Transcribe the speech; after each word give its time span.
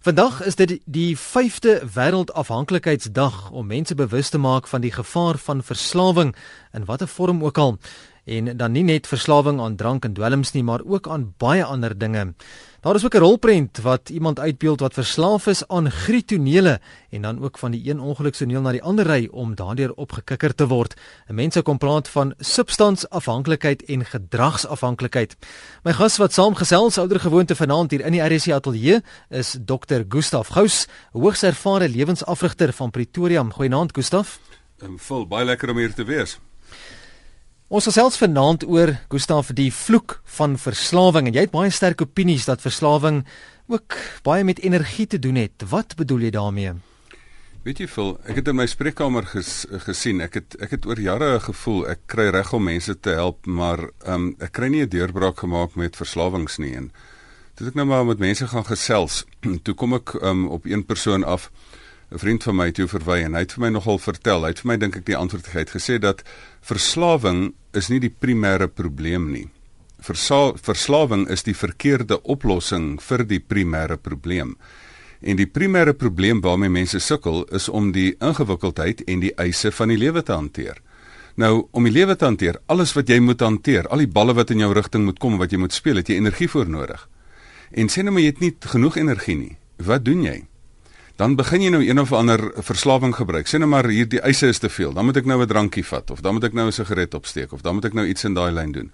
Vandag 0.00 0.38
is 0.48 0.54
dit 0.56 0.78
die 0.88 1.12
5de 1.12 1.72
wêreldafhanklikheidsdag 1.92 3.50
om 3.50 3.66
mense 3.66 3.94
bewus 3.94 4.30
te 4.32 4.38
maak 4.40 4.64
van 4.66 4.80
die 4.80 4.92
gevaar 4.92 5.36
van 5.36 5.60
verslawing 5.62 6.30
in 6.72 6.86
watter 6.88 7.08
vorm 7.08 7.44
ook 7.44 7.58
al 7.58 7.76
en 8.24 8.56
dan 8.56 8.72
nie 8.72 8.84
net 8.88 9.06
verslawing 9.06 9.60
aan 9.60 9.76
drank 9.76 10.04
en 10.08 10.16
dwelms 10.16 10.54
nie 10.56 10.62
maar 10.64 10.80
ook 10.86 11.08
aan 11.08 11.34
baie 11.36 11.64
ander 11.64 11.98
dinge. 11.98 12.32
Daar 12.80 12.94
is 12.94 13.04
ook 13.04 13.14
'n 13.14 13.18
rolprent 13.18 13.78
wat 13.78 14.08
iemand 14.08 14.38
uitbeeld 14.38 14.80
wat 14.80 14.92
verslaaf 14.92 15.46
is 15.46 15.68
aan 15.68 15.90
grietonele 15.90 16.80
en 17.10 17.22
dan 17.22 17.42
ook 17.42 17.58
van 17.58 17.70
die 17.70 17.90
een 17.90 18.00
ongeluksoneel 18.00 18.60
na 18.60 18.70
die 18.70 18.82
ander 18.82 19.06
ry 19.06 19.28
om 19.30 19.54
daardeur 19.54 19.92
opgekikker 19.92 20.54
te 20.54 20.66
word. 20.66 20.94
Mense 21.28 21.62
kom 21.62 21.78
praat 21.78 22.08
van 22.08 22.34
substansafhanklikheid 22.38 23.84
en 23.84 24.04
gedragsafhanklikheid. 24.04 25.36
My 25.82 25.92
gas 25.92 26.16
wat 26.16 26.32
saamgesels 26.32 26.98
ouer 26.98 27.20
gewoonte 27.20 27.56
vanaand 27.56 27.90
hier 27.90 28.00
in 28.00 28.12
die 28.12 28.22
RC 28.22 28.52
ateljee 28.52 29.02
is 29.28 29.56
Dr. 29.64 30.00
Gustaf 30.08 30.48
Gous, 30.48 30.86
hoogs 31.12 31.42
ervare 31.42 31.88
lewensafrigter 31.88 32.72
van 32.72 32.90
Pretoria. 32.90 33.44
Goeienaand 33.50 33.94
Gustaf. 33.94 34.40
Ehm 34.78 34.96
vol 34.96 35.26
baie 35.26 35.44
lekker 35.44 35.70
om 35.70 35.76
hier 35.76 35.94
te 35.94 36.04
wees. 36.04 36.38
Ons 37.70 37.86
gesels 37.86 38.16
vanaand 38.18 38.64
oor 38.66 38.90
Gustaf 39.12 39.52
die 39.54 39.68
vloek 39.70 40.16
van 40.40 40.56
verslawing 40.58 41.28
en 41.28 41.36
jy 41.36 41.44
het 41.44 41.52
baie 41.52 41.70
sterk 41.70 42.00
opinies 42.02 42.48
dat 42.48 42.64
verslawing 42.64 43.20
ook 43.70 43.94
baie 44.26 44.42
met 44.42 44.58
energie 44.66 45.06
te 45.06 45.20
doen 45.22 45.38
het. 45.38 45.62
Wat 45.70 45.94
bedoel 45.94 46.24
jy 46.26 46.32
daarmee? 46.34 46.72
Weet 47.62 47.78
jy 47.78 47.86
veel, 47.92 48.10
ek 48.26 48.40
het 48.40 48.50
in 48.50 48.58
my 48.58 48.66
spreekkamer 48.66 49.28
ges, 49.30 49.52
gesien, 49.86 50.18
ek 50.26 50.40
het 50.40 50.56
ek 50.66 50.74
het 50.74 50.88
oor 50.90 50.98
jare 50.98 51.28
gevoel 51.46 51.86
ek 51.94 52.02
kry 52.10 52.26
reg 52.34 52.50
om 52.58 52.66
mense 52.66 52.96
te 53.06 53.14
help, 53.14 53.46
maar 53.46 53.84
um, 54.02 54.32
ek 54.42 54.50
kry 54.58 54.66
nie 54.66 54.82
'n 54.82 54.90
deurbraak 54.90 55.38
gemaak 55.38 55.78
met 55.78 55.94
verslawings 55.94 56.58
nie 56.58 56.74
en 56.74 56.90
toe 57.54 57.68
ek 57.70 57.78
nou 57.78 57.86
maar 57.86 58.02
met 58.04 58.18
mense 58.18 58.50
gaan 58.50 58.66
gesels, 58.66 59.22
toe 59.64 59.74
kom 59.78 59.94
ek 59.94 60.18
um, 60.18 60.48
op 60.48 60.66
een 60.66 60.82
persoon 60.82 61.22
af 61.22 61.52
'n 62.10 62.18
vriend 62.18 62.42
van 62.42 62.56
my 62.56 62.70
toe 62.72 62.88
verwy 62.88 63.22
en 63.22 63.34
hy 63.34 63.44
het 63.44 63.52
vir 63.52 63.62
my 63.62 63.68
nogal 63.70 63.98
vertel. 63.98 64.42
Hy 64.42 64.48
het 64.48 64.60
vir 64.60 64.68
my 64.68 64.76
dink 64.76 64.96
ek 64.96 65.06
die 65.06 65.16
antwoord 65.16 65.46
gegee. 65.46 65.60
Het 65.60 65.74
gesê 65.76 65.98
dat 65.98 66.22
verslawing 66.60 67.54
is 67.72 67.88
nie 67.88 68.00
die 68.00 68.10
primêre 68.10 68.66
probleem 68.66 69.30
nie. 69.30 69.48
Versa 70.00 70.52
verslawing 70.56 71.28
is 71.28 71.42
die 71.42 71.54
verkeerde 71.54 72.22
oplossing 72.22 73.00
vir 73.00 73.24
die 73.24 73.38
primêre 73.40 73.96
probleem. 73.96 74.56
En 75.20 75.36
die 75.36 75.46
primêre 75.46 75.92
probleem 75.92 76.40
waarmee 76.40 76.68
mense 76.72 76.98
sukkel 76.98 77.44
is 77.44 77.68
om 77.68 77.92
die 77.92 78.16
ingewikkeldheid 78.18 79.04
en 79.06 79.20
die 79.20 79.34
eise 79.36 79.70
van 79.70 79.88
die 79.88 79.98
lewe 80.00 80.22
te 80.22 80.32
hanteer. 80.32 80.80
Nou, 81.36 81.68
om 81.70 81.84
die 81.84 81.92
lewe 81.92 82.16
te 82.16 82.24
hanteer, 82.24 82.58
alles 82.66 82.92
wat 82.96 83.08
jy 83.08 83.20
moet 83.20 83.40
hanteer, 83.40 83.86
al 83.88 84.02
die 84.02 84.10
balle 84.10 84.34
wat 84.34 84.50
in 84.50 84.64
jou 84.64 84.72
rigting 84.74 85.04
moet 85.04 85.18
kom, 85.18 85.38
wat 85.38 85.52
jy 85.52 85.58
moet 85.58 85.76
speel, 85.76 86.00
het 86.00 86.08
jy 86.08 86.16
energie 86.18 86.48
voor 86.48 86.68
nodig. 86.68 87.08
En 87.70 87.88
sê 87.88 88.02
nou 88.02 88.16
maar 88.16 88.24
jy 88.24 88.32
het 88.32 88.40
nie 88.40 88.54
genoeg 88.72 88.96
energie 88.96 89.36
nie. 89.36 89.56
Wat 89.78 90.04
doen 90.04 90.24
jy? 90.24 90.49
Dan 91.20 91.36
begin 91.36 91.60
jy 91.60 91.70
nou 91.74 91.82
een 91.84 92.00
of 92.00 92.12
ander 92.16 92.40
verslawing 92.64 93.12
gebruik. 93.12 93.48
Sê 93.48 93.60
nou 93.60 93.68
maar 93.68 93.88
hierdie 93.92 94.22
eise 94.24 94.48
is 94.48 94.60
te 94.62 94.70
veel. 94.72 94.94
Dan 94.96 95.04
moet 95.04 95.20
ek 95.20 95.28
nou 95.28 95.40
'n 95.42 95.48
drankie 95.48 95.84
vat 95.84 96.10
of 96.10 96.20
dan 96.24 96.34
moet 96.34 96.44
ek 96.44 96.54
nou 96.56 96.66
'n 96.66 96.72
sigaret 96.72 97.14
opsteek 97.14 97.52
of 97.52 97.60
dan 97.60 97.74
moet 97.74 97.84
ek 97.84 97.94
nou 97.94 98.06
iets 98.06 98.24
in 98.24 98.34
daai 98.34 98.52
lyn 98.52 98.72
doen. 98.72 98.90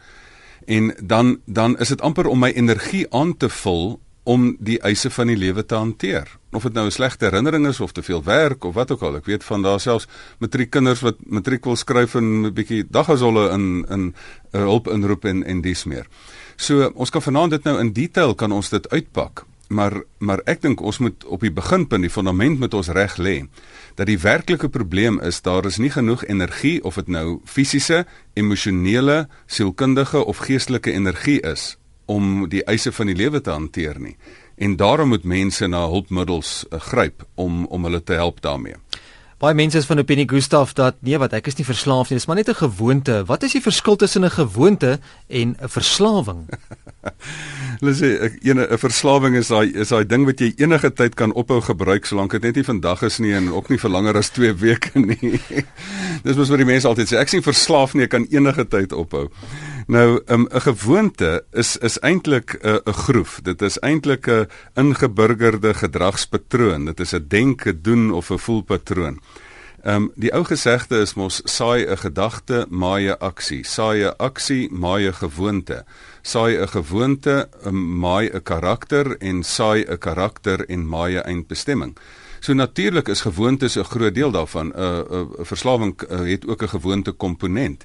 En 0.67 0.95
dan 1.03 1.39
dan 1.47 1.79
is 1.79 1.89
dit 1.89 2.01
amper 2.01 2.27
om 2.27 2.39
my 2.39 2.51
energie 2.51 3.07
aan 3.13 3.37
te 3.37 3.49
vul 3.49 4.01
om 4.25 4.57
die 4.59 4.79
eise 4.81 5.11
van 5.11 5.27
die 5.27 5.37
lewe 5.37 5.67
te 5.67 5.75
hanteer. 5.75 6.27
Of 6.51 6.63
dit 6.63 6.73
nou 6.73 6.87
'n 6.87 6.91
slegte 6.91 7.25
herinnering 7.25 7.67
is 7.67 7.81
of 7.81 7.93
te 7.93 8.03
veel 8.03 8.23
werk 8.25 8.65
of 8.65 8.75
wat 8.75 8.91
ook 8.91 9.03
al. 9.03 9.17
Ek 9.17 9.27
weet 9.27 9.45
van 9.45 9.63
daar 9.63 9.81
selfs 9.81 10.07
matriekkinders 10.39 11.01
wat 11.01 11.17
matriek 11.27 11.65
wil 11.65 11.77
skryf 11.77 12.15
en 12.15 12.47
'n 12.47 12.53
bietjie 12.53 12.85
daggasolle 12.91 13.51
in 13.51 13.87
in 13.89 14.01
'n 14.01 14.15
uh, 14.53 14.61
hulp 14.61 14.89
inroep 14.89 15.25
en 15.25 15.45
en 15.45 15.61
dis 15.61 15.85
meer. 15.85 16.07
So 16.57 16.91
ons 16.95 17.11
kan 17.11 17.23
vanaand 17.23 17.51
dit 17.51 17.65
nou 17.65 17.79
in 17.79 17.93
detail 17.93 18.35
kan 18.35 18.53
ons 18.53 18.69
dit 18.69 18.89
uitpak 18.89 19.45
maar 19.69 20.03
maar 20.19 20.41
ek 20.47 20.63
dink 20.63 20.81
ons 20.81 20.99
moet 20.99 21.25
op 21.25 21.41
die 21.41 21.53
beginpunt 21.53 22.07
die 22.07 22.13
fondament 22.13 22.59
met 22.59 22.75
ons 22.75 22.89
reg 22.95 23.17
lê 23.17 23.37
dat 23.97 24.07
die 24.07 24.19
werklike 24.19 24.69
probleem 24.69 25.19
is 25.21 25.43
daar 25.43 25.67
is 25.67 25.79
nie 25.79 25.91
genoeg 25.91 26.25
energie 26.27 26.79
of 26.85 26.95
dit 27.01 27.09
nou 27.09 27.41
fisiese, 27.45 28.05
emosionele, 28.35 29.27
sielkundige 29.47 30.25
of 30.25 30.45
geestelike 30.47 30.93
energie 30.93 31.41
is 31.41 31.77
om 32.07 32.49
die 32.49 32.63
eise 32.65 32.93
van 32.93 33.11
die 33.11 33.17
lewe 33.19 33.41
te 33.41 33.51
hanteer 33.51 33.99
nie. 34.01 34.15
En 34.57 34.77
daarom 34.77 35.09
moet 35.09 35.25
mense 35.25 35.67
na 35.67 35.83
hulpmiddels 35.91 36.65
uh, 36.71 36.81
gryp 36.81 37.27
om 37.35 37.65
om 37.67 37.85
hulle 37.85 38.03
te 38.03 38.15
help 38.17 38.41
daarmee. 38.41 38.79
Baie 39.37 39.53
mense 39.53 39.77
is 39.77 39.85
van 39.85 39.99
opinie 40.01 40.25
Gustaf 40.25 40.71
dat 40.73 40.97
nee 41.05 41.19
wat 41.21 41.35
ek 41.37 41.51
is 41.51 41.59
nie 41.59 41.65
verslaaf 41.69 42.09
nie, 42.09 42.17
dis 42.17 42.25
maar 42.25 42.39
net 42.39 42.49
'n 42.49 42.57
gewoonte. 42.57 43.25
Wat 43.29 43.43
is 43.43 43.53
die 43.53 43.61
verskil 43.61 43.97
tussen 43.97 44.25
'n 44.25 44.31
gewoonte 44.31 44.99
en 45.29 45.57
'n 45.61 45.69
verslawing? 45.69 46.49
Hulle 47.81 47.93
sê 47.93 48.33
'n 48.41 48.65
'n 48.65 48.79
verslawing 48.79 49.37
is 49.37 49.49
daai 49.49 49.77
is 49.77 49.93
daai 49.93 50.07
ding 50.07 50.25
wat 50.25 50.41
jy 50.41 50.55
enige 50.57 50.91
tyd 50.91 51.15
kan 51.15 51.33
ophou 51.33 51.61
gebruik 51.61 52.07
solank 52.07 52.31
dit 52.31 52.43
net 52.43 52.55
nie 52.55 52.65
vandag 52.65 53.03
is 53.03 53.19
nie 53.19 53.35
en 53.35 53.53
ook 53.53 53.69
nie 53.69 53.79
vir 53.79 53.91
langer 53.91 54.17
as 54.17 54.31
2 54.31 54.55
weke 54.57 54.99
nie. 54.99 55.41
Dis 56.25 56.37
mos 56.37 56.49
wat 56.49 56.59
die 56.59 56.73
mense 56.73 56.89
altyd 56.89 57.09
sê, 57.09 57.21
ek 57.21 57.29
sien 57.29 57.43
verslaaf 57.43 57.93
nie, 57.93 58.05
ek 58.05 58.11
kan 58.11 58.27
enige 58.31 58.65
tyd 58.65 58.93
ophou. 58.93 59.29
Nou, 59.87 60.21
ehm, 60.25 60.41
'n 60.41 60.55
um, 60.55 60.61
gewoonte 60.61 61.45
is 61.53 61.77
is 61.77 61.99
eintlik 61.99 62.59
'n 62.61 62.69
uh, 62.69 62.95
groef. 62.95 63.41
Dit 63.43 63.63
is 63.63 63.79
eintlik 63.79 64.27
'n 64.27 64.49
ingeburgerde 64.75 65.75
gedragspatroon. 65.75 66.85
Dit 66.85 67.01
is 67.01 67.13
'n 67.13 67.25
denke, 67.29 67.81
doen 67.81 68.13
of 68.13 68.31
'n 68.31 68.39
voelpatroon. 68.39 69.21
Ehm 69.83 69.95
um, 69.95 70.13
die 70.15 70.33
ou 70.33 70.45
gesegde 70.45 70.99
is 70.99 71.15
mos 71.15 71.41
saai 71.45 71.87
'n 71.87 71.97
gedagte, 71.97 72.67
maai 72.69 73.07
'n 73.09 73.19
aksie. 73.19 73.65
Saai 73.65 74.03
'n 74.03 74.17
aksie, 74.17 74.73
maai 74.73 75.07
'n 75.07 75.15
gewoonte. 75.15 75.85
Saai 76.23 76.57
'n 76.57 76.69
gewoonte, 76.69 77.49
maai 77.71 78.27
'n 78.29 78.43
karakter 78.43 79.17
en 79.19 79.43
saai 79.43 79.85
'n 79.89 79.99
karakter 79.99 80.67
en 80.69 80.89
maai 80.89 81.15
'n 81.17 81.23
eindbestemming. 81.23 81.97
So 82.41 82.53
natuurlik 82.53 83.09
is 83.09 83.21
gewoontes 83.21 83.77
'n 83.77 83.85
groot 83.85 84.15
deel 84.15 84.31
daarvan. 84.31 84.67
'n 84.67 84.81
uh, 84.81 84.99
'n 84.99 85.29
uh, 85.39 85.45
verslawing 85.45 86.03
uh, 86.03 86.31
het 86.31 86.47
ook 86.47 86.63
'n 86.63 86.69
gewoonte 86.69 87.13
komponent. 87.13 87.85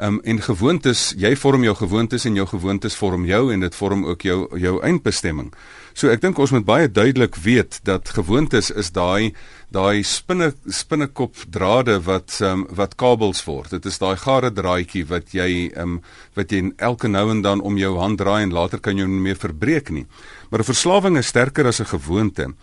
Ehm 0.00 0.14
um, 0.14 0.20
en 0.24 0.38
gewoontes, 0.40 1.10
jy 1.20 1.34
vorm 1.36 1.64
jou 1.66 1.74
gewoontes 1.76 2.24
en 2.24 2.36
jou 2.38 2.46
gewoontes 2.48 2.94
vorm 2.96 3.26
jou 3.28 3.52
en 3.52 3.60
dit 3.60 3.74
vorm 3.76 4.06
ook 4.08 4.22
jou 4.24 4.38
jou 4.56 4.78
eindbestemming. 4.80 5.50
So 5.92 6.08
ek 6.08 6.22
dink 6.22 6.38
ons 6.40 6.54
moet 6.54 6.64
baie 6.64 6.88
duidelik 6.88 7.36
weet 7.36 7.82
dat 7.84 8.08
gewoontes 8.16 8.70
is 8.70 8.88
daai 8.96 9.34
daai 9.70 10.00
spinne 10.02 10.54
spinnekop 10.66 11.44
drade 11.52 11.98
wat 12.06 12.38
um, 12.40 12.64
wat 12.72 12.96
kabels 12.96 13.44
word. 13.44 13.74
Dit 13.76 13.86
is 13.86 14.00
daai 14.00 14.16
gare 14.16 14.48
draadjie 14.50 15.04
wat 15.10 15.34
jy 15.36 15.68
um, 15.76 16.00
wat 16.38 16.54
jy 16.54 16.70
elke 16.78 17.10
nou 17.12 17.26
en 17.34 17.44
dan 17.44 17.60
om 17.60 17.76
jou 17.76 17.92
hand 18.00 18.18
draai 18.22 18.46
en 18.46 18.56
later 18.56 18.80
kan 18.80 18.96
jy 18.96 19.04
hom 19.04 19.18
nie 19.18 19.26
meer 19.28 19.38
verbreek 19.38 19.92
nie. 19.92 20.06
Maar 20.50 20.64
'n 20.64 20.70
verslawing 20.72 21.18
is 21.18 21.28
sterker 21.28 21.66
as 21.66 21.80
'n 21.80 21.92
gewoonte. 21.92 22.54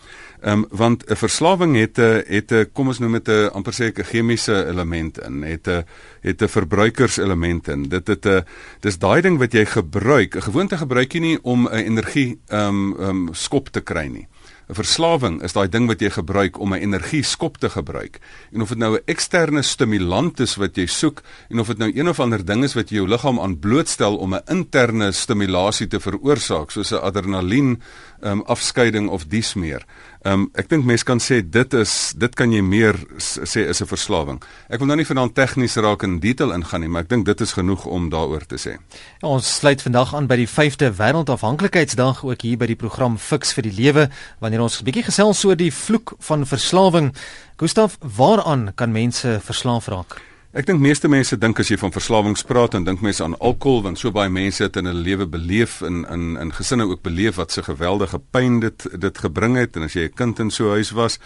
Ehm 0.41 0.53
um, 0.53 0.65
want 0.69 1.03
'n 1.09 1.15
verslawing 1.15 1.75
het 1.75 1.97
'n 1.97 2.23
het 2.27 2.51
'n 2.51 2.69
kom 2.73 2.87
ons 2.87 2.99
noem 2.99 3.11
dit 3.11 3.27
'n 3.27 3.49
amper 3.53 3.73
sê 3.73 3.85
'n 3.91 4.03
chemiese 4.03 4.65
element 4.65 5.17
in, 5.19 5.41
het 5.41 5.67
'n 5.67 5.85
het 6.21 6.41
'n 6.41 6.47
verbruikerselement 6.47 7.67
in. 7.67 7.89
Dit 7.89 8.07
het 8.07 8.25
'n 8.25 8.45
dis 8.79 8.97
daai 8.97 9.21
ding 9.21 9.37
wat 9.37 9.51
jy 9.51 9.65
gebruik. 9.65 10.35
'n 10.35 10.41
Gewoonte 10.41 10.77
gebruik 10.77 11.13
jy 11.13 11.19
nie 11.19 11.39
om 11.41 11.67
'n 11.67 11.73
energie 11.73 12.39
ehm 12.47 12.67
um, 12.67 12.95
ehm 12.99 13.09
um, 13.09 13.29
skop 13.33 13.69
te 13.69 13.81
kry 13.81 14.07
nie. 14.07 14.27
'n 14.67 14.75
Verslawing 14.75 15.37
is 15.47 15.53
daai 15.55 15.69
ding 15.71 15.85
wat 15.87 16.01
jy 16.03 16.09
gebruik 16.11 16.57
om 16.59 16.73
'n 16.73 16.83
energie 16.83 17.23
skop 17.23 17.57
te 17.57 17.69
gebruik. 17.69 18.19
En 18.51 18.61
of 18.61 18.69
dit 18.69 18.77
nou 18.77 18.95
'n 18.95 19.01
eksterne 19.05 19.61
stimulant 19.61 20.39
is 20.39 20.55
wat 20.55 20.75
jy 20.75 20.85
soek 20.85 21.21
en 21.49 21.59
of 21.59 21.67
dit 21.67 21.77
nou 21.77 21.91
een 21.95 22.09
of 22.09 22.19
ander 22.19 22.45
ding 22.45 22.63
is 22.63 22.73
wat 22.73 22.89
jou 22.89 23.07
liggaam 23.07 23.39
aan 23.39 23.59
blootstel 23.59 24.17
om 24.17 24.35
'n 24.35 24.41
interne 24.45 25.11
stimulasie 25.11 25.87
te 25.87 25.99
veroorsaak, 25.99 26.71
soos 26.71 26.91
'n 26.91 27.01
adrenalien 27.01 27.81
um, 28.21 28.43
afskeiding 28.45 29.09
of 29.09 29.27
dies 29.27 29.53
meer. 29.53 29.85
Um, 30.25 30.47
ek 30.57 30.67
dink 30.71 30.85
mense 30.87 31.05
kan 31.07 31.21
sê 31.23 31.39
dit 31.45 31.73
is 31.77 32.13
dit 32.17 32.33
kan 32.35 32.51
jy 32.51 32.61
meer 32.65 32.97
sê 33.21 33.67
is 33.69 33.81
'n 33.81 33.87
verslawing. 33.87 34.41
Ek 34.69 34.79
wil 34.79 34.87
nou 34.87 34.97
nie 34.97 35.05
vanaand 35.05 35.35
tegnies 35.35 35.77
raak 35.77 36.03
in 36.03 36.19
detail 36.19 36.51
ingaan 36.51 36.81
nie, 36.81 36.89
maar 36.89 37.03
ek 37.03 37.09
dink 37.09 37.25
dit 37.25 37.41
is 37.41 37.53
genoeg 37.53 37.85
om 37.85 38.09
daaroor 38.09 38.45
te 38.45 38.57
sê. 38.57 38.77
Ja, 39.21 39.27
ons 39.27 39.55
sluit 39.55 39.81
vandag 39.81 40.15
aan 40.15 40.27
by 40.27 40.35
die 40.35 40.47
5de 40.47 40.91
Wêreldafhanklikheidsdag 40.91 42.23
ook 42.23 42.41
hier 42.41 42.57
by 42.57 42.65
die 42.65 42.75
program 42.75 43.17
Fix 43.17 43.53
vir 43.53 43.63
die 43.63 43.75
Lewe 43.83 44.09
wanneer 44.39 44.61
ons 44.61 44.81
'n 44.81 44.85
bietjie 44.85 45.03
gesels 45.03 45.45
oor 45.45 45.55
die 45.55 45.71
vloek 45.71 46.15
van 46.19 46.45
verslawing. 46.45 47.13
Gustaf, 47.57 47.97
waaraan 48.01 48.73
kan 48.75 48.91
mense 48.91 49.39
verslaaf 49.41 49.87
raak? 49.87 50.21
Ek 50.55 50.63
dink 50.63 50.79
meeste 50.79 51.09
mense 51.11 51.35
dink 51.35 51.59
as 51.59 51.67
jy 51.67 51.75
van 51.75 51.91
verslawings 51.91 52.45
praat 52.47 52.71
dan 52.71 52.85
dink 52.87 53.01
mense 53.03 53.19
aan 53.23 53.33
alkohol 53.43 53.81
want 53.83 53.99
so 53.99 54.13
baie 54.15 54.31
mense 54.31 54.63
het 54.63 54.77
in 54.79 54.87
hulle 54.87 55.03
lewe 55.03 55.25
beleef 55.27 55.81
in 55.83 56.05
in 56.07 56.37
in 56.39 56.53
gesinne 56.55 56.85
ook 56.87 57.01
beleef 57.03 57.35
wat 57.35 57.51
so 57.51 57.65
geweldige 57.65 58.19
pyn 58.31 58.61
dit 58.63 58.85
dit 58.95 59.19
gebring 59.25 59.57
het 59.59 59.75
en 59.75 59.83
as 59.83 59.97
jy 59.99 60.07
'n 60.07 60.15
kind 60.15 60.39
in 60.39 60.51
so 60.51 60.69
'n 60.69 60.79
huis 60.79 60.91
was. 60.91 61.19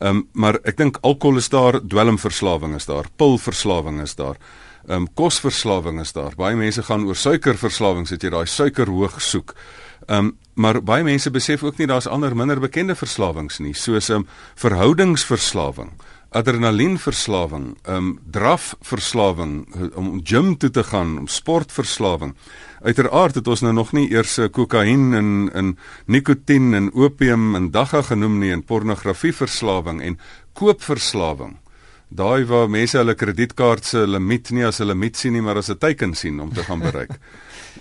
Ehm 0.00 0.16
um, 0.16 0.28
maar 0.32 0.58
ek 0.64 0.76
dink 0.76 0.98
alkohol 1.00 1.38
is 1.38 1.48
daar, 1.48 1.80
dwelmverslawing 1.80 2.74
is 2.74 2.86
daar, 2.86 3.06
pilverslawing 3.16 4.00
is 4.02 4.14
daar. 4.14 4.36
Ehm 4.88 4.96
um, 4.96 5.08
kosverslawing 5.14 6.00
is 6.00 6.12
daar. 6.12 6.32
Baie 6.36 6.56
mense 6.56 6.82
gaan 6.82 7.06
oor 7.06 7.16
suikerverslawings, 7.16 8.10
het 8.10 8.22
jy 8.22 8.30
daai 8.30 8.46
suiker 8.46 8.88
hoog 8.88 9.22
soek. 9.22 9.54
Ehm 10.06 10.18
um, 10.18 10.38
maar 10.54 10.82
baie 10.82 11.02
mense 11.02 11.30
besef 11.30 11.62
ook 11.62 11.78
nie 11.78 11.86
daar's 11.86 12.06
ander 12.06 12.36
minder 12.36 12.60
bekende 12.60 12.94
verslawings 12.94 13.58
nie, 13.58 13.74
soos 13.74 14.10
'n 14.10 14.12
um, 14.12 14.26
verhoudingsverslawing 14.54 15.92
adrenalienverslawing, 16.30 17.76
ehm 17.82 17.96
um, 17.96 18.18
drafverslawing, 18.30 19.54
om 19.94 20.20
gym 20.24 20.56
toe 20.56 20.70
te 20.70 20.84
gaan, 20.84 21.18
om 21.18 21.26
sportverslawing. 21.26 22.34
Uiteraard 22.82 23.34
het 23.34 23.48
ons 23.48 23.60
nou 23.60 23.72
nog 23.74 23.92
nie 23.92 24.06
eers 24.12 24.38
eh, 24.38 24.46
kokain 24.50 25.14
en 25.14 25.50
en 25.52 25.78
nikotien 26.06 26.74
en 26.74 26.92
opium 26.92 27.54
en 27.54 27.70
dagga 27.70 28.02
genoem 28.02 28.38
nie 28.38 28.52
en 28.52 28.62
pornografieverslawing 28.62 30.02
en 30.02 30.18
koopverslawing. 30.52 31.58
Daai 32.08 32.44
waar 32.46 32.70
mense 32.70 32.98
hulle 32.98 33.14
kredietkaart 33.14 33.84
se 33.84 34.06
limiet 34.06 34.50
nie 34.50 34.66
as 34.66 34.80
'n 34.80 34.86
limiet 34.86 35.16
sien 35.16 35.32
nie, 35.32 35.42
maar 35.42 35.56
as 35.56 35.70
'n 35.70 35.78
teiken 35.78 36.14
sien 36.14 36.40
om 36.40 36.52
te 36.52 36.62
gaan 36.62 36.78
bereik. 36.80 37.10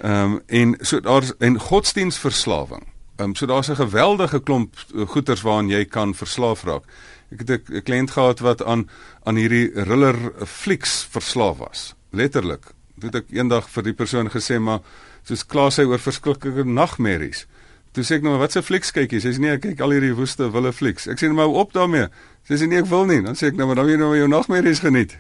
Ehm 0.02 0.34
um, 0.34 0.42
en 0.48 0.78
so 0.82 1.00
daar's 1.00 1.34
en 1.40 1.60
godsdienstverslawing. 1.60 2.84
Ehm 3.16 3.28
um, 3.28 3.36
so 3.36 3.46
daar's 3.46 3.70
'n 3.70 3.76
geweldige 3.76 4.40
klomp 4.40 4.76
eh, 4.96 5.08
goeters 5.08 5.42
waaraan 5.42 5.70
jy 5.70 5.86
kan 5.86 6.16
verslaaf 6.16 6.64
raak. 6.64 6.84
Ek 7.32 7.44
het 7.46 7.70
'n 7.70 7.82
kliënt 7.86 8.12
gehad 8.12 8.40
wat 8.40 8.64
aan 8.64 8.90
aan 9.24 9.36
hierdie 9.36 9.72
thriller 9.72 10.18
flieks 10.46 11.08
verslaaf 11.12 11.58
was. 11.58 11.96
Letterlik. 12.12 12.74
Toe 13.00 13.10
ek 13.14 13.30
eendag 13.30 13.70
vir 13.70 13.84
die 13.84 13.94
persoon 13.94 14.30
gesê 14.30 14.60
maar 14.60 14.80
soos 15.24 15.46
kla 15.46 15.70
sy 15.70 15.84
oor 15.84 16.00
verskriklike 16.00 16.64
nagmerries. 16.66 17.46
Toe 17.92 18.04
sê 18.04 18.20
ek 18.20 18.24
nou 18.24 18.38
wat 18.38 18.52
se 18.52 18.62
flieks 18.62 18.92
kyk 18.92 19.12
jy? 19.12 19.20
Sy 19.20 19.34
sê 19.34 19.40
nee, 19.40 19.52
ek 19.58 19.62
kyk 19.62 19.80
al 19.82 19.92
hierdie 19.92 20.14
woeste 20.14 20.52
wille 20.54 20.74
flieks. 20.74 21.08
Ek 21.08 21.18
sê 21.18 21.26
nou 21.26 21.36
maar 21.36 21.48
op 21.48 21.74
daarmee. 21.74 22.08
Sy 22.48 22.56
sê 22.62 22.68
nee, 22.68 22.80
ek 22.80 22.90
wil 22.90 23.06
nie. 23.06 23.22
Dan 23.26 23.36
sê 23.36 23.50
ek 23.50 23.58
nou 23.58 23.68
maar 23.68 23.76
dan 23.76 23.90
jy 23.90 23.98
nou 23.98 24.16
jou 24.18 24.28
nagmerries 24.28 24.80
geniet. 24.80 25.18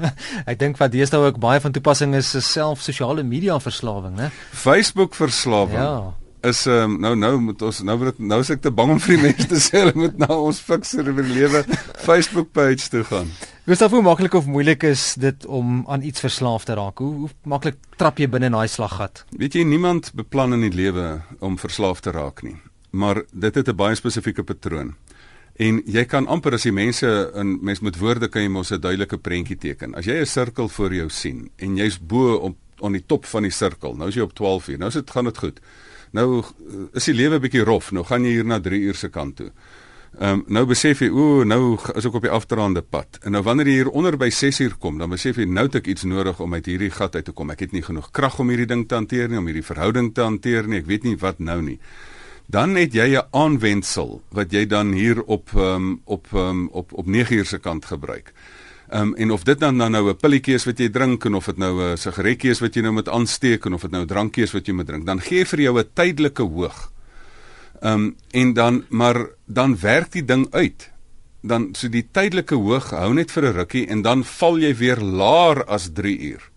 ek 0.50 0.58
dink 0.58 0.76
wat 0.76 0.92
deesdae 0.92 1.20
ook 1.30 1.40
baie 1.40 1.60
van 1.60 1.72
toepassing 1.72 2.14
is, 2.14 2.34
is 2.34 2.44
self 2.44 2.82
sosiale 2.82 3.22
media 3.22 3.60
verslawing, 3.60 4.16
né? 4.16 4.30
Facebook 4.52 5.14
verslawing. 5.14 5.80
Ja 5.80 6.19
is 6.46 6.66
um, 6.66 6.96
nou 7.00 7.14
nou 7.16 7.32
moet 7.40 7.62
ons 7.62 7.80
nou 7.86 7.96
word 8.00 8.18
nou 8.18 8.40
is 8.40 8.50
ek 8.50 8.62
te 8.64 8.72
bang 8.72 8.94
om 8.94 9.00
vir 9.02 9.16
die 9.16 9.22
mense 9.28 9.48
te 9.50 9.60
sê 9.62 9.82
hulle 9.82 9.94
moet 9.98 10.18
na 10.20 10.28
ons 10.34 10.60
fikser 10.64 11.08
oor 11.12 11.26
lewe 11.26 11.62
Facebook 12.04 12.52
page 12.56 12.88
toe 12.92 13.04
gaan. 13.04 13.30
Gustav, 13.68 13.92
hoe 13.94 14.02
maklik 14.02 14.34
of 14.34 14.48
moeilik 14.50 14.82
is 14.88 15.14
dit 15.20 15.46
om 15.46 15.84
aan 15.86 16.02
iets 16.02 16.24
verslaaf 16.24 16.64
te 16.66 16.74
raak? 16.74 16.98
Hoe, 16.98 17.26
hoe 17.26 17.30
maklik 17.52 17.76
trap 18.00 18.18
jy 18.18 18.26
binne 18.30 18.48
in 18.50 18.56
daai 18.56 18.68
slaggat? 18.72 19.24
Weet 19.36 19.54
jy 19.54 19.66
niemand 19.68 20.10
beplan 20.16 20.56
in 20.56 20.64
die 20.66 20.74
lewe 20.74 21.20
om 21.44 21.60
verslaaf 21.60 22.00
te 22.02 22.14
raak 22.16 22.42
nie. 22.46 22.56
Maar 22.90 23.22
dit 23.30 23.54
het 23.54 23.68
'n 23.68 23.76
baie 23.76 23.94
spesifieke 23.94 24.42
patroon. 24.42 24.96
En 25.60 25.82
jy 25.86 26.04
kan 26.04 26.26
amper 26.26 26.54
as 26.54 26.64
jy 26.64 26.72
mense 26.72 27.06
in 27.34 27.58
mens 27.62 27.80
met 27.80 27.98
woorde 27.98 28.28
kan 28.28 28.42
jy 28.42 28.48
mos 28.48 28.72
'n 28.72 28.80
duidelike 28.80 29.18
prentjie 29.18 29.56
teken. 29.56 29.94
As 29.94 30.04
jy 30.04 30.20
'n 30.20 30.26
sirkel 30.26 30.68
voor 30.68 30.94
jou 30.94 31.08
sien 31.08 31.50
en 31.56 31.76
jy's 31.76 31.98
bo 31.98 32.34
op 32.34 32.56
aan 32.82 32.92
die 32.92 33.04
top 33.06 33.26
van 33.26 33.42
die 33.42 33.52
sirkel. 33.52 33.94
Nou 33.96 34.08
is 34.08 34.14
jy 34.14 34.22
op 34.22 34.34
12 34.34 34.68
uur. 34.68 34.78
Nou 34.78 34.90
sit 34.90 35.10
gaan 35.10 35.24
dit 35.24 35.38
goed. 35.38 35.60
Nou 36.16 36.40
eh, 36.40 36.88
is 36.98 37.04
die 37.10 37.14
lewe 37.14 37.40
bietjie 37.42 37.64
rof. 37.64 37.92
Nou 37.92 38.04
gaan 38.04 38.24
jy 38.24 38.38
hier 38.38 38.48
na 38.48 38.60
3 38.60 38.80
uur 38.80 38.98
se 38.98 39.08
kant 39.08 39.36
toe. 39.36 39.50
Ehm 40.18 40.40
um, 40.40 40.44
nou 40.50 40.64
besef 40.66 41.04
jy 41.04 41.08
o, 41.14 41.44
nou 41.46 41.76
is 41.94 42.06
ek 42.08 42.16
op 42.18 42.24
die 42.26 42.32
afdraande 42.34 42.82
pad. 42.82 43.20
En 43.22 43.36
nou 43.36 43.44
wanneer 43.46 43.68
jy 43.70 43.74
hier 43.78 43.90
onder 43.94 44.16
by 44.18 44.26
6 44.34 44.58
uur 44.60 44.74
kom, 44.82 44.98
dan 44.98 45.12
besef 45.12 45.38
jy 45.38 45.46
nou 45.46 45.68
het 45.68 45.78
ek 45.78 45.86
iets 45.92 46.02
nodig 46.02 46.40
om 46.42 46.54
uit 46.54 46.66
hierdie 46.66 46.90
gat 46.90 47.14
uit 47.14 47.24
te 47.24 47.32
kom. 47.32 47.52
Ek 47.54 47.62
het 47.62 47.72
nie 47.72 47.84
genoeg 47.86 48.10
krag 48.10 48.40
om 48.42 48.50
hierdie 48.50 48.66
ding 48.66 48.88
te 48.88 48.98
hanteer 48.98 49.30
nie, 49.30 49.38
om 49.38 49.46
hierdie 49.46 49.64
verhouding 49.64 50.10
te 50.14 50.26
hanteer 50.26 50.66
nie. 50.66 50.82
Ek 50.82 50.90
weet 50.90 51.06
nie 51.06 51.14
wat 51.20 51.38
nou 51.38 51.60
nie. 51.62 51.78
Dan 52.50 52.74
het 52.74 52.92
jy 52.94 53.14
'n 53.14 53.28
aanwendsel 53.30 54.20
wat 54.34 54.52
jy 54.52 54.66
dan 54.66 54.92
hier 54.92 55.22
op 55.22 55.54
ehm 55.54 55.62
um, 55.62 56.00
op 56.04 56.26
ehm 56.32 56.48
um, 56.48 56.68
op 56.72 56.92
op 56.92 57.06
9 57.06 57.36
uur 57.36 57.46
se 57.46 57.58
kant 57.58 57.84
gebruik. 57.84 58.34
Ehm 58.90 59.02
um, 59.02 59.14
en 59.14 59.30
of 59.30 59.42
dit 59.46 59.58
dan 59.58 59.78
dan 59.78 59.90
nou 59.90 60.08
'n 60.10 60.16
pilletjie 60.16 60.54
is 60.54 60.64
wat 60.64 60.78
jy 60.78 60.88
drink 60.90 61.24
en 61.24 61.34
of 61.34 61.44
dit 61.44 61.56
nou 61.56 61.92
'n 61.92 61.96
sigaretjie 61.96 62.50
is 62.50 62.60
wat 62.60 62.74
jy 62.74 62.82
nou 62.82 62.92
moet 62.92 63.08
aansteek 63.08 63.64
en 63.64 63.72
of 63.72 63.82
dit 63.82 63.90
nou 63.90 64.02
'n 64.02 64.06
drankie 64.06 64.42
is 64.42 64.52
wat 64.52 64.66
jy 64.66 64.72
moet 64.72 64.86
drink, 64.86 65.06
dan 65.06 65.20
gee 65.20 65.44
vir 65.44 65.60
jou 65.60 65.78
'n 65.78 65.88
tydelike 65.94 66.42
hoog. 66.42 66.92
Ehm 67.80 67.92
um, 67.92 68.16
en 68.30 68.52
dan 68.52 68.84
maar 68.88 69.28
dan 69.46 69.78
werk 69.80 70.12
die 70.12 70.24
ding 70.24 70.46
uit. 70.50 70.90
Dan 71.42 71.68
so 71.72 71.88
die 71.88 72.08
tydelike 72.12 72.54
hoog 72.54 72.90
hou 72.90 73.14
net 73.14 73.30
vir 73.30 73.44
'n 73.44 73.52
rukkie 73.52 73.86
en 73.86 74.02
dan 74.02 74.24
val 74.24 74.58
jy 74.58 74.74
weer 74.76 74.98
laer 75.00 75.64
as 75.64 75.90
3 75.92 76.18
uur. 76.18 76.50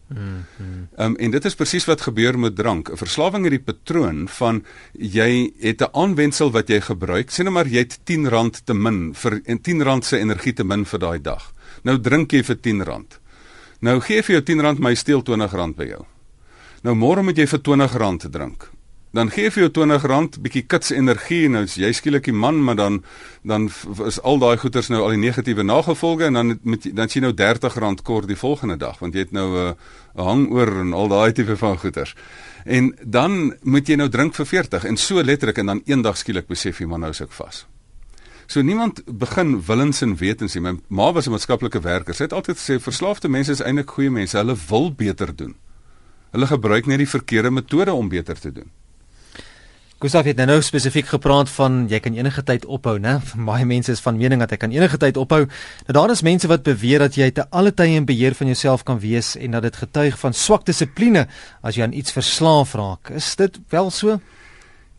Ehm 0.97 1.11
um, 1.11 1.15
en 1.15 1.31
dit 1.31 1.45
is 1.45 1.55
presies 1.55 1.85
wat 1.85 2.01
gebeur 2.01 2.39
met 2.39 2.55
drank. 2.55 2.89
'n 2.89 2.97
Verslawing 2.97 3.43
het 3.43 3.51
die 3.51 3.73
patroon 3.73 4.27
van 4.27 4.63
jy 4.91 5.51
het 5.59 5.81
'n 5.81 5.93
aanwendsel 5.93 6.51
wat 6.51 6.67
jy 6.67 6.81
gebruik. 6.81 7.29
Sien 7.29 7.45
nou 7.45 7.53
maar 7.53 7.67
jy 7.67 7.77
het 7.77 7.99
R10 7.99 8.63
te 8.63 8.73
min 8.73 9.13
vir 9.13 9.41
en 9.45 9.59
R10 9.59 10.01
se 10.01 10.17
energie 10.17 10.53
te 10.53 10.63
min 10.63 10.85
vir 10.85 10.99
daai 10.99 11.21
dag. 11.21 11.53
Nou 11.83 11.97
drink 11.99 12.31
jy 12.31 12.43
vir 12.43 12.55
R10. 12.55 13.19
Nou 13.83 13.99
gee 13.99 14.21
vir 14.21 14.35
jou 14.35 14.43
R10 14.43 14.79
my 14.79 14.95
steel 14.95 15.23
R20 15.23 15.75
by 15.75 15.89
jou. 15.89 16.05
Nou 16.83 16.95
môre 16.95 17.23
moet 17.23 17.37
jy 17.37 17.47
vir 17.47 17.59
R20 17.59 18.29
drink 18.29 18.69
dan 19.13 19.29
gee 19.29 19.51
vir 19.53 19.67
jou 19.67 19.85
R20 19.85 20.39
bietjie 20.41 20.63
kits 20.65 20.89
energie 20.91 21.45
nou 21.51 21.61
jy 21.69 21.91
skielik 21.93 22.25
die 22.25 22.33
man 22.33 22.63
maar 22.65 22.79
dan 22.79 23.03
dan 23.45 23.67
is 24.07 24.17
al 24.25 24.39
daai 24.41 24.57
goeders 24.57 24.89
nou 24.89 25.03
al 25.05 25.13
die 25.13 25.21
negatiewe 25.21 25.63
nagevolge 25.63 26.25
en 26.25 26.39
dan 26.39 26.55
met 26.63 26.87
dan 26.97 27.09
sien 27.09 27.21
nou 27.21 27.33
R30 27.33 28.01
kort 28.01 28.27
die 28.27 28.39
volgende 28.39 28.77
dag 28.81 28.97
want 28.99 29.13
jy 29.13 29.27
het 29.27 29.31
nou 29.31 29.49
'n 29.53 29.67
uh, 29.67 30.25
hangoor 30.25 30.79
en 30.81 30.93
al 30.93 31.07
daai 31.07 31.31
tipe 31.31 31.57
van 31.57 31.77
goeders. 31.77 32.15
En 32.65 32.95
dan 33.03 33.53
moet 33.61 33.87
jy 33.87 33.95
nou 33.95 34.09
drink 34.09 34.35
vir 34.35 34.45
40 34.45 34.83
en 34.85 34.97
so 34.97 35.23
letterlik 35.23 35.57
en 35.57 35.65
dan 35.65 35.81
eendag 35.85 36.17
skielik 36.17 36.47
besef 36.47 36.79
jy 36.79 36.85
maar 36.85 36.99
nou 36.99 37.11
is 37.11 37.21
ek 37.21 37.31
vas. 37.31 37.65
So 38.47 38.61
niemand 38.61 39.01
begin 39.05 39.61
willens 39.65 40.01
en 40.01 40.15
wetens 40.15 40.53
nie. 40.53 40.61
My 40.61 40.79
ma 40.87 41.11
was 41.13 41.27
'n 41.27 41.31
maatskaplike 41.31 41.81
werker. 41.81 42.13
Sy 42.13 42.23
het 42.23 42.33
altyd 42.33 42.57
gesê 42.57 42.79
verslaafde 42.79 43.29
mense 43.29 43.51
is 43.51 43.61
eintlik 43.61 43.89
goeie 43.89 44.09
mense. 44.09 44.37
Hulle 44.37 44.55
wil 44.69 44.91
beter 44.91 45.35
doen. 45.35 45.55
Hulle 46.31 46.47
gebruik 46.47 46.85
net 46.85 46.97
die 46.97 47.09
verkeerde 47.09 47.51
metode 47.51 47.93
om 47.93 48.09
beter 48.09 48.39
te 48.39 48.51
doen. 48.51 48.71
Gustav 50.03 50.25
het 50.27 50.35
nou 50.43 50.57
spesifiek 50.59 51.05
gepraat 51.07 51.47
van 51.55 51.85
jy 51.87 51.99
kan 52.03 52.15
enige 52.17 52.41
tyd 52.43 52.65
ophou, 52.65 52.97
né? 52.99 53.21
Baie 53.49 53.63
mense 53.65 53.91
is 53.91 54.01
van 54.03 54.17
mening 54.19 54.41
dat 54.43 54.51
jy 54.51 54.57
kan 54.57 54.73
enige 54.75 54.97
tyd 54.99 55.17
ophou. 55.17 55.45
Nou 55.87 55.93
daar 55.95 56.11
is 56.11 56.21
mense 56.27 56.47
wat 56.51 56.65
beweer 56.65 56.99
dat 56.99 57.15
jy 57.15 57.29
te 57.31 57.45
alle 57.49 57.71
tye 57.71 57.95
in 57.95 58.05
beheer 58.05 58.35
van 58.35 58.51
jouself 58.51 58.83
kan 58.83 58.99
wees 58.99 59.37
en 59.39 59.55
dat 59.55 59.63
dit 59.63 59.75
getuig 59.75 60.19
van 60.19 60.35
swak 60.35 60.65
dissipline 60.65 61.23
as 61.61 61.79
jy 61.79 61.87
aan 61.87 61.95
iets 61.95 62.11
verslaaf 62.11 62.75
raak. 62.75 63.13
Is 63.15 63.35
dit 63.39 63.61
wel 63.71 63.91
so? 63.91 64.19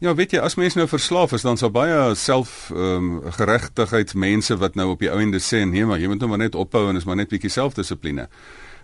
Ja, 0.05 0.13
weet 0.13 0.35
jy, 0.35 0.41
as 0.45 0.59
mense 0.61 0.77
nou 0.77 0.85
verslaaf 0.85 1.33
is, 1.33 1.47
dan 1.47 1.57
sal 1.57 1.71
baie 1.73 1.97
self 2.21 2.67
ehm 2.75 3.07
um, 3.23 3.31
geregtigheidsmense 3.39 4.59
wat 4.61 4.75
nou 4.77 4.91
op 4.93 5.01
die 5.01 5.09
ou 5.09 5.17
ende 5.23 5.41
sê 5.41 5.63
nee, 5.65 5.87
maar 5.89 6.03
jy 6.03 6.11
moet 6.13 6.21
nou 6.21 6.29
maar 6.29 6.43
net 6.43 6.59
ophou 6.61 6.83
en 6.91 7.01
is 7.01 7.07
maar 7.09 7.17
net 7.17 7.33
bietjie 7.33 7.53
selfdissipline. 7.55 8.27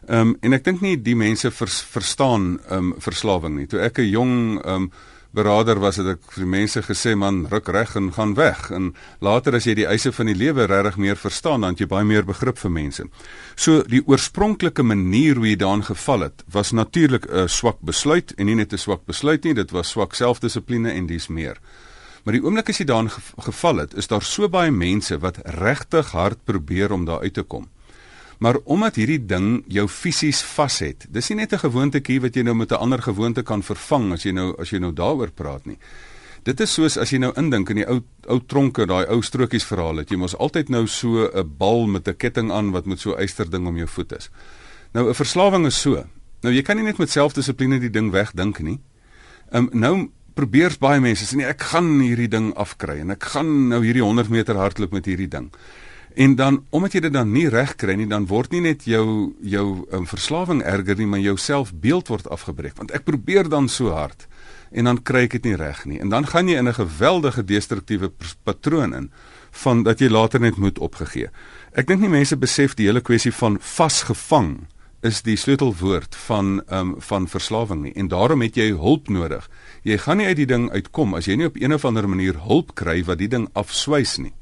Ehm 0.08 0.30
um, 0.30 0.32
en 0.40 0.56
ek 0.56 0.64
dink 0.64 0.80
nie 0.80 0.94
die 0.96 1.16
mense 1.20 1.50
vers, 1.52 1.82
verstaan 1.92 2.54
ehm 2.62 2.94
um, 2.94 2.94
verslawing 3.04 3.58
nie. 3.58 3.68
Toe 3.68 3.82
ek 3.84 4.00
'n 4.00 4.08
jong 4.08 4.34
ehm 4.62 4.86
um, 4.86 4.90
berader 5.32 5.78
was 5.78 5.96
het 6.00 6.06
ek 6.16 6.32
vir 6.34 6.46
mense 6.46 6.82
gesê 6.82 7.14
man 7.18 7.44
ruk 7.50 7.68
reg 7.70 7.94
en 7.96 8.10
gaan 8.12 8.34
weg 8.34 8.70
en 8.74 8.90
later 9.20 9.54
as 9.54 9.66
jy 9.68 9.76
die 9.78 9.86
eise 9.86 10.12
van 10.12 10.26
die 10.26 10.34
lewe 10.34 10.66
regtig 10.66 10.96
meer 10.96 11.16
verstaan 11.20 11.62
dan 11.66 11.78
jy 11.78 11.86
baie 11.86 12.04
meer 12.04 12.26
begrip 12.26 12.58
vir 12.58 12.70
mense. 12.74 13.06
So 13.54 13.82
die 13.82 14.02
oorspronklike 14.06 14.82
manier 14.82 15.38
hoe 15.38 15.46
jy 15.52 15.56
daarin 15.56 15.86
geval 15.86 16.26
het 16.26 16.42
was 16.50 16.72
natuurlik 16.72 17.26
'n 17.30 17.48
swak 17.48 17.78
besluit 17.80 18.34
en 18.38 18.46
nie 18.46 18.54
net 18.54 18.72
'n 18.72 18.78
swak 18.78 19.06
besluit 19.06 19.44
nie, 19.44 19.54
dit 19.54 19.70
was 19.70 19.90
swak 19.90 20.14
selfdissipline 20.14 20.90
en 20.90 21.06
dis 21.06 21.28
meer. 21.28 21.56
Maar 22.24 22.36
die 22.36 22.42
oomblik 22.44 22.68
as 22.68 22.78
jy 22.78 22.84
daarin 22.84 23.10
geval 23.38 23.76
het, 23.76 23.94
is 23.94 24.08
daar 24.08 24.22
so 24.22 24.48
baie 24.48 24.70
mense 24.70 25.18
wat 25.18 25.38
regtig 25.44 26.10
hard 26.12 26.44
probeer 26.44 26.92
om 26.92 27.04
daar 27.04 27.20
uit 27.20 27.34
te 27.34 27.42
kom. 27.42 27.68
Maar 28.40 28.56
omdat 28.64 28.96
hierdie 28.96 29.20
ding 29.20 29.64
jou 29.68 29.84
fisies 29.88 30.40
vashet. 30.42 31.04
Dis 31.12 31.28
nie 31.28 31.36
net 31.42 31.52
'n 31.52 31.58
gewoontetjie 31.58 32.20
wat 32.20 32.34
jy 32.34 32.42
nou 32.42 32.54
met 32.54 32.72
'n 32.72 32.80
ander 32.80 33.02
gewoonte 33.02 33.42
kan 33.42 33.62
vervang 33.62 34.12
as 34.12 34.22
jy 34.22 34.32
nou 34.32 34.54
as 34.58 34.70
jy 34.70 34.78
nou 34.78 34.92
daaroor 34.92 35.30
praat 35.30 35.66
nie. 35.66 35.78
Dit 36.42 36.60
is 36.60 36.72
soos 36.72 36.96
as 36.96 37.10
jy 37.10 37.18
nou 37.18 37.32
indink 37.36 37.68
in 37.70 37.76
die 37.76 37.88
ou 37.88 38.00
ou 38.28 38.40
tronke, 38.46 38.86
daai 38.86 39.06
ou 39.08 39.22
strokies 39.22 39.64
verhaal 39.64 39.96
het 39.96 40.10
jy 40.10 40.16
mos 40.16 40.36
altyd 40.36 40.68
nou 40.68 40.86
so 40.86 41.28
'n 41.28 41.56
bal 41.58 41.86
met 41.86 42.08
'n 42.08 42.16
ketting 42.16 42.50
aan 42.50 42.70
wat 42.70 42.86
met 42.86 43.00
so 43.00 43.12
'n 43.12 43.20
eyster 43.20 43.50
ding 43.50 43.66
om 43.66 43.76
jou 43.76 43.88
voet 43.88 44.12
is. 44.12 44.30
Nou 44.94 45.08
'n 45.08 45.14
verslawing 45.14 45.66
is 45.66 45.80
so. 45.80 46.04
Nou 46.42 46.54
jy 46.54 46.62
kan 46.62 46.76
nie 46.76 46.84
net 46.84 46.98
met 46.98 47.10
selfdissipline 47.10 47.78
die 47.78 47.90
ding 47.90 48.10
wegdink 48.10 48.60
nie. 48.60 48.80
Ehm 49.52 49.68
um, 49.72 49.80
nou 49.80 50.10
probeer 50.34 50.76
baie 50.80 51.00
mense 51.00 51.24
sê 51.24 51.36
nee, 51.36 51.46
ek 51.46 51.60
gaan 51.60 52.00
hierdie 52.00 52.28
ding 52.28 52.54
afkry 52.54 53.00
en 53.00 53.10
ek 53.10 53.22
gaan 53.34 53.68
nou 53.68 53.82
hierdie 53.84 54.02
100 54.02 54.30
meter 54.30 54.56
hardloop 54.56 54.92
met 54.92 55.04
hierdie 55.04 55.28
ding. 55.28 55.50
En 56.14 56.34
dan 56.34 56.64
omdat 56.70 56.92
jy 56.92 57.00
dit 57.00 57.12
dan 57.12 57.32
nie 57.32 57.48
reg 57.48 57.76
kry 57.78 57.94
nie, 57.94 58.08
dan 58.10 58.26
word 58.26 58.50
nie 58.52 58.60
net 58.60 58.84
jou 58.84 59.34
jou 59.40 59.66
um, 59.92 60.06
verslawing 60.06 60.62
erger 60.62 60.98
nie, 60.98 61.06
maar 61.06 61.22
jou 61.22 61.36
selfbeeld 61.38 62.10
word 62.10 62.28
afgebreek. 62.28 62.76
Want 62.76 62.90
ek 62.90 63.06
probeer 63.06 63.48
dan 63.48 63.68
so 63.68 63.94
hard 63.94 64.26
en 64.70 64.86
dan 64.86 65.02
kry 65.02 65.24
ek 65.26 65.38
dit 65.38 65.50
nie 65.50 65.58
reg 65.58 65.84
nie. 65.86 66.00
En 66.02 66.10
dan 66.10 66.26
gaan 66.26 66.48
jy 66.48 66.58
in 66.58 66.68
'n 66.68 66.74
geweldige 66.74 67.44
destruktiewe 67.44 68.12
patroon 68.44 68.94
in 68.94 69.10
van 69.50 69.82
dat 69.82 69.98
jy 69.98 70.08
later 70.08 70.40
net 70.40 70.56
moet 70.56 70.78
opgegee. 70.78 71.30
Ek 71.72 71.86
dink 71.86 72.00
nie 72.00 72.08
mense 72.08 72.36
besef 72.36 72.74
die 72.74 72.86
hele 72.86 73.00
kwessie 73.00 73.32
van 73.32 73.58
vasgevang 73.60 74.66
is 75.02 75.22
die 75.22 75.36
sleutelwoord 75.36 76.16
van 76.26 76.62
um, 76.68 76.94
van 76.98 77.28
verslawing 77.28 77.82
nie 77.82 77.92
en 77.92 78.08
daarom 78.08 78.40
het 78.40 78.56
jy 78.56 78.72
hulp 78.76 79.08
nodig. 79.08 79.50
Jy 79.82 79.98
gaan 79.98 80.16
nie 80.16 80.26
uit 80.26 80.36
die 80.36 80.46
ding 80.46 80.70
uitkom 80.70 81.14
as 81.14 81.26
jy 81.26 81.36
nie 81.36 81.46
op 81.46 81.56
een 81.56 81.72
of 81.72 81.84
ander 81.84 82.08
manier 82.08 82.36
hulp 82.44 82.74
kry 82.74 83.04
wat 83.04 83.18
die 83.18 83.28
ding 83.28 83.48
afswys 83.52 84.18
nie. 84.18 84.34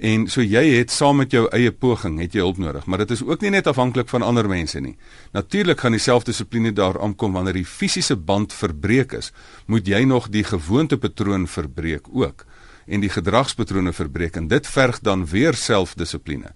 En 0.00 0.24
so 0.32 0.40
jy 0.40 0.62
het 0.78 0.90
saam 0.90 1.18
met 1.20 1.34
jou 1.34 1.42
eie 1.52 1.72
poging 1.76 2.16
het 2.22 2.32
jy 2.32 2.40
hulp 2.40 2.56
nodig, 2.56 2.86
maar 2.88 3.02
dit 3.02 3.10
is 3.12 3.20
ook 3.22 3.42
nie 3.44 3.50
net 3.52 3.66
afhanklik 3.68 4.08
van 4.08 4.24
ander 4.24 4.48
mense 4.48 4.80
nie. 4.80 4.94
Natuurlik 5.36 5.80
gaan 5.84 5.92
dieselfde 5.92 6.32
dissipline 6.32 6.72
daar 6.72 6.96
aankom 7.04 7.36
wanneer 7.36 7.58
die 7.60 7.68
fisiese 7.68 8.16
band 8.16 8.54
verbreek 8.56 9.12
is, 9.18 9.28
moet 9.66 9.86
jy 9.86 10.06
nog 10.08 10.30
die 10.32 10.44
gewoontepatroon 10.44 11.44
verbreek 11.46 12.08
ook. 12.08 12.46
en 12.90 13.02
die 13.04 13.10
gedragspatrone 13.12 13.92
verbreek 13.94 14.36
en 14.40 14.48
dit 14.50 14.66
verg 14.66 15.00
dan 15.06 15.26
weer 15.30 15.54
selfdissipline. 15.54 16.50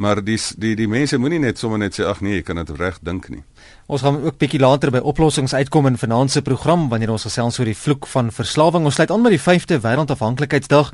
Maar 0.00 0.22
die 0.24 0.38
die 0.56 0.72
die 0.78 0.88
mense 0.88 1.18
moenie 1.20 1.38
net 1.42 1.58
sommer 1.60 1.78
net 1.78 1.98
sê 1.98 2.06
ag 2.08 2.22
nee, 2.24 2.38
jy 2.38 2.44
kan 2.46 2.56
dit 2.56 2.70
reg 2.78 2.96
dink 3.04 3.26
nie. 3.28 3.42
Ons 3.90 4.00
gaan 4.06 4.16
ook 4.24 4.38
bietjie 4.40 4.60
later 4.62 4.92
by 4.94 5.02
oplossings 5.04 5.52
uitkom 5.52 5.90
in 5.90 5.98
vanaand 6.00 6.32
se 6.32 6.40
program 6.46 6.86
wanneer 6.88 7.12
ons 7.12 7.26
gesels 7.28 7.58
oor 7.60 7.68
die 7.68 7.76
vloek 7.76 8.08
van 8.08 8.30
verslawing. 8.32 8.86
Ons 8.88 8.96
sluit 8.96 9.12
aan 9.12 9.20
met 9.26 9.34
die 9.36 9.42
5de 9.42 9.76
Wêreldafhanklikheidsdag 9.84 10.92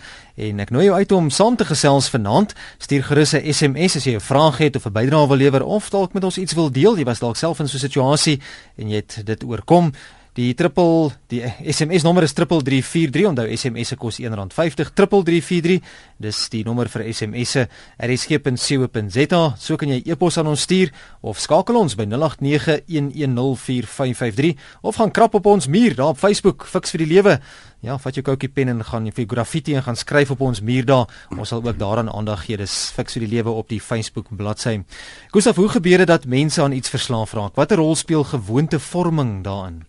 en 0.49 0.65
ek 0.65 0.73
nooi 0.75 0.89
jou 0.89 0.97
uit 0.99 1.15
om 1.15 1.31
saam 1.31 1.55
te 1.61 1.69
gesels 1.69 2.11
vanaand. 2.11 2.57
Stuur 2.83 3.07
gerus 3.13 3.37
'n 3.39 3.47
SMS 3.53 3.97
as 3.97 4.05
jy 4.11 4.17
'n 4.17 4.21
vraag 4.21 4.59
het 4.59 4.77
of 4.77 4.87
'n 4.87 4.93
bydrae 4.99 5.29
wil 5.29 5.37
lewer 5.37 5.63
of 5.63 5.91
dalk 5.91 6.13
met 6.13 6.25
ons 6.25 6.39
iets 6.39 6.55
wil 6.55 6.71
deel. 6.73 6.99
Jy 6.99 7.05
was 7.05 7.23
dalk 7.23 7.37
self 7.37 7.61
in 7.61 7.69
so 7.69 7.77
'n 7.77 7.87
situasie 7.87 8.41
en 8.77 8.89
jy 8.89 8.97
het 8.97 9.23
dit 9.25 9.45
oorkom. 9.45 9.93
Die 10.37 10.53
triple 10.53 11.15
die 11.33 11.39
SMS 11.65 12.05
nommer 12.05 12.21
is 12.27 12.35
3343. 12.37 13.25
Onthou 13.31 13.47
SMS 13.57 13.89
se 13.89 13.97
kos 13.97 14.19
R1.50 14.21 14.93
3343. 14.93 15.81
Dis 16.21 16.53
die 16.53 16.61
nommer 16.67 16.91
vir 16.93 17.07
SMS 17.09 17.57
se 17.57 17.65
rsg.co.za. 18.05 19.57
So 19.57 19.81
kan 19.81 19.89
jy 19.95 20.03
e-pos 20.05 20.37
aan 20.37 20.53
ons 20.53 20.61
stuur 20.69 20.93
of 21.25 21.41
skakel 21.41 21.81
ons 21.81 21.97
by 21.97 22.05
0891104553 22.13 24.61
of 24.85 25.01
gaan 25.01 25.09
krap 25.17 25.33
op 25.41 25.49
ons 25.55 25.65
muur 25.73 25.97
daar 25.97 26.13
op 26.13 26.21
Facebook 26.21 26.69
Fix 26.69 26.93
vir 26.93 27.01
die 27.07 27.13
lewe. 27.15 27.41
Ja, 27.81 27.97
vat 27.97 28.13
jou 28.19 28.25
koutjie 28.29 28.53
pen 28.53 28.69
en 28.75 28.85
gaan 28.85 29.09
vir 29.09 29.27
graffiti 29.33 29.73
en 29.73 29.81
gaan 29.89 29.97
skryf 29.97 30.37
op 30.37 30.45
ons 30.45 30.61
muur 30.61 30.85
daar. 30.85 31.09
Ons 31.33 31.49
sal 31.49 31.65
ook 31.65 31.81
daaraan 31.81 32.13
aandag 32.13 32.45
gee. 32.45 32.61
Dis 32.61 32.93
Fix 32.93 33.17
vir 33.17 33.25
die 33.25 33.33
lewe 33.39 33.57
op 33.57 33.73
die 33.73 33.81
Facebook 33.81 34.29
bladsy. 34.37 34.85
Gustav, 35.33 35.57
hoe 35.57 35.73
gebeur 35.81 36.05
dit 36.05 36.13
dat 36.13 36.29
mense 36.29 36.61
aan 36.61 36.77
iets 36.77 36.93
verslaaf 36.93 37.33
raak? 37.33 37.57
Watter 37.57 37.81
rol 37.81 37.97
speel 37.97 38.21
gewoontevorming 38.37 39.41
daarin? 39.41 39.89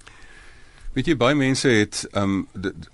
Weet 0.97 1.11
jy 1.11 1.13
baie 1.13 1.35
mense 1.37 1.69
het 1.69 1.99
um 2.17 2.47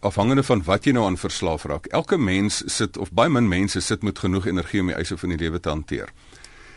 afhangende 0.04 0.44
van 0.44 0.60
wat 0.68 0.84
jy 0.84 0.92
nou 0.92 1.06
aan 1.08 1.16
verslaaf 1.16 1.64
raak. 1.72 1.86
Elke 1.96 2.18
mens 2.20 2.58
sit 2.68 2.98
of 3.00 3.14
baie 3.16 3.32
min 3.32 3.46
mense 3.48 3.80
sit 3.80 4.02
met 4.04 4.18
genoeg 4.20 4.50
energie 4.52 4.82
om 4.84 4.90
die 4.92 4.98
eise 4.98 5.16
van 5.22 5.32
die 5.32 5.38
lewe 5.40 5.62
te 5.64 5.70
hanteer. 5.72 6.10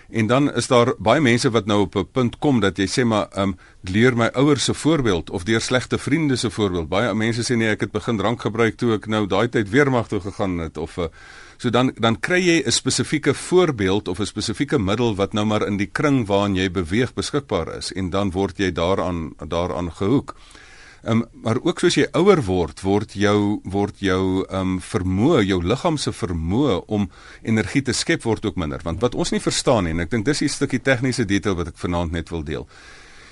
En 0.06 0.28
dan 0.30 0.47
is 0.54 0.68
daar 0.71 0.92
baie 1.02 1.21
mense 1.21 1.50
wat 1.50 1.66
nou 1.66 1.80
op 1.80 1.97
'n 1.97 2.06
punt 2.12 2.38
kom 2.38 2.61
dat 2.61 2.78
jy 2.78 2.87
sê 2.87 3.04
maar 3.04 3.26
um 3.42 3.56
leer 3.83 4.14
my 4.16 4.30
ouers 4.35 4.64
se 4.64 4.75
voorbeeld 4.75 5.30
of 5.30 5.42
deur 5.42 5.61
slegte 5.61 5.99
vriende 5.99 6.37
se 6.37 6.50
voorbeeld. 6.50 6.88
Baie 6.88 7.14
mense 7.14 7.42
sê 7.42 7.56
nee, 7.56 7.71
ek 7.71 7.80
het 7.80 7.92
begin 7.92 8.16
drank 8.16 8.40
gebruik 8.40 8.76
toe 8.76 8.95
ek 8.95 9.06
nou 9.06 9.26
daai 9.26 9.49
tyd 9.49 9.71
weermag 9.71 10.09
toe 10.09 10.21
gegaan 10.21 10.59
het 10.59 10.76
of 10.76 10.97
'n 10.97 11.00
uh, 11.00 11.09
so 11.56 11.71
dan 11.71 11.92
dan 11.99 12.21
kry 12.21 12.38
jy 12.38 12.62
'n 12.66 12.71
spesifieke 12.71 13.35
voorbeeld 13.35 14.09
of 14.09 14.21
'n 14.21 14.26
spesifieke 14.26 14.78
middel 14.78 15.16
wat 15.16 15.33
nou 15.33 15.45
maar 15.47 15.66
in 15.66 15.76
die 15.76 15.90
kring 15.92 16.26
waarin 16.26 16.54
jy 16.54 16.71
beweeg 16.71 17.14
beskikbaar 17.14 17.76
is 17.76 17.92
en 17.92 18.11
dan 18.11 18.30
word 18.30 18.59
jy 18.59 18.73
daaraan 18.73 19.35
daaraan 19.49 19.92
gehoek. 19.92 20.37
Um, 21.07 21.23
maar 21.33 21.61
ook 21.63 21.79
soos 21.79 21.95
jy 21.95 22.09
ouer 22.19 22.41
word, 22.43 22.81
word 22.83 23.13
jou 23.15 23.61
word 23.71 24.01
jou 24.03 24.43
um 24.51 24.81
vermoë, 24.83 25.45
jou 25.47 25.61
liggaam 25.63 25.99
se 26.03 26.11
vermoë 26.11 26.81
om 26.91 27.05
energie 27.47 27.85
te 27.87 27.95
skep 27.95 28.25
word 28.27 28.47
ook 28.49 28.59
minder. 28.59 28.83
Want 28.83 29.05
wat 29.05 29.15
ons 29.15 29.31
nie 29.31 29.43
verstaan 29.43 29.87
nie 29.87 29.95
en 29.95 30.03
ek 30.03 30.11
dink 30.11 30.27
dis 30.27 30.43
'n 30.43 30.49
stukkie 30.49 30.83
tegniese 30.83 31.25
detail 31.25 31.55
wat 31.55 31.69
ek 31.69 31.79
vanaand 31.79 32.13
net 32.13 32.31
wil 32.31 32.43
deel. 32.43 32.67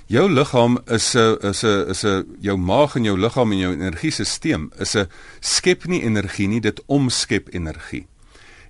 Jou 0.06 0.28
liggaam 0.30 0.78
is 0.86 1.16
'n 1.16 1.36
is 1.42 1.64
'n 1.64 1.90
is 1.90 2.04
'n 2.04 2.36
jou 2.40 2.56
maag 2.56 2.94
en 2.96 3.04
jou 3.04 3.18
liggaam 3.18 3.52
en 3.52 3.58
jou 3.58 3.72
energiesisteem 3.72 4.70
is 4.78 4.94
'n 4.94 5.08
skep 5.40 5.86
nie 5.86 6.02
energie 6.02 6.48
nie, 6.48 6.60
dit 6.60 6.80
omskep 6.86 7.48
energie. 7.54 8.06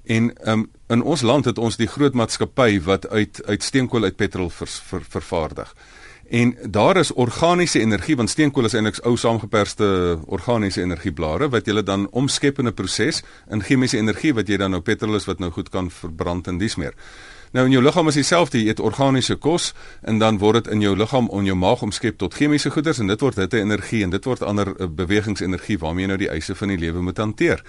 En 0.04 0.32
um 0.48 0.70
in 0.88 1.02
ons 1.02 1.22
land 1.22 1.44
het 1.44 1.58
ons 1.58 1.76
die 1.76 1.88
groot 1.88 2.14
maatskappy 2.14 2.80
wat 2.80 3.08
uit 3.08 3.40
uit 3.44 3.62
steenkool 3.62 4.04
uit 4.04 4.16
petrol 4.16 4.50
vers, 4.50 4.78
ver, 4.78 5.02
vervaardig. 5.08 5.74
En 6.34 6.56
daar 6.70 6.96
is 6.96 7.12
organiese 7.12 7.80
energie 7.80 8.16
want 8.16 8.30
steenkool 8.30 8.66
is 8.66 8.74
eintlik 8.74 8.96
ou 9.06 9.12
saamgeperste 9.16 9.86
organiese 10.26 10.82
energieblare 10.82 11.46
wat 11.52 11.68
jy 11.70 11.82
dan 11.86 12.08
omskep 12.10 12.58
in 12.58 12.66
'n 12.66 12.74
proses 12.74 13.22
in 13.50 13.62
chemiese 13.62 13.98
energie 13.98 14.34
wat 14.34 14.48
jy 14.48 14.56
dan 14.56 14.70
nou 14.70 14.82
petrol 14.82 15.14
is 15.14 15.28
wat 15.30 15.38
nou 15.38 15.50
goed 15.50 15.68
kan 15.68 15.90
verbrand 15.90 16.46
en 16.46 16.58
dis 16.58 16.74
meer. 16.76 16.94
Nou 17.54 17.68
in 17.68 17.70
jou 17.70 17.80
liggaam 17.84 18.08
is 18.10 18.16
dieselfde, 18.18 18.58
jy 18.58 18.72
eet 18.72 18.80
organiese 18.82 19.36
kos 19.38 19.68
en 20.02 20.16
dan 20.18 20.40
word 20.42 20.64
dit 20.64 20.72
in 20.74 20.80
jou 20.82 20.96
liggaam 20.98 21.28
on 21.30 21.46
jou 21.46 21.54
maag 21.54 21.84
omskep 21.86 22.16
tot 22.18 22.34
chemiese 22.34 22.72
goeders 22.74 22.98
en 22.98 23.12
dit 23.12 23.20
word 23.22 23.36
hitte 23.38 23.60
energie 23.60 24.00
en 24.02 24.10
dit 24.10 24.24
word 24.26 24.42
ander 24.42 24.72
uh, 24.72 24.88
bewegingsenergie 24.90 25.76
waarmee 25.78 26.02
jy 26.02 26.10
nou 26.10 26.16
die 26.24 26.30
eise 26.34 26.56
van 26.58 26.72
die 26.74 26.80
lewe 26.82 27.04
moet 27.06 27.20
hanteer. 27.22 27.62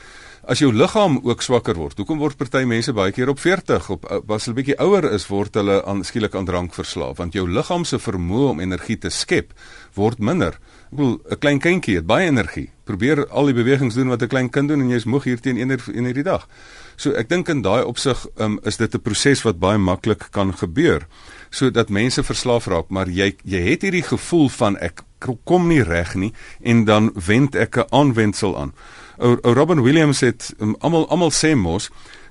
As 0.49 0.63
jou 0.63 0.71
liggaam 0.73 1.19
ook 1.21 1.45
swakker 1.45 1.77
word, 1.77 2.01
hoekom 2.01 2.17
word 2.17 2.37
party 2.41 2.63
mense 2.65 2.95
baie 2.97 3.13
keer 3.13 3.29
op 3.29 3.43
40 3.43 3.91
op 3.93 4.09
uh, 4.09 4.23
as 4.33 4.49
hulle 4.49 4.57
bietjie 4.63 4.79
ouer 4.81 5.05
is 5.13 5.27
word 5.29 5.61
hulle 5.61 5.77
aan 5.85 6.01
skielik 6.01 6.33
aan 6.33 6.49
drank 6.49 6.73
verslaaf 6.73 7.21
want 7.21 7.37
jou 7.37 7.45
liggaam 7.45 7.85
se 7.85 8.01
vermoë 8.01 8.55
om 8.55 8.65
energie 8.65 8.97
te 8.97 9.13
skep 9.13 9.53
word 9.93 10.17
minder. 10.17 10.57
Ek 10.89 10.97
bedoel 10.97 11.19
'n 11.29 11.39
klein 11.45 11.61
kindjie 11.61 11.99
het 12.01 12.09
baie 12.09 12.25
energie. 12.25 12.71
Probeer 12.89 13.27
al 13.29 13.53
die 13.53 13.57
bewegings 13.61 13.93
doen 13.93 14.09
wat 14.09 14.25
'n 14.25 14.33
klein 14.33 14.49
kind 14.49 14.67
doen 14.67 14.81
en 14.81 14.89
jy's 14.89 15.05
moeg 15.05 15.29
hier 15.29 15.39
teen 15.39 15.61
1 15.61 15.69
uur 15.69 15.93
in 15.93 16.09
die 16.09 16.25
dag. 16.25 16.49
So 16.95 17.11
ek 17.11 17.29
dink 17.29 17.49
in 17.49 17.61
daai 17.61 17.83
opsig 17.83 18.25
um, 18.37 18.59
is 18.63 18.77
dit 18.77 18.95
'n 18.95 19.01
proses 19.01 19.43
wat 19.43 19.59
baie 19.59 19.77
maklik 19.77 20.31
kan 20.31 20.53
gebeur 20.53 21.07
sodat 21.49 21.89
mense 21.89 22.23
verslaaf 22.23 22.67
raak, 22.67 22.89
maar 22.89 23.07
jy 23.07 23.35
jy 23.43 23.61
het 23.61 23.81
hierdie 23.81 24.03
gevoel 24.03 24.49
van 24.49 24.77
ek 24.77 25.03
kom 25.43 25.67
nie 25.67 25.83
reg 25.83 26.15
nie 26.15 26.33
en 26.61 26.85
dan 26.85 27.11
wend 27.15 27.55
ek 27.55 27.77
'n 27.77 27.87
aanwendsel 27.89 28.57
aan. 28.57 28.73
Ou 29.17 29.39
Robin 29.41 29.81
Williams 29.81 30.19
het 30.19 30.53
um, 30.59 30.75
almal 30.79 31.07
almal 31.09 31.31
sê 31.31 31.55
mos 31.55 31.89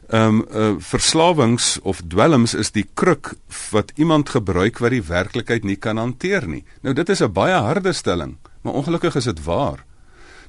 ehm 0.09 0.21
um, 0.21 0.47
uh, 0.53 0.75
verslawings 0.79 1.79
of 1.83 2.03
dwelms 2.09 2.55
is 2.55 2.71
die 2.71 2.87
kruk 2.95 3.35
wat 3.71 3.93
iemand 3.97 4.29
gebruik 4.29 4.79
wat 4.79 4.91
die 4.91 5.03
werklikheid 5.03 5.65
nie 5.65 5.77
kan 5.77 5.97
hanteer 5.97 6.47
nie. 6.49 6.65
Nou 6.83 6.95
dit 6.95 7.09
is 7.09 7.23
'n 7.23 7.33
baie 7.33 7.55
harde 7.55 7.93
stelling, 7.93 8.37
maar 8.63 8.75
ongelukkig 8.75 9.17
is 9.17 9.25
dit 9.25 9.45
waar. 9.45 9.85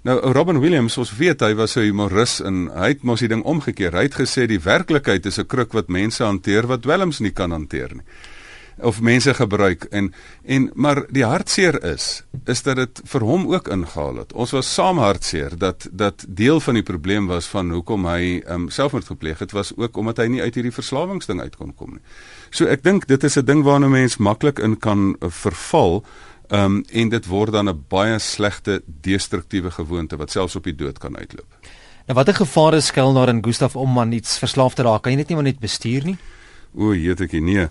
Nou 0.05 0.19
Robin 0.37 0.59
Williams, 0.61 0.99
ons 1.01 1.09
weet 1.17 1.41
hy 1.41 1.55
was 1.57 1.73
'n 1.75 1.87
humoris 1.87 2.37
en 2.45 2.69
hy 2.69 2.89
het 2.93 3.03
mos 3.03 3.19
die 3.19 3.27
ding 3.27 3.41
omgekeer. 3.43 3.91
Hy 3.91 4.03
het 4.05 4.19
gesê 4.21 4.45
die 4.45 4.61
werklikheid 4.61 5.25
is 5.25 5.39
'n 5.39 5.47
kruk 5.47 5.73
wat 5.73 5.87
mense 5.87 6.23
hanteer 6.23 6.67
wat 6.67 6.81
dwelms 6.81 7.19
nie 7.19 7.31
kan 7.31 7.51
hanteer 7.51 7.89
nie 7.95 8.05
of 8.77 9.01
mense 9.01 9.33
gebruik 9.33 9.83
en 9.83 10.13
en 10.43 10.71
maar 10.73 11.05
die 11.09 11.23
hartseer 11.23 11.83
is 11.83 12.23
is 12.45 12.61
dat 12.61 12.75
dit 12.75 13.01
vir 13.03 13.21
hom 13.21 13.47
ook 13.47 13.67
ingehaal 13.67 14.15
het. 14.15 14.33
Ons 14.33 14.51
was 14.51 14.73
saam 14.73 14.97
hartseer 14.97 15.57
dat 15.57 15.87
dat 15.91 16.25
deel 16.27 16.59
van 16.59 16.73
die 16.73 16.83
probleem 16.83 17.27
was 17.27 17.47
van 17.47 17.71
hoekom 17.71 18.05
hy 18.05 18.43
um, 18.49 18.69
selfmoord 18.69 19.05
gepleeg 19.05 19.39
het 19.39 19.51
was 19.51 19.71
ook 19.77 19.97
omdat 19.97 20.17
hy 20.17 20.27
nie 20.27 20.41
uit 20.41 20.55
hierdie 20.55 20.75
verslawingsding 20.75 21.41
uit 21.41 21.55
kon 21.55 21.73
kom 21.75 21.95
nie. 21.95 22.03
So 22.49 22.65
ek 22.65 22.83
dink 22.83 23.07
dit 23.07 23.23
is 23.23 23.37
'n 23.37 23.45
ding 23.45 23.63
waarna 23.63 23.87
mens 23.87 24.17
maklik 24.17 24.59
in 24.59 24.77
kan 24.77 25.15
uh, 25.19 25.29
verval. 25.29 26.03
Ehm 26.47 26.63
um, 26.63 26.83
en 26.91 27.09
dit 27.09 27.25
word 27.25 27.51
dan 27.51 27.69
'n 27.69 27.83
baie 27.87 28.19
slegte 28.19 28.81
destruktiewe 28.85 29.71
gewoonte 29.71 30.17
wat 30.17 30.31
selfs 30.31 30.55
op 30.55 30.63
die 30.63 30.75
dood 30.75 30.97
kan 30.97 31.17
uitloop. 31.17 31.47
Nou 32.05 32.17
watter 32.17 32.35
gevare 32.35 32.81
skuil 32.81 33.13
daar 33.13 33.29
in 33.29 33.43
Gustaf 33.43 33.75
om 33.75 33.99
aan 33.99 34.11
iets 34.11 34.37
verslaaf 34.37 34.73
te 34.73 34.83
raak? 34.83 35.01
Kan 35.01 35.11
jy 35.11 35.17
net 35.17 35.27
nie 35.27 35.35
maar 35.35 35.47
net 35.47 35.59
bestuur 35.59 36.05
nie? 36.05 36.17
O, 36.75 36.93
jeetjie 36.93 37.41
nee. 37.41 37.67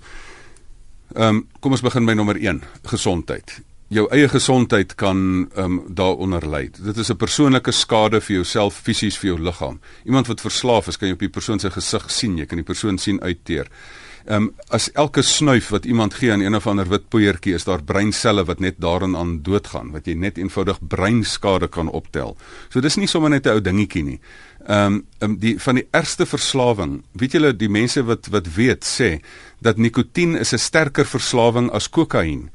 Ehm 1.15 1.29
um, 1.29 1.47
kom 1.61 1.73
ons 1.73 1.85
begin 1.85 2.07
by 2.07 2.13
nommer 2.13 2.37
1, 2.37 2.63
gesondheid. 2.91 3.61
Jou 3.89 4.09
eie 4.11 4.29
gesondheid 4.29 4.95
kan 4.95 5.49
ehm 5.55 5.65
um, 5.65 5.83
daaronder 5.89 6.49
lê. 6.49 6.71
Dit 6.71 6.97
is 6.97 7.11
'n 7.11 7.17
persoonlike 7.17 7.73
skade 7.73 8.21
vir 8.21 8.37
jouself 8.37 8.75
fisies 8.75 9.19
vir 9.19 9.31
jou 9.31 9.41
liggaam. 9.41 9.81
Iemand 10.05 10.27
wat 10.27 10.41
verslaaf 10.41 10.89
is, 10.89 10.97
kan 10.97 11.09
jy 11.09 11.15
op 11.15 11.21
die 11.21 11.29
persoon 11.29 11.59
se 11.59 11.71
gesig 11.71 12.11
sien, 12.11 12.39
jy 12.39 12.47
kan 12.47 12.59
die 12.59 12.65
persoon 12.65 12.99
sien 12.99 13.21
uitteer. 13.21 13.69
Ehm 14.25 14.43
um, 14.43 14.53
as 14.73 14.87
elke 14.97 15.23
snuif 15.23 15.69
wat 15.69 15.85
iemand 15.85 16.15
gee 16.15 16.33
aan 16.33 16.41
een 16.41 16.55
of 16.57 16.67
ander 16.67 16.89
wit 16.89 17.09
poeiertjie 17.13 17.55
is 17.55 17.67
daar 17.69 17.83
breinselle 17.85 18.45
wat 18.49 18.61
net 18.61 18.79
daarin 18.81 19.17
aan 19.17 19.43
doodgaan 19.45 19.91
wat 19.93 20.07
jy 20.09 20.15
net 20.17 20.39
eenvoudig 20.41 20.79
breinskade 20.81 21.69
kan 21.69 21.91
optel. 21.93 22.37
So 22.73 22.81
dis 22.81 22.97
nie 22.97 23.07
sommer 23.07 23.31
net 23.31 23.47
'n 23.47 23.51
ou 23.51 23.61
dingetjie 23.61 24.03
nie. 24.05 24.21
Ehm 24.67 24.95
um, 24.95 25.07
um, 25.21 25.37
die 25.37 25.59
van 25.61 25.75
die 25.75 25.87
ergste 25.91 26.27
verslawing, 26.27 27.03
weet 27.13 27.33
julle 27.33 27.53
die 27.53 27.69
mense 27.69 28.03
wat 28.03 28.27
wat 28.27 28.49
weet 28.57 28.85
sê 28.85 29.21
dat 29.61 29.77
nikotien 29.77 30.37
is 30.37 30.53
'n 30.55 30.59
sterker 30.59 31.05
verslawing 31.05 31.71
as 31.71 31.91
kokain. 31.91 32.51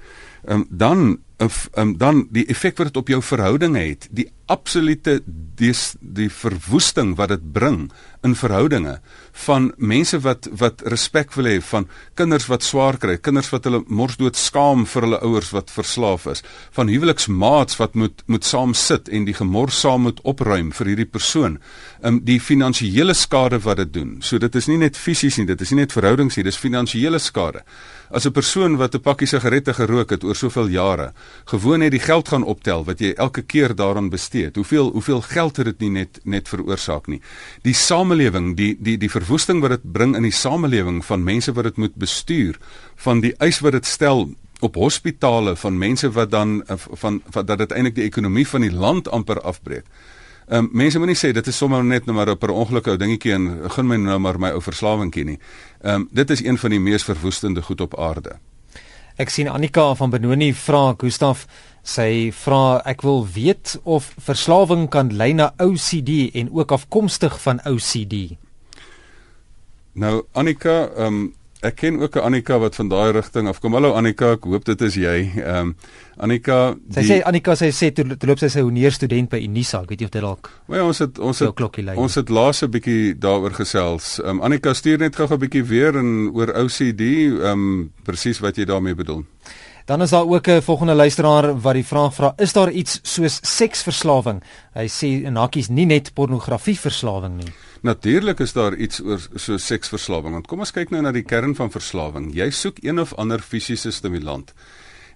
Ehm 0.47 0.55
um, 0.55 0.67
dan 0.69 1.19
of 1.39 1.69
um, 1.79 1.97
dan 1.97 2.25
die 2.35 2.45
effek 2.51 2.77
wat 2.77 2.91
dit 2.91 2.97
op 2.99 3.07
jou 3.07 3.21
verhoudinge 3.23 3.79
het, 3.79 4.07
die 4.11 4.27
absolute 4.49 5.19
die, 5.25 5.71
die 5.99 6.29
verwoesting 6.33 7.13
wat 7.19 7.31
dit 7.31 7.43
bring 7.53 7.85
in 8.25 8.33
verhoudinge 8.35 8.97
van 9.45 9.69
mense 9.77 10.19
wat 10.25 10.49
wat 10.59 10.81
respek 10.91 11.31
wil 11.37 11.47
hê 11.47 11.59
van 11.63 11.85
kinders 12.19 12.49
wat 12.51 12.65
swaar 12.65 12.97
kry, 12.99 13.15
kinders 13.23 13.51
wat 13.53 13.69
hulle 13.69 13.83
morsdood 13.87 14.39
skaam 14.39 14.83
vir 14.89 15.07
hulle 15.07 15.21
ouers 15.23 15.53
wat 15.55 15.71
verslaaf 15.71 16.25
is, 16.33 16.43
van 16.75 16.91
huweliksmaats 16.91 17.79
wat 17.79 17.95
moet 17.95 18.25
moet 18.27 18.47
saam 18.47 18.73
sit 18.75 19.07
en 19.07 19.29
die 19.29 19.37
gemors 19.37 19.79
saam 19.85 20.07
moet 20.09 20.19
opruim 20.27 20.73
vir 20.75 20.91
hierdie 20.91 21.07
persoon. 21.07 21.59
Um 22.03 22.19
die 22.25 22.39
finansiële 22.43 23.15
skade 23.15 23.61
wat 23.63 23.79
dit 23.85 23.93
doen. 24.01 24.17
So 24.21 24.41
dit 24.41 24.55
is 24.55 24.67
nie 24.67 24.79
net 24.81 24.99
fisies 24.99 25.39
nie, 25.39 25.47
dit 25.47 25.61
is 25.61 25.71
nie 25.71 25.85
net 25.85 25.95
verhoudings 25.95 26.35
nie, 26.35 26.47
dis 26.47 26.59
finansiële 26.59 27.21
skade. 27.23 27.63
As 28.09 28.25
'n 28.25 28.31
persoon 28.31 28.77
wat 28.77 28.95
'n 28.95 29.01
pakkie 29.01 29.27
sigarette 29.27 29.73
gerook 29.73 30.09
het 30.09 30.23
oor 30.23 30.35
soveel 30.35 30.67
jare, 30.67 31.13
gewoon 31.45 31.79
net 31.79 31.91
die 31.91 31.99
geld 31.99 32.27
gaan 32.27 32.43
optel 32.43 32.83
wat 32.85 32.99
jy 32.99 33.13
elke 33.13 33.41
keer 33.41 33.75
daaraan 33.75 34.09
bestee. 34.09 34.49
Hoeveel 34.53 34.91
hoeveel 34.91 35.21
geld 35.21 35.57
het 35.57 35.65
dit 35.65 35.79
nie 35.79 35.89
net 35.89 36.19
net 36.23 36.49
veroorsaak 36.49 37.07
nie. 37.07 37.21
Die 37.61 37.73
samelewing, 37.73 38.55
die 38.55 38.77
die 38.79 38.97
die 38.97 39.09
verwoesting 39.09 39.61
wat 39.61 39.69
dit 39.69 39.91
bring 39.91 40.15
in 40.15 40.23
die 40.23 40.31
samelewing 40.31 41.05
van 41.05 41.23
mense 41.23 41.53
wat 41.53 41.63
dit 41.63 41.77
moet 41.77 41.95
bestuur, 41.95 42.57
van 42.95 43.19
die 43.19 43.33
eis 43.37 43.59
wat 43.59 43.71
dit 43.71 43.85
stel 43.85 44.29
op 44.59 44.75
hospitale 44.75 45.55
van 45.55 45.77
mense 45.77 46.11
wat 46.11 46.31
dan 46.31 46.63
van, 46.75 47.21
van 47.29 47.45
dat 47.45 47.57
dit 47.57 47.71
eintlik 47.71 47.95
die 47.95 48.03
ekonomie 48.03 48.47
van 48.47 48.61
die 48.61 48.73
land 48.73 49.09
amper 49.09 49.41
afbreek. 49.41 49.85
Ehm 50.49 50.65
um, 50.65 50.69
mense 50.73 50.97
moenie 50.97 51.17
sê 51.17 51.29
dit 51.31 51.47
is 51.47 51.57
sommer 51.57 51.83
net 51.85 52.05
nou 52.05 52.15
maar 52.17 52.29
'n 52.29 52.37
per 52.37 52.49
ongeluk 52.49 52.87
ou 52.87 52.97
dingetjie 52.97 53.33
en 53.33 53.69
gun 53.69 53.87
my 53.87 53.97
nou 53.97 54.19
maar 54.19 54.39
my 54.39 54.49
ou 54.49 54.61
verslawingkie 54.61 55.23
nie. 55.23 55.39
Ehm 55.83 55.95
um, 55.95 56.07
dit 56.11 56.29
is 56.29 56.43
een 56.43 56.57
van 56.57 56.69
die 56.69 56.79
mees 56.79 57.03
verwoestende 57.03 57.61
goed 57.61 57.81
op 57.81 57.99
aarde. 57.99 58.39
Ek 59.15 59.29
sien 59.29 59.47
Annika 59.47 59.95
van 59.95 60.09
Benoni 60.09 60.53
vra 60.53 60.95
Gustaf 60.97 61.45
sy 61.83 62.31
vra 62.31 62.81
ek 62.85 63.01
wil 63.01 63.27
weet 63.27 63.79
of 63.83 64.13
verslawing 64.17 64.89
kan 64.89 65.15
lei 65.15 65.33
na 65.33 65.53
OCD 65.57 66.31
en 66.33 66.51
ook 66.51 66.71
afkomstig 66.71 67.41
van 67.41 67.59
OCD. 67.65 68.37
Nou 69.93 70.23
Annika, 70.31 70.89
ehm 70.95 71.05
um, 71.05 71.33
ek 71.61 71.75
ken 71.75 71.99
ook 71.99 72.15
'n 72.15 72.19
Annika 72.19 72.59
wat 72.59 72.75
van 72.75 72.87
daai 72.87 73.11
rigting 73.11 73.47
afkom. 73.47 73.73
Hallo 73.73 73.91
Annika, 73.93 74.31
ek 74.31 74.43
hoop 74.43 74.65
dit 74.65 74.81
is 74.81 74.95
jy. 74.95 75.31
Ehm 75.35 75.55
um, 75.55 75.75
Annika, 76.17 76.75
sy 76.89 77.01
die, 77.01 77.09
sê 77.09 77.23
Annika 77.23 77.55
sy 77.55 77.71
sê 77.71 77.91
toe, 77.93 78.17
toe 78.17 78.27
loop 78.27 78.39
sy 78.39 78.47
sy 78.47 78.61
honeer 78.61 78.91
student 78.91 79.29
by 79.29 79.39
Unisa. 79.43 79.81
Ek 79.81 79.89
weet 79.89 79.99
nie 79.99 80.05
of 80.05 80.11
dit 80.11 80.21
dalk. 80.21 80.49
Ja, 80.67 80.83
ons 80.83 80.99
het 80.99 81.19
ons 81.19 81.39
het 81.39 81.95
ons 81.95 82.15
het 82.15 82.29
laas 82.29 82.63
'n 82.63 82.71
bietjie 82.71 83.15
daaroor 83.19 83.51
gesels. 83.51 84.19
Ehm 84.19 84.29
um, 84.29 84.41
Annika 84.41 84.73
stuur 84.73 84.97
net 84.97 85.15
gou 85.15 85.27
'n 85.27 85.39
bietjie 85.39 85.63
weer 85.63 85.95
en 85.95 86.31
oor 86.33 86.47
OCD, 86.47 87.01
ehm 87.01 87.43
um, 87.43 87.91
presies 88.03 88.39
wat 88.39 88.55
jy 88.55 88.65
daarmee 88.65 88.95
bedoel. 88.95 89.25
Dan 89.85 90.01
is 90.01 90.09
daar 90.09 90.27
ook 90.27 90.47
'n 90.47 90.61
volgende 90.61 90.93
luisteraar 90.93 91.59
wat 91.61 91.73
die 91.73 91.85
vraag 91.85 92.13
vra: 92.13 92.33
Is 92.37 92.53
daar 92.53 92.71
iets 92.71 92.99
soos 93.03 93.39
seksverslawing? 93.41 94.43
Hy 94.73 94.87
sê 94.87 95.25
in 95.25 95.35
hakkies 95.35 95.67
nie 95.69 95.85
net 95.85 96.13
pornografieverslawing 96.13 97.35
nie. 97.37 97.53
Natuurlik 97.81 98.39
is 98.39 98.53
daar 98.53 98.75
iets 98.75 98.99
oor 99.01 99.21
so 99.35 99.57
seksverslawing. 99.57 100.33
Want 100.33 100.47
kom 100.47 100.59
ons 100.59 100.75
kyk 100.75 100.91
nou 100.91 101.01
na 101.01 101.11
die 101.15 101.23
kern 101.23 101.55
van 101.55 101.71
verslawing. 101.71 102.33
Jy 102.35 102.49
soek 102.51 102.83
een 102.83 102.99
of 102.99 103.13
ander 103.15 103.39
fisiese 103.39 103.91
stimulant. 103.91 104.53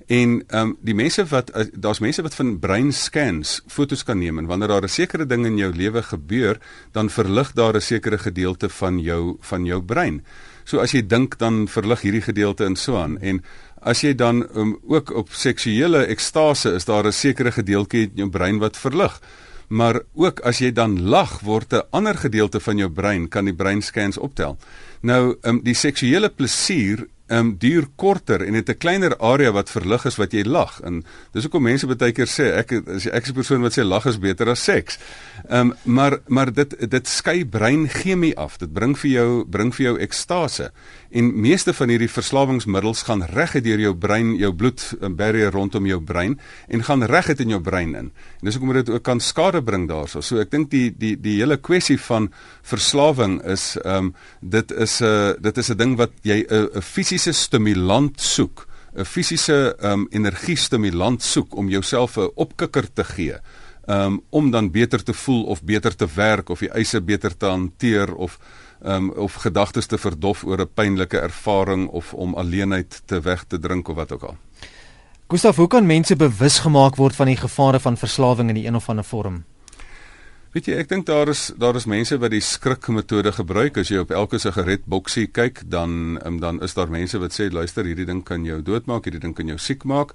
En 0.08 0.44
ehm 0.48 0.60
um, 0.60 0.78
die 0.84 0.96
mense 0.96 1.24
wat 1.32 1.52
uh, 1.56 1.64
daar's 1.74 2.00
mense 2.04 2.22
wat 2.22 2.36
van 2.36 2.58
brein 2.60 2.92
scans 2.92 3.62
fotos 3.68 4.04
kan 4.04 4.20
neem 4.20 4.38
en 4.38 4.46
wanneer 4.46 4.68
daar 4.68 4.84
'n 4.84 4.90
sekere 4.90 5.26
ding 5.26 5.46
in 5.46 5.58
jou 5.58 5.72
lewe 5.72 6.04
gebeur, 6.04 6.60
dan 6.92 7.10
verlig 7.10 7.54
daar 7.54 7.76
'n 7.76 7.82
sekere 7.82 8.18
gedeelte 8.18 8.70
van 8.70 9.00
jou 9.00 9.38
van 9.40 9.66
jou 9.66 9.82
brein. 9.82 10.26
So 10.64 10.80
as 10.80 10.92
jy 10.92 11.08
dink 11.08 11.38
dan 11.38 11.68
verlig 11.68 12.02
hierdie 12.02 12.22
gedeelte 12.22 12.66
in 12.66 12.76
so 12.76 12.98
aan 12.98 13.18
en 13.20 13.44
as 13.82 14.02
jy 14.02 14.16
dan 14.16 14.48
um, 14.56 14.80
ook 14.88 15.12
op 15.12 15.30
seksuele 15.32 16.06
ekstase 16.06 16.74
is 16.74 16.86
daar 16.86 17.06
'n 17.06 17.12
sekere 17.12 17.52
gedeeltjie 17.52 18.02
in 18.02 18.16
jou 18.16 18.30
brein 18.30 18.60
wat 18.60 18.78
verlig 18.78 19.22
maar 19.74 20.02
ook 20.14 20.44
as 20.46 20.60
jy 20.62 20.70
dan 20.76 21.00
lag 21.10 21.40
word 21.42 21.74
'n 21.74 21.88
ander 21.90 22.16
gedeelte 22.16 22.60
van 22.60 22.78
jou 22.78 22.90
brein 22.90 23.28
kan 23.28 23.46
die 23.46 23.54
breinscans 23.54 24.18
optel. 24.18 24.58
Nou, 25.02 25.36
um, 25.42 25.62
die 25.64 25.74
seksuele 25.74 26.30
plesier 26.30 27.08
um, 27.28 27.56
duur 27.58 27.88
korter 27.96 28.42
en 28.42 28.54
het 28.54 28.70
'n 28.70 28.78
kleiner 28.78 29.18
area 29.18 29.52
wat 29.52 29.70
verlig 29.70 30.06
is 30.06 30.16
wat 30.16 30.32
jy 30.32 30.44
lag. 30.44 30.80
En 30.84 31.04
dis 31.32 31.44
hoekom 31.44 31.64
mense 31.64 31.88
baie 31.88 32.12
keer 32.12 32.28
sê 32.28 32.52
ek 32.58 32.72
as 32.88 33.06
ek 33.08 33.28
'n 33.28 33.34
persoon 33.34 33.62
wat 33.62 33.78
sê 33.78 33.84
lag 33.84 34.06
is 34.06 34.20
beter 34.20 34.50
as 34.50 34.64
seks. 34.64 34.98
Um, 35.50 35.74
maar 35.84 36.20
maar 36.28 36.54
dit 36.54 36.90
dit 36.90 37.08
skei 37.08 37.46
breinchemie 37.46 38.38
af. 38.38 38.58
Dit 38.58 38.74
bring 38.74 38.98
vir 38.98 39.12
jou 39.12 39.46
bring 39.46 39.76
vir 39.76 39.86
jou 39.86 40.00
ekstase. 40.00 40.72
En 41.12 41.42
meeste 41.42 41.74
van 41.74 41.90
hierdie 41.90 42.10
verslawingsmiddels 42.10 43.02
gaan 43.02 43.24
reguit 43.24 43.64
deur 43.64 43.80
jou 43.80 43.96
brein, 43.96 44.36
jou 44.36 44.54
bloedbarrier 44.54 45.52
rondom 45.52 45.86
jou 45.86 46.02
brein 46.02 46.40
en 46.68 46.84
gaan 46.84 47.04
reguit 47.04 47.40
in 47.40 47.50
jou 47.50 47.62
brein 47.62 47.96
in. 47.96 48.12
En 48.40 48.42
dis 48.42 48.56
hoekom 48.56 48.74
dit 48.74 48.90
ook 48.90 49.04
kan 49.04 49.20
skade 49.20 49.62
bring 49.64 49.88
daarso. 49.88 50.22
So 50.22 50.38
ek 50.38 50.52
dink 50.52 50.70
die 50.72 50.94
die 50.98 51.16
die 51.22 51.40
hele 51.40 51.58
kwessie 51.58 52.00
van 52.00 52.32
verslawing 52.62 53.42
is 53.46 53.78
ehm 53.78 53.96
um, 53.96 54.16
dit 54.42 54.72
is 54.72 55.02
'n 55.02 55.06
uh, 55.06 55.34
dit 55.40 55.58
is 55.58 55.70
'n 55.70 55.78
ding 55.78 55.98
wat 55.98 56.12
jy 56.22 56.46
'n 56.50 56.70
'n 56.76 56.82
fisiese 56.82 57.13
stimulant 57.18 58.22
soek, 58.22 58.68
'n 58.96 59.06
fisiese 59.06 59.76
um, 59.82 60.08
energiestimulant 60.12 61.22
soek 61.24 61.56
om 61.56 61.70
jouself 61.70 62.18
'n 62.18 62.32
opkikker 62.36 62.94
te 62.94 63.04
gee. 63.04 63.36
Um, 63.86 64.22
om 64.30 64.52
dan 64.52 64.72
beter 64.72 65.04
te 65.04 65.14
voel 65.14 65.44
of 65.44 65.64
beter 65.64 65.96
te 65.96 66.08
werk 66.16 66.50
of 66.50 66.60
die 66.60 66.70
eise 66.72 67.02
beter 67.02 67.38
te 67.38 67.46
hanteer 67.46 68.16
of 68.16 68.40
um, 68.86 69.10
of 69.12 69.34
gedagtes 69.34 69.86
te 69.86 69.98
verdof 69.98 70.44
oor 70.44 70.62
'n 70.62 70.74
pynlike 70.74 71.20
ervaring 71.20 71.88
of 71.88 72.14
om 72.14 72.34
alleenheid 72.34 73.02
te 73.06 73.20
weg 73.20 73.44
te 73.44 73.60
drink 73.60 73.88
of 73.88 73.96
wat 73.96 74.12
ook 74.12 74.24
al. 74.24 74.38
Gustav, 75.28 75.56
hoe 75.56 75.68
kan 75.68 75.86
mense 75.86 76.16
bewus 76.16 76.60
gemaak 76.60 76.96
word 76.96 77.16
van 77.16 77.28
die 77.28 77.38
gevare 77.38 77.80
van 77.80 77.98
verslawing 77.98 78.50
in 78.50 78.56
die 78.56 78.68
een 78.68 78.76
of 78.76 78.90
ander 78.90 79.04
vorm? 79.04 79.44
Weet 80.54 80.68
jy, 80.70 80.76
ek 80.78 80.90
dink 80.92 81.08
daar 81.10 81.32
is 81.32 81.48
daar 81.58 81.74
is 81.80 81.88
mense 81.90 82.14
wat 82.22 82.30
die 82.30 82.44
skrikmetode 82.46 83.32
gebruik. 83.34 83.80
As 83.82 83.90
jy 83.90 84.04
op 84.04 84.12
elke 84.14 84.38
sigaret 84.38 84.84
boksie 84.86 85.26
kyk, 85.34 85.64
dan 85.66 86.20
um, 86.22 86.38
dan 86.44 86.60
is 86.62 86.76
daar 86.78 86.94
mense 86.94 87.18
wat 87.18 87.34
sê 87.34 87.48
luister, 87.50 87.88
hierdie 87.90 88.06
ding 88.06 88.22
kan 88.22 88.46
jou 88.46 88.60
doodmaak, 88.62 89.10
hierdie 89.10 89.24
ding 89.24 89.34
kan 89.34 89.50
jou 89.50 89.58
siek 89.58 89.82
maak. 89.90 90.14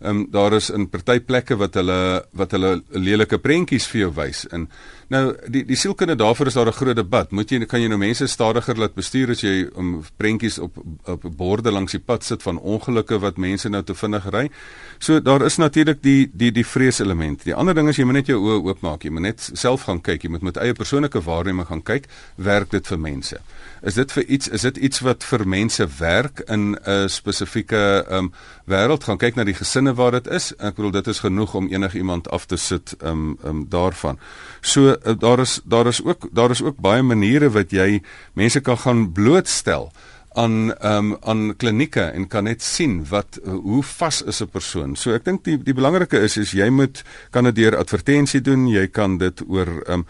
Ehm 0.00 0.16
um, 0.16 0.26
daar 0.30 0.52
is 0.52 0.70
in 0.70 0.88
party 0.88 1.18
plekke 1.20 1.56
wat 1.56 1.74
hulle 1.74 2.24
wat 2.32 2.52
hulle 2.54 2.82
lelike 2.90 3.38
prentjies 3.38 3.86
vir 3.90 4.00
jou 4.00 4.10
wys. 4.14 4.44
En 4.54 4.68
nou 5.10 5.22
die 5.50 5.64
die 5.66 5.76
sielkunde 5.76 6.14
daarvoor 6.14 6.46
is 6.46 6.54
daar 6.54 6.68
'n 6.68 6.72
groot 6.72 6.96
debat. 6.96 7.30
Moet 7.30 7.50
jy 7.50 7.66
kan 7.66 7.80
jy 7.80 7.88
nou 7.88 7.98
mense 7.98 8.26
stadiger 8.26 8.78
laat 8.78 8.94
bestuur 8.94 9.30
as 9.30 9.40
jy 9.40 9.68
om 9.74 9.94
um, 9.94 10.04
prentjies 10.16 10.58
op 10.58 10.76
op 11.04 11.22
borde 11.36 11.70
langs 11.70 11.92
die 11.92 12.00
pad 12.00 12.24
sit 12.24 12.42
van 12.42 12.58
ongelukke 12.58 13.18
wat 13.18 13.36
mense 13.36 13.68
nou 13.68 13.82
te 13.82 13.94
vinnig 13.94 14.30
ry. 14.30 14.50
So 14.98 15.20
daar 15.20 15.44
is 15.44 15.56
natuurlik 15.56 16.02
die 16.02 16.30
die 16.32 16.52
die 16.52 16.66
vrees 16.66 17.00
element. 17.00 17.44
Die 17.44 17.54
ander 17.54 17.74
ding 17.74 17.88
is 17.88 17.96
jy 17.96 18.04
moet 18.04 18.14
net 18.14 18.26
jou 18.26 18.38
oë 18.38 18.64
oopmaak. 18.64 19.02
Jy 19.02 19.10
moet 19.10 19.22
net 19.22 19.50
self 19.54 19.82
gaan 19.82 20.00
kyk. 20.00 20.22
Jy 20.22 20.30
moet 20.30 20.42
met 20.42 20.56
eie 20.56 20.72
persoonlike 20.72 21.20
waarneming 21.20 21.66
gaan 21.66 21.82
kyk. 21.82 22.06
Werk 22.36 22.70
dit 22.70 22.86
vir 22.86 22.98
mense? 22.98 23.40
Is 23.82 23.94
dit 23.94 24.12
vir 24.12 24.24
iets 24.24 24.48
is 24.48 24.64
dit 24.66 24.76
iets 24.76 25.00
wat 25.00 25.24
vir 25.24 25.44
mense 25.48 25.86
werk 25.98 26.42
in 26.46 26.76
'n 26.76 27.08
spesifieke 27.08 28.04
ehm 28.08 28.24
um, 28.24 28.32
wêreld? 28.66 29.04
Gaan 29.04 29.18
kyk 29.18 29.34
na 29.34 29.44
die 29.44 29.54
gesinne 29.54 29.94
waar 29.94 30.10
dit 30.10 30.26
is. 30.26 30.52
Ek 30.58 30.74
bedoel 30.74 30.90
dit 30.90 31.06
is 31.06 31.18
genoeg 31.18 31.54
om 31.54 31.68
enigiemand 31.68 32.28
af 32.30 32.46
te 32.46 32.56
sit 32.56 32.94
ehm 33.00 33.10
um, 33.10 33.38
ehm 33.42 33.48
um, 33.48 33.66
daarvan. 33.68 34.18
So 34.60 34.80
uh, 34.90 35.14
daar 35.18 35.38
is 35.38 35.60
daar 35.64 35.86
is 35.86 36.04
ook 36.04 36.28
daar 36.32 36.50
is 36.50 36.62
ook 36.62 36.76
baie 36.76 37.02
maniere 37.02 37.50
wat 37.50 37.70
jy 37.70 38.02
mense 38.32 38.60
kan 38.60 38.78
gaan 38.78 39.12
blootstel 39.12 39.92
aan 40.32 40.74
ehm 40.74 41.12
um, 41.12 41.16
aan 41.20 41.56
klinieke 41.56 42.00
en 42.00 42.26
kan 42.26 42.44
net 42.44 42.62
sien 42.62 43.06
wat 43.08 43.38
uh, 43.44 43.52
hoe 43.52 43.82
vas 43.82 44.22
is 44.22 44.40
'n 44.42 44.48
persoon. 44.48 44.96
So 44.96 45.12
ek 45.12 45.24
dink 45.24 45.44
die 45.44 45.62
die 45.62 45.74
belangrike 45.74 46.18
is 46.18 46.36
is 46.36 46.50
jy 46.50 46.68
moet 46.68 47.04
kan 47.30 47.44
dit 47.44 47.54
deur 47.54 47.76
advertensie 47.76 48.40
doen, 48.40 48.68
jy 48.68 48.86
kan 48.86 49.18
dit 49.18 49.42
oor 49.48 49.68
ehm 49.86 49.92
um, 49.92 50.06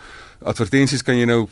advertensies 0.46 1.02
kan 1.02 1.18
jy 1.18 1.26
nou 1.26 1.46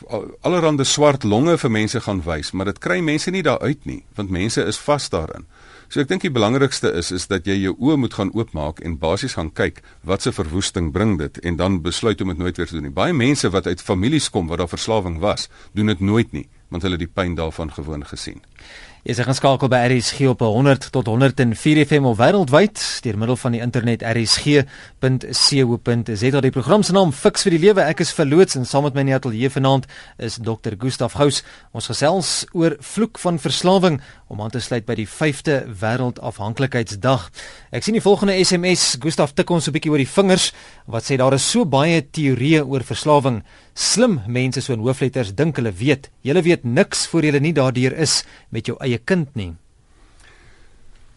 allerhande 0.45 0.85
swart 0.87 1.23
longe 1.23 1.57
vir 1.57 1.71
mense 1.71 1.99
gaan 2.05 2.21
wys, 2.25 2.53
maar 2.53 2.69
dit 2.71 2.79
kry 2.79 2.99
mense 3.03 3.31
nie 3.31 3.43
daar 3.43 3.59
uit 3.59 3.85
nie, 3.85 4.03
want 4.15 4.31
mense 4.31 4.63
is 4.63 4.79
vas 4.85 5.09
daarin. 5.09 5.47
So 5.87 6.01
ek 6.03 6.09
dink 6.09 6.25
die 6.25 6.33
belangrikste 6.33 6.91
is 6.99 7.13
is 7.15 7.29
dat 7.31 7.47
jy 7.47 7.55
jou 7.61 7.73
oë 7.79 7.95
moet 8.01 8.17
gaan 8.17 8.33
oopmaak 8.35 8.81
en 8.83 8.97
basies 8.99 9.37
gaan 9.39 9.53
kyk 9.55 9.79
wat 10.03 10.25
se 10.25 10.33
verwoesting 10.35 10.91
bring 10.91 11.15
dit 11.19 11.39
en 11.47 11.55
dan 11.55 11.79
besluit 11.81 12.21
om 12.21 12.33
dit 12.33 12.41
nooit 12.43 12.57
weer 12.57 12.67
te 12.67 12.75
doen 12.75 12.89
nie. 12.89 12.95
Baie 12.95 13.15
mense 13.15 13.47
wat 13.49 13.67
uit 13.67 13.81
families 13.81 14.27
kom 14.29 14.51
waar 14.51 14.59
daar 14.63 14.71
verslawing 14.71 15.21
was, 15.23 15.47
doen 15.73 15.87
dit 15.87 16.03
nooit 16.03 16.35
nie 16.35 16.47
want 16.67 16.83
hulle 16.83 16.99
die 16.99 17.07
pyn 17.07 17.35
daarvan 17.37 17.71
gewoon 17.71 18.03
gesien. 18.07 18.41
Jy 19.07 19.13
is 19.15 19.23
geskakel 19.23 19.69
by 19.71 19.85
RSG 19.87 20.25
op 20.27 20.41
100 20.43 20.89
tot 20.91 21.07
104 21.07 21.79
FM 21.85 22.09
wêreldwyd 22.19 22.75
deur 23.05 23.15
middel 23.15 23.37
van 23.39 23.53
die 23.55 23.61
internet 23.63 24.01
rsg.co.za. 24.03 24.65
Die 26.43 26.51
program 26.51 26.83
se 26.83 26.91
naam 26.91 27.13
Fix 27.15 27.47
vir 27.47 27.55
die 27.55 27.61
Lewe. 27.61 27.85
Ek 27.87 28.03
is 28.03 28.11
verloots 28.11 28.59
en 28.59 28.67
saam 28.67 28.83
met 28.83 28.97
my 28.97 29.05
in 29.05 29.13
die 29.13 29.15
ateljee 29.15 29.47
vanaand 29.53 29.87
is 30.19 30.35
Dr. 30.43 30.75
Gustaf 30.75 31.15
Gous. 31.15 31.39
Ons 31.71 31.87
gesels 31.87 32.33
oor 32.51 32.75
vloek 32.83 33.15
van 33.23 33.39
verslawing 33.39 34.03
om 34.27 34.41
aan 34.41 34.51
te 34.51 34.59
sluit 34.59 34.85
by 34.87 34.95
die 34.99 35.07
5de 35.07 35.61
Wêreldafhanklikheidsdag. 35.79 37.29
Ek 37.71 37.85
sien 37.85 37.95
die 37.95 38.03
volgende 38.03 38.35
SMS. 38.35 38.97
Gustaf 39.03 39.33
tik 39.33 39.49
ons 39.49 39.67
'n 39.67 39.75
bietjie 39.75 39.91
oor 39.91 40.03
die 40.03 40.15
vingers 40.17 40.53
wat 40.85 41.03
sê 41.03 41.17
daar 41.17 41.33
is 41.33 41.49
so 41.49 41.65
baie 41.65 42.01
teorieë 42.01 42.65
oor 42.67 42.83
verslawing. 42.83 43.43
Slim 43.73 44.21
mense 44.27 44.61
so 44.61 44.73
in 44.73 44.79
hoofletters 44.79 45.35
dink 45.35 45.55
hulle 45.55 45.71
weet. 45.71 46.09
Julle 46.21 46.41
weet 46.41 46.63
niks 46.63 47.07
voor 47.07 47.23
julle 47.23 47.39
nie 47.39 47.53
daardeur 47.53 47.93
is 47.93 48.23
met 48.49 48.65
jou 48.65 48.77
eie 48.79 48.97
kind 48.97 49.35
nie. 49.35 49.55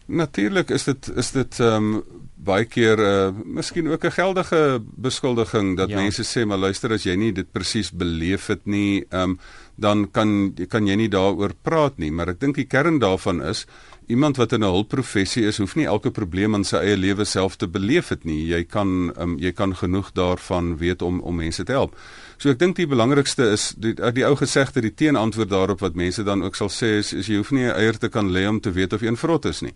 Natuurlik 0.07 0.69
is 0.69 0.83
dit 0.83 1.11
is 1.15 1.31
dit 1.31 1.59
ehm 1.59 1.95
um, 1.95 2.03
baie 2.41 2.65
keer 2.65 2.99
uh 2.99 3.31
miskien 3.45 3.87
ook 3.87 4.05
'n 4.05 4.11
geldige 4.11 4.81
beskuldiging 4.81 5.77
dat 5.77 5.89
ja. 5.89 5.95
mense 5.95 6.23
sê 6.23 6.45
maar 6.45 6.57
luister 6.57 6.91
as 6.91 7.03
jy 7.03 7.15
nie 7.15 7.31
dit 7.31 7.51
presies 7.51 7.91
beleef 7.91 8.47
het 8.47 8.65
nie, 8.65 9.05
um, 9.11 9.39
dan 9.75 10.11
kan 10.11 10.53
kan 10.69 10.87
jy 10.87 10.95
nie 10.95 11.09
daaroor 11.09 11.53
praat 11.61 11.97
nie, 11.97 12.11
maar 12.11 12.29
ek 12.29 12.39
dink 12.39 12.55
die 12.55 12.67
kern 12.67 12.99
daarvan 12.99 13.41
is 13.41 13.65
iemand 14.07 14.37
wat 14.37 14.51
in 14.51 14.63
'n 14.63 14.73
hulpprofessie 14.75 15.45
is, 15.45 15.57
hoef 15.57 15.75
nie 15.75 15.85
elke 15.85 16.11
probleem 16.11 16.55
in 16.55 16.63
sy 16.63 16.77
eie 16.77 16.97
lewe 16.97 17.25
self 17.25 17.55
te 17.55 17.67
beleef 17.67 18.09
het 18.09 18.25
nie. 18.25 18.47
Jy 18.47 18.63
kan 18.63 19.13
um, 19.17 19.37
jy 19.39 19.51
kan 19.51 19.75
genoeg 19.75 20.11
daarvan 20.11 20.77
weet 20.77 21.01
om 21.01 21.19
om 21.19 21.35
mense 21.35 21.63
te 21.63 21.71
help. 21.71 21.95
So 22.37 22.49
ek 22.49 22.59
dink 22.59 22.75
die 22.75 22.87
belangrikste 22.87 23.51
is 23.51 23.73
die 23.77 23.93
die 23.93 24.25
ou 24.25 24.35
gesegde 24.35 24.81
die 24.81 24.93
teenantwoord 24.93 25.49
daarop 25.49 25.79
wat 25.79 25.95
mense 25.95 26.23
dan 26.23 26.43
ook 26.43 26.55
sal 26.55 26.69
sê 26.69 26.97
is, 26.97 27.13
is 27.13 27.27
jy 27.27 27.37
hoef 27.37 27.51
nie 27.51 27.65
'n 27.65 27.75
eier 27.75 27.97
te 27.97 28.09
kan 28.09 28.31
lê 28.31 28.47
om 28.47 28.59
te 28.59 28.71
weet 28.71 28.93
of 28.93 29.01
een 29.01 29.17
vrot 29.17 29.45
is 29.45 29.61
nie. 29.61 29.73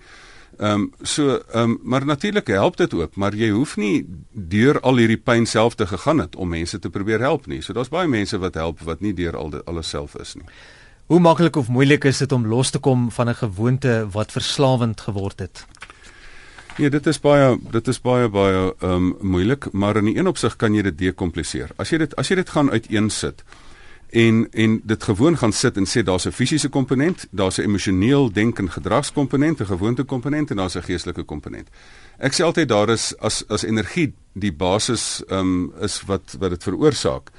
Ehm 0.57 0.71
um, 0.71 0.91
so 1.01 1.37
ehm 1.37 1.69
um, 1.69 1.79
maar 1.83 2.05
natuurlik 2.05 2.47
help 2.47 2.77
dit 2.77 2.93
ook, 2.93 3.15
maar 3.15 3.35
jy 3.35 3.49
hoef 3.49 3.75
nie 3.77 4.05
deur 4.31 4.79
al 4.79 4.97
hierdie 4.97 5.19
pyn 5.19 5.45
self 5.45 5.75
te 5.75 5.87
gegaan 5.87 6.17
het 6.23 6.35
om 6.35 6.49
mense 6.49 6.79
te 6.79 6.89
probeer 6.89 7.19
help 7.19 7.47
nie. 7.47 7.61
So 7.61 7.73
daar's 7.73 7.89
baie 7.89 8.07
mense 8.07 8.37
wat 8.37 8.53
help 8.53 8.79
wat 8.81 9.01
nie 9.01 9.13
deur 9.13 9.37
al 9.37 9.61
alles 9.65 9.89
self 9.89 10.15
is 10.15 10.35
nie. 10.35 10.45
Hoe 11.05 11.19
maklik 11.19 11.55
of 11.55 11.67
moeilik 11.67 12.03
is 12.03 12.17
dit 12.17 12.31
om 12.31 12.47
los 12.47 12.69
te 12.71 12.79
kom 12.79 13.11
van 13.11 13.29
'n 13.29 13.35
gewoonte 13.35 14.07
wat 14.11 14.31
verslawend 14.31 15.01
geword 15.01 15.39
het? 15.39 15.65
Nee, 16.77 16.89
dit 16.89 17.07
is 17.07 17.19
baie 17.19 17.59
dit 17.71 17.87
is 17.87 18.01
baie 18.01 18.29
baie 18.29 18.73
ehm 18.79 18.91
um, 18.91 19.15
moeilik, 19.21 19.71
maar 19.71 19.97
in 19.97 20.05
'n 20.05 20.17
een 20.17 20.27
opsig 20.27 20.55
kan 20.55 20.73
jy 20.73 20.81
dit 20.81 20.97
dekompliseer. 20.97 21.69
As 21.75 21.89
jy 21.89 21.97
dit 21.97 22.15
as 22.15 22.27
jy 22.27 22.35
dit 22.35 22.49
gaan 22.49 22.71
uiteensit 22.71 23.43
en 24.09 24.47
en 24.51 24.81
dit 24.83 25.03
gewoon 25.03 25.37
gaan 25.37 25.53
sit 25.53 25.77
en 25.77 25.85
sê 25.85 26.03
daar's 26.03 26.25
'n 26.25 26.31
fisiese 26.31 26.69
komponent, 26.69 27.27
daar's 27.31 27.57
'n 27.57 27.61
emosioneel 27.61 28.31
denk 28.31 28.59
en 28.59 28.71
gedragskomponent, 28.71 29.59
'n 29.59 29.65
gewoonte 29.65 30.03
komponent 30.03 30.49
en 30.49 30.57
daar's 30.57 30.75
'n 30.75 30.83
geestelike 30.83 31.23
komponent. 31.23 31.69
Ek 32.17 32.33
sê 32.33 32.43
altyd 32.43 32.67
daar 32.67 32.89
is 32.89 33.17
as 33.17 33.43
as 33.47 33.63
energie 33.63 34.13
die 34.33 34.53
basis 34.53 35.23
ehm 35.27 35.39
um, 35.39 35.73
is 35.81 36.01
wat 36.05 36.35
wat 36.39 36.49
dit 36.49 36.63
veroorsaak 36.63 37.31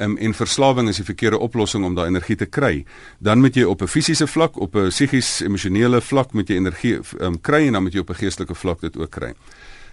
um, 0.00 0.16
en 0.16 0.34
verslawing 0.34 0.88
is 0.88 0.96
die 0.96 1.04
verkeerde 1.04 1.38
oplossing 1.38 1.84
om 1.84 1.94
daai 1.94 2.08
energie 2.08 2.36
te 2.36 2.46
kry, 2.46 2.84
dan 3.18 3.40
moet 3.40 3.54
jy 3.54 3.62
op 3.62 3.82
'n 3.82 3.86
fisiese 3.86 4.26
vlak, 4.26 4.56
op 4.56 4.74
'n 4.74 4.88
psigies 4.88 5.40
emosionele 5.40 6.00
vlak 6.00 6.32
moet 6.32 6.48
jy 6.48 6.56
energie 6.56 6.98
um, 7.20 7.40
kry 7.40 7.66
en 7.66 7.72
dan 7.72 7.82
moet 7.82 7.92
jy 7.92 8.00
op 8.00 8.10
'n 8.10 8.14
geestelike 8.14 8.54
vlak 8.54 8.80
dit 8.80 8.96
ook 8.96 9.10
kry. 9.10 9.34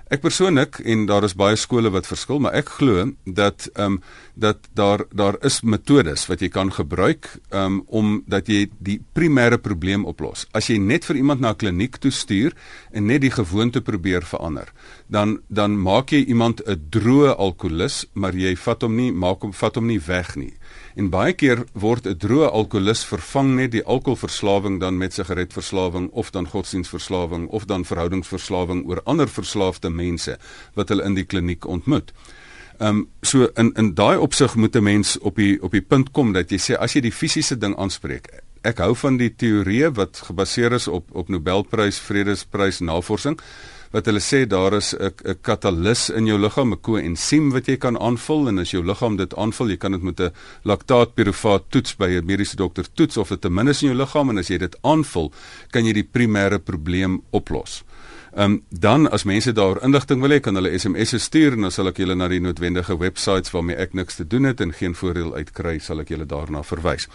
Ek 0.08 0.22
persoonlik 0.24 0.78
en 0.88 1.02
daar 1.04 1.26
is 1.28 1.34
baie 1.36 1.58
skole 1.60 1.90
wat 1.92 2.08
verskil, 2.08 2.38
maar 2.40 2.54
ek 2.56 2.70
glo 2.78 3.10
dat 3.26 3.68
ehm 3.74 3.98
um, 3.98 4.02
dat 4.38 4.68
daar 4.78 5.02
daar 5.12 5.36
is 5.42 5.64
metodes 5.66 6.28
wat 6.30 6.42
jy 6.42 6.48
kan 6.54 6.72
gebruik 6.72 7.28
ehm 7.50 7.66
um, 7.66 7.82
om 7.88 8.24
dat 8.28 8.48
jy 8.48 8.70
die 8.80 9.02
primêre 9.14 9.58
probleem 9.58 10.06
oplos. 10.06 10.46
As 10.54 10.70
jy 10.72 10.78
net 10.80 11.04
vir 11.06 11.20
iemand 11.20 11.42
na 11.42 11.52
'n 11.52 11.60
kliniek 11.60 11.98
toe 11.98 12.12
stuur 12.12 12.56
en 12.92 13.06
net 13.06 13.22
die 13.22 13.32
gewoonte 13.32 13.82
probeer 13.82 14.24
verander, 14.24 14.72
dan 15.08 15.42
dan 15.50 15.76
maak 15.76 16.12
jy 16.12 16.24
iemand 16.24 16.62
'n 16.66 16.88
droë 16.90 17.36
alkolikus, 17.36 18.06
maar 18.14 18.34
jy 18.34 18.56
vat 18.56 18.82
hom 18.82 18.96
nie 18.96 19.12
maak 19.12 19.42
hom 19.42 19.54
vat 19.54 19.76
hom 19.76 19.88
nie 19.88 20.00
weg 20.00 20.36
nie. 20.36 20.54
En 20.98 21.12
baie 21.14 21.34
keer 21.38 21.60
word 21.78 22.08
'n 22.10 22.18
droë 22.18 22.48
alkolikus 22.50 23.04
vervang 23.06 23.50
net 23.56 23.72
die 23.72 23.84
alkoholverslawing 23.86 24.80
dan 24.80 24.98
met 24.98 25.14
sigaretverslawing 25.14 26.10
of 26.12 26.32
dan 26.32 26.48
godsdienstverslawing 26.48 27.48
of 27.48 27.66
dan 27.66 27.86
verhoudingsverslawing 27.86 28.82
oor 28.90 29.02
ander 29.06 29.30
verslaafde 29.30 29.90
mense 29.90 30.38
wat 30.74 30.90
hulle 30.90 31.04
in 31.04 31.14
die 31.14 31.24
kliniek 31.24 31.66
ontmoet. 31.66 32.14
Ehm 32.80 32.90
um, 32.90 33.08
so 33.22 33.50
in 33.56 33.72
in 33.74 33.94
daai 33.94 34.18
opsig 34.18 34.56
moet 34.56 34.76
'n 34.76 34.84
mens 34.84 35.20
op 35.20 35.36
die 35.36 35.62
op 35.62 35.72
die 35.72 35.86
punt 35.86 36.12
kom 36.12 36.34
dat 36.34 36.50
jy 36.50 36.58
sê 36.58 36.74
as 36.80 36.94
jy 36.94 37.02
die 37.02 37.18
fisiese 37.20 37.58
ding 37.58 37.76
aanspreek. 37.78 38.30
Ek 38.64 38.78
hou 38.78 38.96
van 38.96 39.18
die 39.18 39.36
teorie 39.36 39.90
wat 39.90 40.18
gebaseer 40.18 40.72
is 40.74 40.88
op 40.88 41.06
op 41.12 41.30
Nobelprys 41.30 42.00
Vredesprys 42.00 42.80
navorsing 42.80 43.40
wat 43.98 44.06
hulle 44.06 44.22
sê 44.22 44.46
daar 44.46 44.76
is 44.78 44.94
'n 44.94 45.12
'n 45.26 45.38
katalis 45.42 46.10
in 46.10 46.28
jou 46.28 46.38
liggaam, 46.38 46.74
'n 46.74 46.82
koensiem 46.82 47.52
wat 47.52 47.66
jy 47.68 47.78
kan 47.78 47.98
aanvul 47.98 48.48
en 48.50 48.60
as 48.60 48.72
jou 48.72 48.84
liggaam 48.84 49.18
dit 49.18 49.34
aanvul, 49.36 49.70
jy 49.70 49.78
kan 49.78 49.92
dit 49.92 50.04
met 50.04 50.20
'n 50.20 50.34
laktaatpiruvaat 50.64 51.64
toets 51.70 51.96
by 51.98 52.10
'n 52.10 52.26
mediese 52.26 52.56
dokter 52.56 52.86
toets 52.94 53.18
of 53.18 53.30
dit 53.30 53.42
ten 53.42 53.54
minste 53.54 53.86
in 53.86 53.92
jou 53.92 54.00
liggaam 54.04 54.30
en 54.30 54.38
as 54.38 54.50
jy 54.50 54.58
dit 54.58 54.76
aanvul, 54.84 55.32
kan 55.72 55.86
jy 55.86 55.94
die 55.94 56.10
primêre 56.16 56.60
probleem 56.60 57.22
oplos. 57.32 57.84
Ehm 58.38 58.52
um, 58.52 58.64
dan 58.70 59.10
as 59.10 59.24
mense 59.24 59.52
daar 59.52 59.80
inligting 59.84 60.22
wil 60.22 60.30
hê, 60.30 60.38
kan 60.40 60.56
hulle 60.56 60.78
SMS'e 60.78 61.18
stuur 61.18 61.56
en 61.56 61.64
dan 61.66 61.72
sal 61.74 61.88
ek 61.90 61.98
julle 61.98 62.14
na 62.14 62.28
die 62.30 62.38
noodwendige 62.40 62.94
websites 63.02 63.50
waarmee 63.50 63.80
ek 63.82 63.96
niks 63.98 64.20
te 64.20 64.28
doen 64.30 64.46
het 64.46 64.62
en 64.62 64.76
geen 64.78 64.94
voordeel 64.94 65.32
uitkry, 65.34 65.80
sal 65.82 66.04
ek 66.04 66.12
julle 66.14 66.28
daarna 66.30 66.62
verwys. 66.62 67.08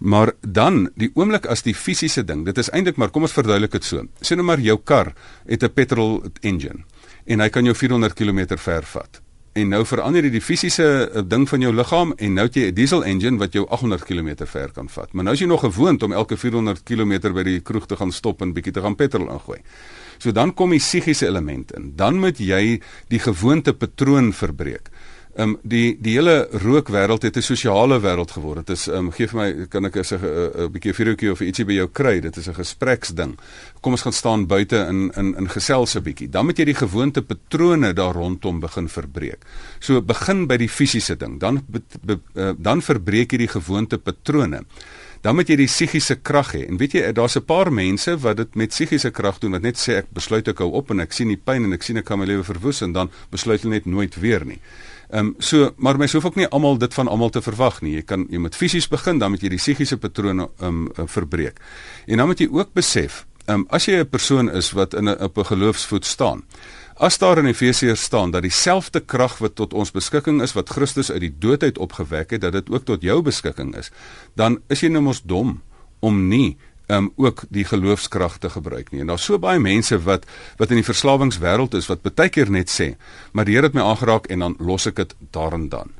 Maar 0.00 0.34
dan 0.40 0.90
die 1.00 1.08
oomblik 1.16 1.48
as 1.48 1.64
die 1.64 1.72
fisiese 1.72 2.26
ding, 2.28 2.44
dit 2.44 2.60
is 2.60 2.68
eintlik 2.76 3.00
maar 3.00 3.08
kom 3.08 3.24
ons 3.24 3.38
verduidelik 3.38 3.72
dit 3.78 3.88
so. 3.88 4.04
Sien 4.20 4.36
nou 4.36 4.46
maar 4.50 4.60
jou 4.60 4.76
kar 4.84 5.14
het 5.48 5.64
'n 5.64 5.72
petrol 5.72 6.22
engine 6.42 6.84
en 7.24 7.40
hy 7.40 7.48
kan 7.48 7.64
jou 7.64 7.74
400 7.74 8.14
km 8.14 8.58
ver 8.58 8.82
vat. 8.82 9.20
En 9.52 9.68
nou 9.68 9.84
verander 9.86 10.24
jy 10.24 10.30
die 10.30 10.40
fisiese 10.40 11.10
eh, 11.10 11.22
ding 11.26 11.48
van 11.48 11.60
jou 11.60 11.72
liggaam 11.74 12.12
en 12.16 12.34
nou 12.34 12.44
het 12.46 12.54
jy 12.54 12.68
'n 12.68 12.74
diesel 12.74 13.04
engine 13.04 13.38
wat 13.38 13.52
jou 13.52 13.66
800 13.68 14.04
km 14.04 14.46
ver 14.46 14.72
kan 14.72 14.88
vat. 14.88 15.12
Maar 15.12 15.24
nou 15.24 15.34
is 15.34 15.40
jy 15.40 15.46
nog 15.46 15.60
gewoond 15.60 16.02
om 16.02 16.12
elke 16.12 16.36
400 16.36 16.82
km 16.84 17.32
by 17.32 17.42
die 17.42 17.60
kroeg 17.60 17.86
te 17.86 17.96
gaan 17.96 18.12
stop 18.12 18.42
en 18.42 18.52
bietjie 18.52 18.72
te 18.72 18.80
gaan 18.80 18.94
petrol 18.94 19.30
ingooi. 19.30 19.58
So 20.20 20.32
dan 20.36 20.52
kom 20.54 20.74
die 20.74 20.82
psigiese 20.82 21.26
element 21.26 21.72
in. 21.72 21.94
Dan 21.96 22.20
moet 22.20 22.38
jy 22.38 22.80
die 23.08 23.22
gewoonte 23.22 23.72
patroon 23.72 24.32
verbreek. 24.36 24.90
Ehm 25.30 25.54
um, 25.54 25.58
die 25.62 25.94
die 26.02 26.16
hele 26.18 26.48
rookwêreld 26.50 27.22
het 27.22 27.36
'n 27.36 27.42
sosiale 27.42 28.00
wêreld 28.00 28.30
geword. 28.30 28.66
Dit 28.66 28.76
is 28.76 28.88
ehm 28.88 29.06
um, 29.06 29.12
gee 29.12 29.28
vir 29.28 29.38
my 29.40 29.66
kan 29.68 29.84
ek 29.84 29.96
'n 29.96 30.04
'n 30.04 30.72
bietjie 30.72 30.92
vuurtjie 30.92 31.30
of 31.30 31.40
ietsie 31.40 31.64
by 31.64 31.72
jou 31.72 31.88
kry. 31.88 32.20
Dit 32.20 32.36
is 32.36 32.48
'n 32.48 32.54
gespreksding. 32.54 33.38
Kom 33.80 33.92
ons 33.92 34.02
gaan 34.02 34.12
staan 34.12 34.46
buite 34.46 34.76
in 34.76 35.12
in 35.16 35.36
in 35.36 35.48
gesels 35.48 35.94
'n 35.94 36.02
bietjie. 36.02 36.28
Dan 36.28 36.44
moet 36.46 36.58
jy 36.58 36.64
die 36.64 36.74
gewoonte 36.74 37.22
patrone 37.22 37.92
daar 37.92 38.14
rondom 38.14 38.60
begin 38.60 38.88
verbreek. 38.88 39.44
So 39.78 40.02
begin 40.02 40.46
by 40.46 40.56
die 40.56 40.68
fisiese 40.68 41.16
ding. 41.16 41.40
Dan 41.40 41.62
be, 41.68 41.80
be, 42.02 42.18
uh, 42.34 42.52
dan 42.58 42.82
verbreek 42.82 43.32
jy 43.32 43.38
die 43.38 43.48
gewoonte 43.48 43.98
patrone. 43.98 44.64
Dan 45.20 45.34
moet 45.36 45.48
jy 45.48 45.56
die 45.60 45.68
psigiese 45.68 46.16
krag 46.24 46.54
hê. 46.56 46.62
En 46.68 46.78
weet 46.80 46.92
jy, 46.96 47.12
daar's 47.12 47.36
'n 47.36 47.44
paar 47.44 47.72
mense 47.72 48.16
wat 48.18 48.36
dit 48.36 48.54
met 48.54 48.70
psigiese 48.70 49.10
krag 49.10 49.38
doen 49.38 49.52
wat 49.52 49.62
net 49.62 49.76
sê 49.76 49.98
ek 49.98 50.06
besluit 50.12 50.48
ek 50.48 50.58
hou 50.58 50.70
op 50.72 50.90
en 50.90 51.00
ek 51.00 51.12
sien 51.12 51.28
die 51.28 51.36
pyn 51.36 51.64
en 51.64 51.72
ek 51.72 51.82
sien 51.82 51.96
ek 51.96 52.04
kan 52.04 52.18
my 52.18 52.24
lewe 52.24 52.44
verwoes 52.44 52.82
en 52.82 52.92
dan 52.92 53.10
besluit 53.30 53.62
hulle 53.62 53.74
net 53.74 53.86
nooit 53.86 54.14
weer 54.20 54.44
nie. 54.44 54.60
Ehm 55.10 55.26
um, 55.26 55.34
so 55.38 55.72
maar 55.76 55.98
mens 55.98 56.12
hoef 56.12 56.24
ook 56.24 56.36
nie 56.36 56.46
almal 56.46 56.78
dit 56.78 56.94
van 56.94 57.08
almal 57.08 57.30
te 57.30 57.42
verwag 57.42 57.80
nie. 57.82 57.94
Jy 57.94 58.02
kan 58.02 58.26
jy 58.30 58.38
moet 58.38 58.56
fisies 58.56 58.88
begin 58.88 59.18
dan 59.18 59.30
moet 59.30 59.42
jy 59.42 59.48
die 59.48 59.58
psigiese 59.58 59.96
patrone 59.96 60.48
ehm 60.60 60.86
um, 60.96 61.08
verbreek. 61.08 61.58
En 62.06 62.16
dan 62.16 62.26
moet 62.26 62.38
jy 62.38 62.48
ook 62.50 62.72
besef, 62.72 63.26
ehm 63.46 63.60
um, 63.60 63.66
as 63.70 63.86
jy 63.86 64.00
'n 64.00 64.08
persoon 64.08 64.50
is 64.50 64.70
wat 64.72 64.94
in 64.94 65.08
'n 65.08 65.22
op 65.22 65.38
'n 65.38 65.44
geloofsvoet 65.44 66.06
staan. 66.06 66.44
As 67.00 67.16
daar 67.16 67.38
in 67.40 67.46
Efesiërs 67.48 68.02
staan 68.02 68.30
dat 68.30 68.42
dieselfde 68.44 69.00
krag 69.00 69.38
wat 69.40 69.54
tot 69.56 69.72
ons 69.72 69.90
beskikking 69.90 70.42
is 70.44 70.52
wat 70.52 70.68
Christus 70.68 71.08
uit 71.08 71.22
die 71.24 71.32
dood 71.32 71.62
uit 71.62 71.78
opgewek 71.80 72.34
het, 72.36 72.42
dat 72.44 72.52
dit 72.52 72.68
ook 72.68 72.84
tot 72.84 73.00
jou 73.02 73.22
beskikking 73.24 73.72
is, 73.80 73.88
dan 74.36 74.58
is 74.68 74.82
jy 74.84 74.90
nou 74.92 75.00
mos 75.06 75.22
dom 75.24 75.62
om 76.04 76.18
nie 76.28 76.58
um, 76.92 77.08
ook 77.16 77.46
die 77.48 77.64
geloofskrag 77.64 78.36
te 78.44 78.50
gebruik 78.52 78.92
nie. 78.92 79.00
En 79.00 79.14
daar's 79.14 79.24
so 79.24 79.40
baie 79.40 79.62
mense 79.62 79.96
wat 80.04 80.28
wat 80.60 80.74
in 80.74 80.82
die 80.82 80.88
verslawingswêreld 80.90 81.78
is 81.80 81.88
wat 81.88 82.04
baie 82.04 82.28
keer 82.28 82.52
net 82.52 82.68
sê, 82.68 82.92
maar 83.32 83.48
die 83.48 83.56
Here 83.56 83.72
het 83.72 83.80
my 83.80 83.86
aangeraak 83.94 84.28
en 84.28 84.44
dan 84.44 84.58
los 84.60 84.84
ek 84.92 85.00
dit 85.00 85.16
daar 85.32 85.56
en 85.56 85.70
dan. 85.72 85.96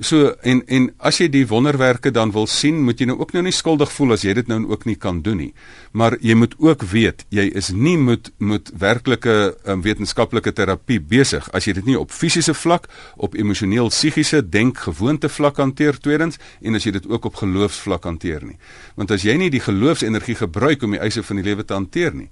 So 0.00 0.30
en 0.40 0.62
en 0.64 0.86
as 1.04 1.18
jy 1.20 1.26
die 1.28 1.42
wonderwerke 1.44 2.08
dan 2.16 2.30
wil 2.32 2.46
sien, 2.48 2.78
moet 2.86 3.02
jy 3.02 3.10
nou 3.10 3.18
ook 3.20 3.34
nou 3.36 3.42
nie 3.44 3.52
skuldig 3.52 3.90
voel 3.92 4.14
as 4.14 4.22
jy 4.24 4.32
dit 4.38 4.48
nou 4.48 4.62
ook 4.70 4.86
nie 4.88 4.96
kan 4.96 5.18
doen 5.20 5.36
nie. 5.42 5.50
Maar 5.92 6.16
jy 6.24 6.38
moet 6.40 6.54
ook 6.56 6.86
weet, 6.88 7.26
jy 7.28 7.44
is 7.60 7.68
nie 7.68 7.98
met 8.00 8.30
met 8.38 8.70
werklike 8.80 9.34
um, 9.68 9.82
wetenskaplike 9.84 10.54
terapie 10.56 10.96
besig 11.04 11.50
as 11.52 11.68
jy 11.68 11.74
dit 11.76 11.90
nie 11.92 11.98
op 12.00 12.16
fisiese 12.16 12.54
vlak, 12.56 12.88
op 13.20 13.36
emosioneel 13.36 13.92
psigiese 13.92 14.40
denk 14.40 14.80
gewoonte 14.86 15.28
vlak 15.28 15.60
hanteer 15.60 16.00
tweedens 16.00 16.40
en 16.64 16.80
as 16.80 16.88
jy 16.88 16.94
dit 16.96 17.10
ook 17.10 17.28
op 17.28 17.36
geloofsvlak 17.42 18.08
hanteer 18.08 18.48
nie. 18.48 18.56
Want 18.96 19.12
as 19.12 19.28
jy 19.28 19.36
nie 19.36 19.52
die 19.52 19.60
geloofsenergie 19.60 20.38
gebruik 20.40 20.82
om 20.82 20.96
die 20.96 21.04
eise 21.04 21.20
van 21.20 21.42
die 21.42 21.48
lewe 21.50 21.68
te 21.68 21.76
hanteer 21.76 22.16
nie, 22.16 22.30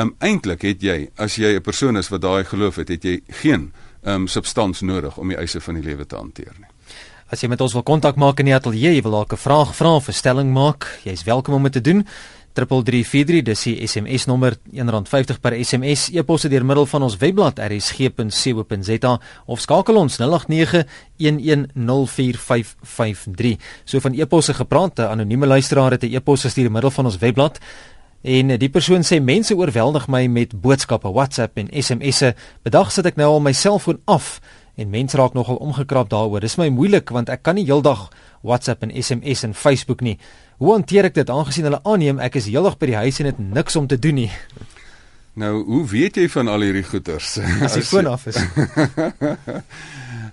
um, 0.00 0.16
eintlik 0.24 0.64
het 0.64 0.80
jy 0.80 1.10
as 1.20 1.36
jy 1.36 1.52
'n 1.60 1.68
persoon 1.68 2.00
is 2.00 2.08
wat 2.08 2.24
daai 2.24 2.44
geloof 2.44 2.80
het, 2.80 2.88
het 2.88 3.04
jy 3.04 3.20
geen 3.44 3.72
um, 4.08 4.26
substans 4.26 4.80
nodig 4.80 5.18
om 5.18 5.28
die 5.28 5.36
eise 5.36 5.60
van 5.60 5.74
die 5.74 5.84
lewe 5.84 6.06
te 6.06 6.16
hanteer 6.16 6.56
nie. 6.56 6.69
As 7.30 7.44
jy 7.44 7.46
met 7.46 7.60
ons 7.62 7.76
wil 7.76 7.84
kontak 7.86 8.16
maak 8.18 8.40
in 8.42 8.48
die 8.48 8.54
ateljee, 8.56 8.96
jy 8.96 9.02
wil 9.06 9.14
dalk 9.20 9.32
'n 9.32 9.38
vraag 9.38 9.70
vra 9.76 9.94
of 9.94 10.08
'n 10.08 10.12
stelling 10.12 10.52
maak, 10.52 10.98
jy's 11.04 11.22
welkom 11.22 11.54
om 11.54 11.62
dit 11.62 11.72
te 11.72 11.80
doen. 11.80 12.04
3343 12.54 13.42
dis 13.42 13.62
die 13.62 13.86
SMS 13.86 14.26
nommer 14.26 14.56
R1.50 14.74 15.40
per 15.40 15.64
SMS 15.64 16.10
e-pos 16.12 16.42
deur 16.42 16.64
middel 16.64 16.86
van 16.86 17.02
ons 17.02 17.16
webblad 17.16 17.58
rsg.co.za 17.58 19.20
of 19.46 19.60
skakel 19.60 19.96
ons 19.96 20.18
0891104553. 20.18 20.24
So 23.84 24.00
van 24.00 24.14
e-posse 24.14 24.54
gepraat, 24.54 24.98
'n 24.98 25.02
anonieme 25.02 25.46
luisteraar 25.46 25.90
het 25.90 26.02
'n 26.02 26.14
e-pos 26.14 26.42
gestuur 26.42 26.70
middel 26.70 26.90
van 26.90 27.04
ons 27.04 27.18
webblad 27.18 27.58
en 28.22 28.58
die 28.58 28.68
persoon 28.68 29.02
sê 29.02 29.22
mense 29.22 29.56
oorweldig 29.56 30.08
my 30.08 30.26
met 30.26 30.60
boodskappe, 30.60 31.12
WhatsApp 31.12 31.56
en 31.56 31.68
SMS'e. 31.70 32.34
Bedag 32.62 32.92
sit 32.92 33.06
ek 33.06 33.16
nou 33.16 33.32
al 33.32 33.40
my 33.40 33.52
selfoon 33.52 34.00
af 34.04 34.40
en 34.80 34.90
mense 34.90 35.16
raak 35.18 35.36
nogal 35.36 35.60
omgekrap 35.60 36.08
daaroor. 36.10 36.40
Dis 36.40 36.56
my 36.60 36.70
moeilik 36.72 37.12
want 37.12 37.28
ek 37.32 37.44
kan 37.44 37.58
nie 37.58 37.66
heeldag 37.68 38.08
WhatsApp 38.40 38.86
en 38.86 38.94
SMS 38.96 39.44
en 39.44 39.54
Facebook 39.54 40.00
nie. 40.04 40.16
Hoe 40.60 40.72
hanteer 40.74 41.10
ek 41.10 41.18
dit 41.20 41.30
aangesien 41.30 41.68
hulle 41.68 41.82
aanneem 41.84 42.20
ek 42.20 42.40
is 42.40 42.48
heeldag 42.48 42.78
by 42.80 42.92
die 42.92 43.00
huis 43.04 43.20
en 43.20 43.30
het 43.30 43.40
niks 43.40 43.76
om 43.76 43.88
te 43.90 43.98
doen 44.00 44.22
nie? 44.24 44.30
Nou, 45.40 45.60
hoe 45.64 45.84
weet 45.88 46.18
jy 46.18 46.26
van 46.32 46.50
al 46.50 46.64
hierdie 46.66 46.84
goeters? 46.84 47.36
As 47.64 47.76
die 47.78 47.86
foon 47.86 48.08
af 48.10 48.26
is. 48.28 48.40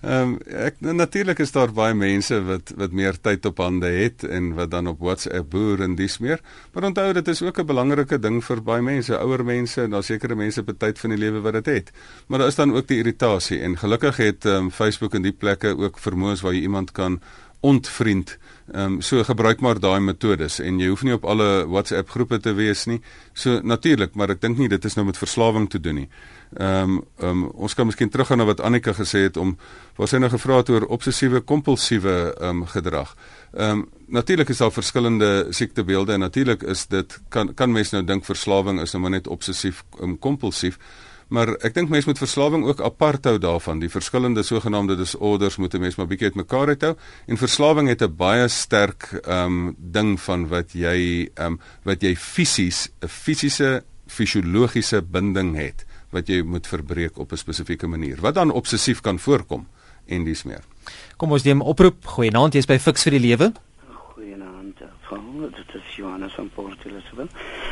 Ehm 0.02 0.22
um, 0.22 0.34
ek 0.46 0.80
natuurlik 0.80 1.40
is 1.40 1.52
daar 1.52 1.72
baie 1.74 1.94
mense 1.98 2.38
wat 2.46 2.72
wat 2.78 2.92
meer 2.92 3.16
tyd 3.22 3.46
op 3.50 3.58
hande 3.58 3.90
het 3.90 4.24
en 4.24 4.54
wat 4.58 4.72
dan 4.72 4.88
op 4.88 5.00
WhatsApp 5.00 5.50
boer 5.50 5.82
en 5.82 5.96
dis 5.96 6.18
meer. 6.18 6.42
Maar 6.74 6.84
onthou 6.92 7.14
dit 7.14 7.28
is 7.28 7.42
ook 7.42 7.60
'n 7.60 7.66
belangrike 7.66 8.20
ding 8.20 8.44
vir 8.44 8.62
baie 8.62 8.82
mense, 8.82 9.18
ouer 9.18 9.46
mense 9.46 9.82
en 9.82 9.90
daar 9.90 10.04
sekere 10.04 10.36
mense 10.36 10.62
op 10.62 10.74
tyd 10.78 11.00
van 11.00 11.10
die 11.10 11.20
lewe 11.20 11.42
wat 11.42 11.54
dit 11.54 11.66
het. 11.66 11.92
Maar 12.28 12.40
daar 12.40 12.48
is 12.48 12.56
dan 12.56 12.76
ook 12.76 12.88
die 12.88 12.98
irritasie 12.98 13.60
en 13.60 13.78
gelukkig 13.78 14.18
het 14.18 14.46
ehm 14.46 14.56
um, 14.56 14.72
Facebook 14.72 15.14
en 15.14 15.22
die 15.22 15.38
plekke 15.38 15.78
ook 15.78 16.00
vermoëns 16.00 16.42
waar 16.42 16.54
jy 16.54 16.62
iemand 16.62 16.92
kan 16.92 17.22
ontvriend. 17.60 18.38
Ehm 18.74 18.84
um, 18.84 19.02
so 19.02 19.24
gebruik 19.24 19.60
maar 19.60 19.80
daai 19.80 20.00
metodes 20.00 20.60
en 20.60 20.80
jy 20.80 20.88
hoef 20.88 21.04
nie 21.04 21.14
op 21.14 21.26
alle 21.26 21.68
WhatsApp 21.68 22.10
groepe 22.10 22.40
te 22.40 22.54
wees 22.54 22.86
nie. 22.86 23.02
So 23.34 23.60
natuurlik, 23.64 24.16
maar 24.16 24.30
ek 24.30 24.42
dink 24.42 24.58
nie 24.58 24.70
dit 24.70 24.86
is 24.86 24.96
nou 24.96 25.06
met 25.06 25.18
verslawing 25.18 25.70
te 25.70 25.80
doen 25.80 25.96
nie. 25.96 26.10
Ehm 26.56 26.92
um, 26.92 27.02
um, 27.20 27.44
ons 27.60 27.74
kan 27.76 27.86
miskien 27.86 28.10
teruggaan 28.10 28.38
na 28.38 28.46
wat 28.48 28.62
Annika 28.64 28.94
gesê 28.96 29.26
het 29.28 29.38
om 29.38 29.58
wat 29.98 30.10
sy 30.10 30.20
nou 30.22 30.30
gevra 30.32 30.62
oor 30.70 30.86
obsessiewe 30.96 31.42
kompulsiewe 31.42 32.14
ehm 32.40 32.62
um, 32.62 32.66
gedrag. 32.66 33.16
Ehm 33.54 33.70
um, 33.72 33.90
natuurlik 34.08 34.50
is 34.50 34.58
daar 34.58 34.72
verskillende 34.72 35.48
siektebeelde 35.50 36.14
en 36.14 36.20
natuurlik 36.20 36.64
is 36.64 36.86
dit 36.88 37.20
kan 37.30 37.54
kan 37.54 37.72
mense 37.72 37.96
nou 37.96 38.06
dink 38.06 38.26
verslawing 38.26 38.80
is 38.82 38.94
nou 38.94 39.02
maar 39.02 39.12
net 39.12 39.28
obsessief 39.28 39.84
um, 40.02 40.20
kompulsief. 40.20 40.80
Maar 41.28 41.50
ek 41.68 41.74
dink 41.76 41.90
mense 41.92 42.08
moet 42.08 42.22
verslawing 42.22 42.64
ook 42.64 42.82
apart 42.82 43.26
hou 43.28 43.36
daarvan. 43.38 43.82
Die 43.84 43.92
verskillende 43.92 44.44
sogenaamde 44.44 44.96
disorders 44.96 45.58
moet 45.58 45.74
'n 45.74 45.82
mens 45.82 45.96
maar 45.96 46.08
bietjie 46.08 46.28
uitmekaar 46.28 46.68
uithou 46.68 46.96
en 47.28 47.38
verslawing 47.38 47.90
het 47.90 48.02
'n 48.02 48.16
baie 48.16 48.48
sterk 48.48 49.20
ehm 49.24 49.46
um, 49.46 49.76
ding 49.78 50.22
van 50.22 50.48
wat 50.48 50.72
jy 50.72 51.30
ehm 51.34 51.46
um, 51.46 51.60
wat 51.84 52.02
jy 52.02 52.16
fisies 52.16 52.90
'n 53.02 53.08
fisiese 53.08 53.84
fisiologiese 54.08 55.02
binding 55.02 55.56
het 55.56 55.87
wat 56.10 56.28
jy 56.28 56.41
moet 56.43 56.67
verbreek 56.67 57.17
op 57.17 57.32
'n 57.32 57.38
spesifieke 57.38 57.88
manier. 57.88 58.17
Wat 58.22 58.36
dan 58.36 58.52
obsessief 58.52 59.02
kan 59.02 59.20
voorkom 59.20 59.67
en 60.06 60.24
dis 60.24 60.43
meer. 60.43 60.63
Kom 61.17 61.32
ons 61.32 61.43
neem 61.43 61.62
oproep. 61.62 62.06
Goeienaand, 62.06 62.54
jy's 62.54 62.65
by 62.65 62.78
Fix 62.80 63.04
vir 63.04 63.12
die 63.12 63.20
Lewe. 63.20 63.52
Goeienaand. 63.89 64.80
Hallo, 65.02 65.50
dit 65.50 65.76
is 65.76 65.96
Johannes 65.96 66.34
van 66.34 66.50
Port 66.50 66.86
Elizabeth. 66.86 67.32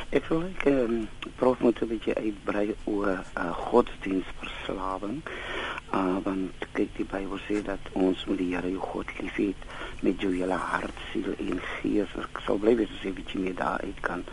Ek 0.10 0.26
wil 0.32 0.43
ek 0.43 0.65
um, 0.65 1.08
prof 1.36 1.60
moet 1.60 1.82
'n 1.82 1.88
bietjie 1.88 2.15
uitbrei 2.15 2.76
oor 2.84 3.24
uh, 3.38 3.52
godsdienstverslawing. 3.52 5.21
Uh, 5.93 6.17
want 6.24 6.67
kyk 6.74 6.95
die 6.98 7.06
Bybel 7.06 7.39
sê 7.48 7.62
dat 7.62 7.80
ons 7.93 8.26
moet 8.26 8.38
die 8.38 8.56
Here 8.56 8.69
jou 8.69 8.80
God 8.80 9.08
liefhê 9.19 9.54
met 10.02 10.21
jou 10.21 10.32
hele 10.34 10.54
hart, 10.54 10.95
siel 11.12 11.34
en 11.38 11.60
gees. 11.60 12.15
Ek 12.15 12.39
sal 12.45 12.58
bly 12.58 12.76
wees 12.76 12.89
as 12.89 13.04
jy 13.04 13.13
bietjie 13.13 13.39
meer 13.39 13.56
daaruit 13.56 14.00
kan 14.02 14.24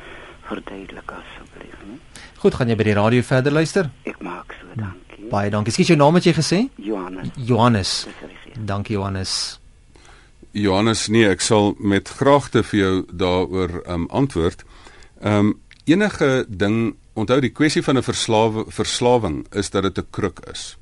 verduidelik 0.48 1.10
asseblief, 1.10 1.78
né? 1.86 1.98
Goed, 2.42 2.54
gaan 2.54 2.68
jy 2.68 2.76
by 2.76 2.84
die 2.84 2.94
radio 2.98 3.22
verder 3.22 3.52
luister? 3.52 3.90
Ek 4.04 4.20
maak 4.20 4.54
so, 4.58 4.66
dankie. 4.74 5.28
Baie 5.30 5.50
dankie. 5.50 5.72
Skiet 5.72 5.92
jou 5.92 5.98
naam 5.98 6.14
wat 6.18 6.26
jy 6.26 6.34
gesê? 6.36 6.62
Johannes. 6.76 7.30
Johannes. 7.36 8.06
Dankie 8.58 8.96
Johannes. 8.96 9.58
Johannes, 10.52 11.06
nee, 11.08 11.28
ek 11.32 11.40
sal 11.40 11.72
met 11.80 12.10
graagte 12.18 12.60
vir 12.62 12.78
jou 12.80 12.94
daaroor 13.08 13.78
um, 13.86 14.08
antwoord. 14.10 14.66
Ehm 15.22 15.52
um, 15.52 15.58
enige 15.84 16.44
ding, 16.48 16.94
onthou 17.18 17.40
die 17.42 17.50
kwessie 17.50 17.82
van 17.82 17.98
'n 17.98 18.06
verslawe 18.06 18.64
verslawing 18.68 19.46
is 19.50 19.70
dat 19.70 19.82
dit 19.82 19.98
'n 19.98 20.06
kruk 20.10 20.38
is. 20.52 20.76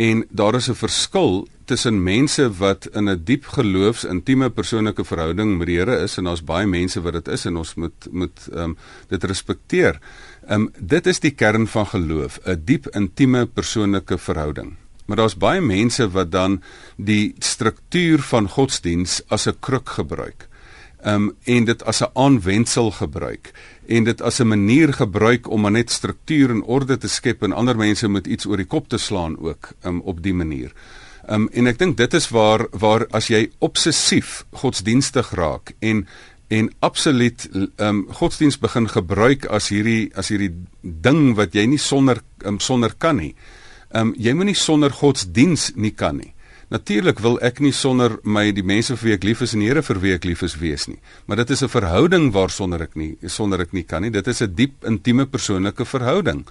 En 0.00 0.24
daar 0.30 0.54
is 0.54 0.68
'n 0.68 0.74
verskil 0.74 1.48
tussen 1.64 2.02
mense 2.02 2.44
wat 2.56 2.86
in 2.86 3.08
'n 3.08 3.20
diep 3.24 3.44
geloofs 3.46 4.04
intieme 4.04 4.50
persoonlike 4.50 5.04
verhouding 5.04 5.58
met 5.58 5.66
die 5.66 5.76
Here 5.76 5.96
is 6.02 6.16
en 6.16 6.24
daar's 6.24 6.44
baie 6.44 6.66
mense 6.66 7.00
wat 7.00 7.12
dit 7.12 7.28
is 7.28 7.44
en 7.44 7.56
ons 7.56 7.74
moet 7.74 8.06
moet 8.10 8.48
ehm 8.52 8.62
um, 8.62 8.76
dit 9.08 9.24
respekteer. 9.24 9.98
Ehm 10.46 10.60
um, 10.60 10.72
dit 10.78 11.06
is 11.06 11.20
die 11.20 11.30
kern 11.30 11.66
van 11.66 11.86
geloof, 11.86 12.38
'n 12.44 12.62
diep 12.64 12.86
intieme 12.88 13.46
persoonlike 13.46 14.18
verhouding. 14.18 14.76
Maar 15.06 15.16
daar's 15.16 15.36
baie 15.36 15.60
mense 15.60 16.10
wat 16.10 16.30
dan 16.32 16.62
die 16.96 17.34
struktuur 17.38 18.18
van 18.18 18.48
godsdiens 18.48 19.22
as 19.28 19.46
'n 19.46 19.56
kruk 19.60 19.88
gebruik. 19.88 20.48
Ehm 21.02 21.14
um, 21.14 21.36
en 21.44 21.64
dit 21.64 21.84
as 21.84 22.00
'n 22.00 22.10
aanwendsel 22.12 22.90
gebruik 22.90 23.52
en 23.90 24.04
dit 24.06 24.22
as 24.22 24.40
'n 24.40 24.48
manier 24.48 24.92
gebruik 24.92 25.50
om 25.50 25.72
net 25.72 25.90
struktuur 25.90 26.50
en 26.50 26.62
orde 26.62 26.96
te 26.98 27.08
skep 27.08 27.42
en 27.42 27.52
ander 27.52 27.76
mense 27.76 28.08
met 28.08 28.26
iets 28.26 28.46
oor 28.46 28.56
die 28.56 28.66
kop 28.66 28.88
te 28.88 28.98
slaan 28.98 29.38
ook 29.38 29.72
um, 29.84 30.00
op 30.00 30.22
die 30.22 30.34
manier. 30.34 30.72
Um, 31.30 31.48
en 31.52 31.66
ek 31.66 31.78
dink 31.78 31.96
dit 31.96 32.14
is 32.14 32.28
waar 32.28 32.66
waar 32.70 33.06
as 33.10 33.28
jy 33.28 33.50
obsessief 33.58 34.44
godsdienstig 34.52 35.30
raak 35.30 35.74
en 35.78 36.06
en 36.48 36.70
absoluut 36.78 37.48
um, 37.76 38.06
godsdiens 38.10 38.58
begin 38.58 38.88
gebruik 38.88 39.44
as 39.46 39.68
hierdie 39.68 40.10
as 40.14 40.28
hierdie 40.28 40.54
ding 40.82 41.36
wat 41.36 41.54
jy 41.54 41.66
nie 41.66 41.78
sonder 41.78 42.22
um, 42.44 42.58
sonder 42.58 42.94
kan 42.98 43.16
nie. 43.16 43.34
Um, 43.94 44.14
jy 44.18 44.34
moenie 44.34 44.54
sonder 44.54 44.90
godsdiens 44.90 45.72
nie 45.74 45.94
kan 45.94 46.16
nie. 46.16 46.34
Natuurlik 46.70 47.18
wil 47.18 47.34
ek 47.42 47.58
nie 47.58 47.72
sonder 47.74 48.12
my 48.22 48.52
die 48.54 48.62
mense 48.62 48.94
vir 48.94 49.08
wie 49.08 49.14
ek 49.16 49.24
lief 49.26 49.40
is 49.42 49.56
en 49.56 49.62
die 49.64 49.66
Here 49.66 49.82
vir 49.82 49.98
wie 50.04 50.12
ek 50.14 50.26
lief 50.28 50.44
is 50.46 50.54
wees 50.60 50.86
nie. 50.86 51.00
Maar 51.26 51.42
dit 51.42 51.50
is 51.50 51.62
'n 51.64 51.68
verhouding 51.68 52.30
waarsonder 52.32 52.82
ek 52.82 52.94
nie 52.94 53.16
sonder 53.26 53.60
ek 53.60 53.72
nie 53.72 53.82
kan 53.82 54.02
nie. 54.02 54.10
Dit 54.10 54.28
is 54.28 54.40
'n 54.40 54.54
diep 54.54 54.84
intieme 54.84 55.26
persoonlike 55.26 55.84
verhouding. 55.84 56.46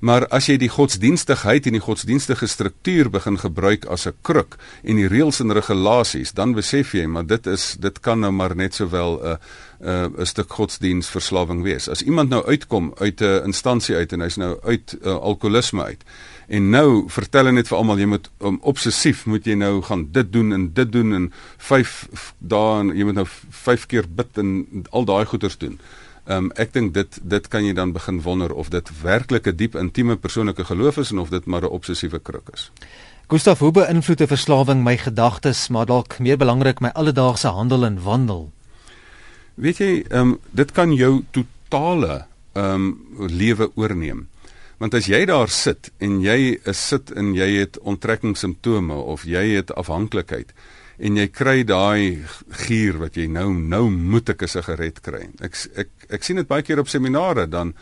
Maar 0.00 0.26
as 0.34 0.46
jy 0.46 0.56
die 0.58 0.68
godsdienstigheid 0.68 1.66
en 1.66 1.72
die 1.72 1.80
godsdienstige 1.80 2.46
struktuur 2.46 3.08
begin 3.10 3.38
gebruik 3.38 3.86
as 3.86 4.06
'n 4.06 4.12
kruk 4.22 4.58
en 4.82 4.96
die 4.96 5.08
reëls 5.08 5.40
en 5.40 5.52
regulasies, 5.52 6.32
dan 6.32 6.54
besef 6.54 6.92
jy 6.92 7.06
maar 7.06 7.26
dit 7.26 7.46
is 7.46 7.76
dit 7.80 8.00
kan 8.00 8.20
nou 8.20 8.32
maar 8.32 8.56
net 8.56 8.74
sowel 8.74 9.20
'n 9.22 9.38
'n 9.80 10.14
'n 10.18 10.26
stuk 10.26 10.50
godsdienstverslawing 10.52 11.62
wees. 11.62 11.88
As 11.88 12.02
iemand 12.02 12.28
nou 12.28 12.44
uitkom 12.46 12.92
uit 12.98 13.20
'n 13.20 13.44
instansie 13.44 13.96
uit 13.96 14.12
en 14.12 14.20
hy's 14.20 14.36
nou 14.36 14.58
uit 14.62 14.96
uh, 15.02 15.16
alkoholisme 15.16 15.84
uit 15.84 16.04
En 16.52 16.68
nou 16.68 17.04
vertel 17.08 17.46
hulle 17.46 17.56
net 17.56 17.70
vir 17.70 17.78
almal 17.78 18.00
jy 18.02 18.06
moet 18.12 18.26
um, 18.44 18.58
obsessief 18.68 19.24
moet 19.30 19.46
jy 19.48 19.54
nou 19.56 19.78
gaan 19.86 20.04
dit 20.12 20.32
doen 20.32 20.52
en 20.52 20.64
dit 20.76 20.90
doen 20.92 21.14
en 21.16 21.28
5 21.56 21.92
dae 22.38 22.80
en 22.80 22.90
jy 22.92 23.06
moet 23.08 23.20
nou 23.22 23.26
5 23.64 23.86
keer 23.88 24.08
bid 24.08 24.40
en 24.42 24.50
al 24.90 25.06
daai 25.08 25.24
goeders 25.30 25.56
doen. 25.62 25.78
Ehm 26.26 26.50
um, 26.50 26.50
ek 26.60 26.74
dink 26.76 26.92
dit 26.94 27.16
dit 27.22 27.48
kan 27.48 27.64
jy 27.64 27.72
dan 27.74 27.94
begin 27.96 28.20
wonder 28.22 28.52
of 28.52 28.68
dit 28.68 28.90
werklik 29.02 29.48
'n 29.48 29.56
diep 29.56 29.74
intieme 29.80 30.16
persoonlike 30.16 30.64
geloof 30.64 31.00
is 31.00 31.10
en 31.10 31.18
of 31.18 31.32
dit 31.32 31.46
maar 31.46 31.62
'n 31.62 31.72
obsessiewe 31.78 32.18
kruk 32.18 32.52
is. 32.52 32.70
Gustav, 33.28 33.58
hoe 33.58 33.72
beïnvloed 33.72 34.20
'n 34.20 34.26
verslawing 34.26 34.84
my 34.84 34.96
gedagtes, 34.96 35.68
maar 35.68 35.86
dalk 35.86 36.18
meer 36.18 36.36
belangrik 36.36 36.80
my 36.80 36.90
alledaagse 36.92 37.48
handel 37.48 37.84
en 37.84 38.02
wandel? 38.02 38.52
Weet 39.54 39.78
jy, 39.78 40.04
ehm 40.10 40.20
um, 40.20 40.38
dit 40.50 40.72
kan 40.72 40.94
jou 40.94 41.24
totale 41.30 42.26
ehm 42.52 42.74
um, 42.74 42.98
lewe 43.28 43.70
oorneem. 43.74 44.28
Want 44.82 44.96
as 44.98 45.06
jy 45.06 45.20
daar 45.30 45.50
sit 45.54 45.92
en 46.02 46.16
jy 46.24 46.56
is 46.66 46.80
sit 46.90 47.12
en 47.14 47.28
jy 47.36 47.46
het 47.60 47.76
onttrekkingssimptome 47.86 48.96
of 49.12 49.22
jy 49.30 49.44
het 49.52 49.70
afhanklikheid 49.78 50.50
en 50.98 51.20
jy 51.20 51.26
kry 51.30 51.62
daai 51.66 52.24
gier 52.64 52.98
wat 52.98 53.14
jy 53.18 53.28
nou 53.30 53.52
nou 53.54 53.84
moet 53.90 54.32
ek 54.34 54.42
'n 54.42 54.48
sigaret 54.48 54.98
kry. 55.00 55.28
Ek 55.40 55.54
ek 55.76 55.88
ek 56.10 56.24
sien 56.24 56.36
dit 56.36 56.48
baie 56.48 56.62
keer 56.62 56.80
op 56.80 56.88
seminare 56.88 57.46
dan 57.46 57.74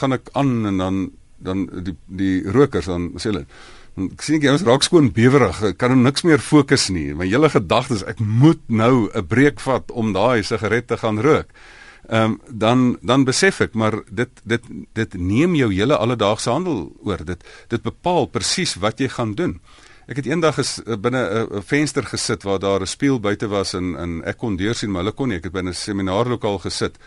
gaan 0.00 0.12
ek 0.12 0.30
aan 0.32 0.66
en 0.66 0.78
dan 0.78 1.10
dan 1.38 1.68
die 1.84 1.96
die 2.08 2.50
rokers 2.50 2.86
dan 2.86 3.12
sê 3.20 3.28
hulle 3.28 3.46
ek 3.96 4.22
sien 4.22 4.40
ek 4.40 4.50
ons 4.50 4.64
raak 4.64 4.82
skoon 4.82 5.12
bewerig. 5.12 5.76
Kan 5.76 5.90
nou 5.90 6.08
niks 6.08 6.24
meer 6.24 6.40
fokus 6.40 6.88
nie. 6.88 7.12
My 7.12 7.26
hele 7.26 7.50
gedagtes 7.50 8.02
ek 8.02 8.18
moet 8.20 8.62
nou 8.68 9.10
'n 9.12 9.26
breek 9.26 9.60
vat 9.60 9.90
om 9.90 10.12
daai 10.12 10.42
sigaret 10.42 10.86
te 10.86 10.96
gaan 10.96 11.20
rook 11.20 11.52
ehm 12.08 12.30
um, 12.30 12.40
dan 12.48 12.98
dan 13.00 13.24
besef 13.24 13.60
ek 13.60 13.74
maar 13.74 14.02
dit 14.10 14.30
dit 14.44 14.62
dit 14.92 15.14
neem 15.14 15.54
jou 15.54 15.72
hele 15.72 15.96
alledaagse 15.96 16.50
handel 16.50 16.92
oor. 17.02 17.24
Dit 17.24 17.44
dit 17.68 17.82
bepaal 17.82 18.26
presies 18.26 18.74
wat 18.74 19.00
jy 19.00 19.08
gaan 19.08 19.34
doen. 19.34 19.60
Ek 20.06 20.16
het 20.20 20.26
eendag 20.26 20.58
is 20.58 20.82
eh, 20.82 20.96
binne 21.00 21.46
'n 21.50 21.62
venster 21.62 22.04
gesit 22.04 22.42
waar 22.42 22.58
daar 22.58 22.80
'n 22.80 22.86
spieël 22.86 23.20
buite 23.20 23.48
was 23.48 23.74
en 23.74 23.96
en 23.96 24.22
ek 24.24 24.36
kon 24.36 24.56
deur 24.56 24.74
sien 24.74 24.90
maar 24.90 25.02
hulle 25.02 25.14
kon 25.14 25.28
nie. 25.28 25.36
Ek 25.36 25.44
het 25.44 25.52
binne 25.52 25.70
'n 25.70 25.74
seminaarlokaal 25.74 26.58
gesit. 26.58 26.98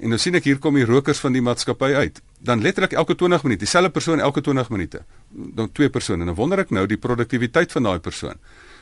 En 0.00 0.08
nou 0.08 0.18
sien 0.18 0.34
ek 0.34 0.44
hier 0.44 0.58
kom 0.58 0.74
die 0.74 0.84
rokers 0.84 1.18
van 1.18 1.32
die 1.32 1.42
maatskappy 1.42 1.92
uit. 1.94 2.22
Dan 2.38 2.60
letterlik 2.60 2.92
elke 2.92 3.14
20 3.14 3.42
minute 3.42 3.64
dieselfde 3.64 3.90
persoon 3.90 4.20
elke 4.20 4.40
20 4.40 4.70
minute. 4.70 5.04
Dan 5.30 5.72
twee 5.72 5.90
persone. 5.90 6.24
Dan 6.24 6.34
wonder 6.34 6.58
ek 6.58 6.70
nou 6.70 6.86
die 6.86 6.96
produktiwiteit 6.96 7.72
van 7.72 7.82
daai 7.82 7.98
persoon 7.98 8.34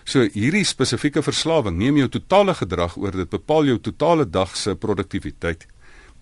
So 0.09 0.25
hierdie 0.33 0.65
spesifieke 0.65 1.21
verslawing 1.21 1.77
neem 1.77 1.99
jou 2.01 2.09
totale 2.09 2.55
gedrag 2.57 2.95
oor, 2.97 3.13
dit 3.13 3.29
bepaal 3.29 3.67
jou 3.69 3.79
totale 3.91 4.25
dag 4.25 4.55
se 4.57 4.73
produktiwiteit. 4.73 5.67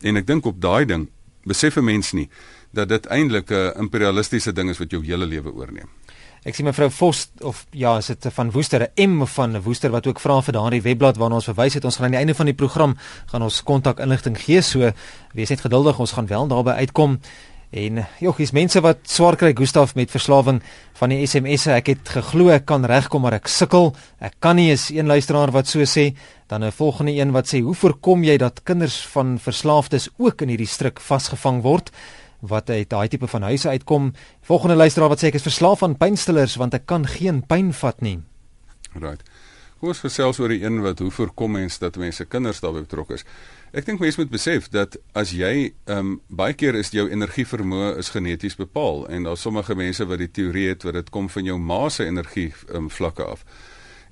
En 0.03 0.19
ek 0.19 0.27
dink 0.27 0.47
op 0.51 0.59
daai 0.61 0.85
ding 0.91 1.07
besef 1.47 1.77
'n 1.77 1.85
mens 1.85 2.13
nie 2.13 2.29
dat 2.73 2.89
dit 2.89 3.07
eintlik 3.07 3.51
'n 3.51 3.79
imperialistiese 3.79 4.53
ding 4.53 4.71
is 4.71 4.79
wat 4.79 4.91
jou 4.91 5.05
hele 5.05 5.27
lewe 5.27 5.55
oorneem. 5.55 5.89
Ek 6.45 6.55
sien 6.55 6.65
mevrou 6.65 6.91
Vos 6.91 7.31
of 7.41 7.67
ja, 7.71 7.97
is 7.99 8.07
dit 8.07 8.27
van 8.33 8.51
Woester, 8.51 8.91
'n 8.97 9.11
M 9.11 9.27
van 9.27 9.63
Woester 9.63 9.91
wat 9.91 10.07
ook 10.07 10.21
vra 10.21 10.43
vir 10.43 10.53
daardie 10.53 10.83
webblad 10.83 11.17
waarna 11.17 11.35
ons 11.35 11.45
verwys 11.45 11.75
het. 11.75 11.85
Ons 11.85 11.97
gaan 11.97 12.05
aan 12.05 12.11
die 12.11 12.19
einde 12.19 12.35
van 12.35 12.47
die 12.47 12.55
program 12.55 12.97
gaan 13.27 13.43
ons 13.43 13.63
kontak 13.63 14.01
inligting 14.01 14.39
gee. 14.39 14.63
So 14.63 14.93
wees 15.33 15.49
net 15.49 15.61
geduldig, 15.61 15.99
ons 15.99 16.13
gaan 16.13 16.27
wel 16.27 16.49
daarby 16.49 16.71
uitkom. 16.71 17.21
En 17.71 18.05
jogg, 18.23 18.39
is 18.39 18.53
mense 18.55 18.81
wat 18.81 19.09
swaar 19.11 19.37
kry 19.37 19.51
Gustaf 19.57 19.95
met 19.99 20.11
verslawing 20.11 20.61
van 21.01 21.11
die 21.11 21.27
SMS'e. 21.27 21.75
Ek 21.75 21.91
het 21.91 22.13
geglo 22.15 22.53
ek 22.55 22.67
kan 22.67 22.87
regkom, 22.87 23.25
maar 23.27 23.35
ek 23.41 23.51
sukkel. 23.51 23.91
Ek 24.23 24.37
kan 24.41 24.57
nie 24.57 24.71
is 24.73 24.89
een 24.95 25.11
luisteraar 25.11 25.51
wat 25.51 25.67
so 25.67 25.83
sê. 25.83 26.15
Dan 26.47 26.65
'n 26.65 26.73
volgende 26.73 27.13
een 27.13 27.33
wat 27.33 27.49
sê, 27.49 27.61
"Hoe 27.63 27.75
voorkom 27.75 28.25
jy 28.25 28.37
dat 28.37 28.63
kinders 28.63 29.07
van 29.07 29.39
verslaafdes 29.39 30.09
ook 30.17 30.43
in 30.43 30.49
hierdie 30.49 30.67
struik 30.67 31.01
vasgevang 31.01 31.63
word?" 31.63 31.91
wat 32.41 32.71
uit 32.71 32.91
daai 32.91 33.09
tipe 33.09 33.27
van 33.27 33.43
huise 33.43 33.69
uitkom. 33.69 34.13
Volgende 34.43 34.75
luisteraar 34.75 35.09
wat 35.09 35.23
sê 35.23 35.31
ek 35.31 35.35
is 35.35 35.47
verslaaf 35.47 35.83
aan 35.83 35.97
pynstillers 35.97 36.57
want 36.57 36.75
ek 36.75 36.87
kan 36.87 37.07
geen 37.07 37.43
pyn 37.47 37.73
vat 37.73 38.01
nie. 38.01 38.21
Right. 38.95 39.23
Kom 39.81 39.89
ons 39.93 40.01
gesels 40.01 40.39
oor 40.41 40.49
die 40.49 40.63
een 40.65 40.81
wat 40.81 40.99
hoe 40.99 41.11
voorkom 41.11 41.53
mens 41.53 41.79
dat 41.79 41.99
mense 42.01 42.25
kinders 42.25 42.63
daarbey 42.65 42.87
betrokke 42.87 43.19
is. 43.19 43.27
Ek 43.77 43.85
dink 43.85 44.01
mense 44.01 44.17
moet 44.17 44.31
besef 44.33 44.71
dat 44.73 44.95
as 45.13 45.35
jy 45.37 45.53
ehm 45.85 45.99
um, 45.99 46.13
baie 46.33 46.55
keer 46.57 46.79
is 46.81 46.89
jou 46.95 47.11
energievermoë 47.13 47.91
is 48.01 48.09
geneties 48.15 48.55
bepaal 48.57 49.03
en 49.13 49.27
daar's 49.29 49.43
sommige 49.45 49.77
mense 49.77 50.07
wat 50.09 50.23
die 50.23 50.31
teorie 50.33 50.71
het 50.71 50.87
dat 50.87 50.97
dit 50.97 51.11
kom 51.13 51.29
van 51.29 51.45
jou 51.45 51.59
ma 51.61 51.83
se 51.93 52.07
energie 52.09 52.55
um, 52.73 52.89
vlakke 52.89 53.27
af. 53.35 53.45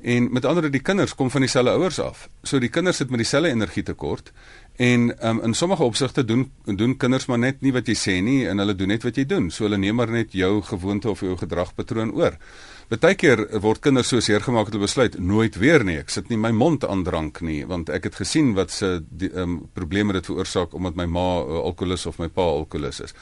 En 0.04 0.28
met 0.28 0.44
ander 0.44 0.66
woorde 0.66 0.76
die 0.76 0.84
kinders 0.84 1.14
kom 1.16 1.30
van 1.32 1.40
dieselfde 1.46 1.72
ouers 1.78 1.98
af. 1.98 2.28
So 2.42 2.60
die 2.60 2.68
kinders 2.68 3.00
sit 3.00 3.08
met 3.08 3.22
dieselfde 3.24 3.54
energietekort 3.54 4.32
en 4.76 5.14
um, 5.28 5.40
in 5.48 5.54
sommige 5.54 5.88
opsigte 5.88 6.24
doen 6.24 6.50
doen 6.64 6.96
kinders 6.96 7.26
maar 7.26 7.40
net 7.40 7.64
nie 7.64 7.72
wat 7.72 7.88
jy 7.88 7.96
sê 7.96 8.20
nie 8.20 8.42
en 8.44 8.60
hulle 8.60 8.76
doen 8.76 8.92
net 8.92 9.08
wat 9.08 9.16
jy 9.16 9.24
doen. 9.24 9.48
So 9.50 9.64
hulle 9.64 9.80
neem 9.80 9.96
maar 9.96 10.12
net 10.12 10.36
jou 10.36 10.60
gewoonte 10.60 11.08
of 11.08 11.24
jou 11.24 11.38
gedragpatroon 11.40 12.12
oor. 12.12 12.36
Partykeer 12.92 13.46
word 13.64 13.80
kinders 13.80 14.10
so 14.12 14.20
seer 14.20 14.42
gemaak 14.44 14.68
dat 14.68 14.76
hulle 14.76 14.84
besluit 14.84 15.16
nooit 15.18 15.56
weer 15.56 15.84
nie. 15.86 15.96
Ek 16.02 16.12
sit 16.12 16.28
nie 16.28 16.36
my 16.40 16.50
mond 16.52 16.84
aan 16.84 17.04
drank 17.06 17.40
nie 17.40 17.62
want 17.68 17.88
ek 17.88 18.10
het 18.10 18.20
gesien 18.20 18.52
wat 18.58 18.74
se 18.74 18.98
um, 19.32 19.62
probleme 19.74 20.12
dit 20.16 20.26
veroorsaak 20.26 20.74
omdat 20.76 20.98
my 21.00 21.06
ma 21.08 21.26
uh, 21.40 21.64
alkoholus 21.70 22.06
of 22.10 22.20
my 22.20 22.28
pa 22.28 22.44
alkoholus 22.60 23.00
is. 23.08 23.16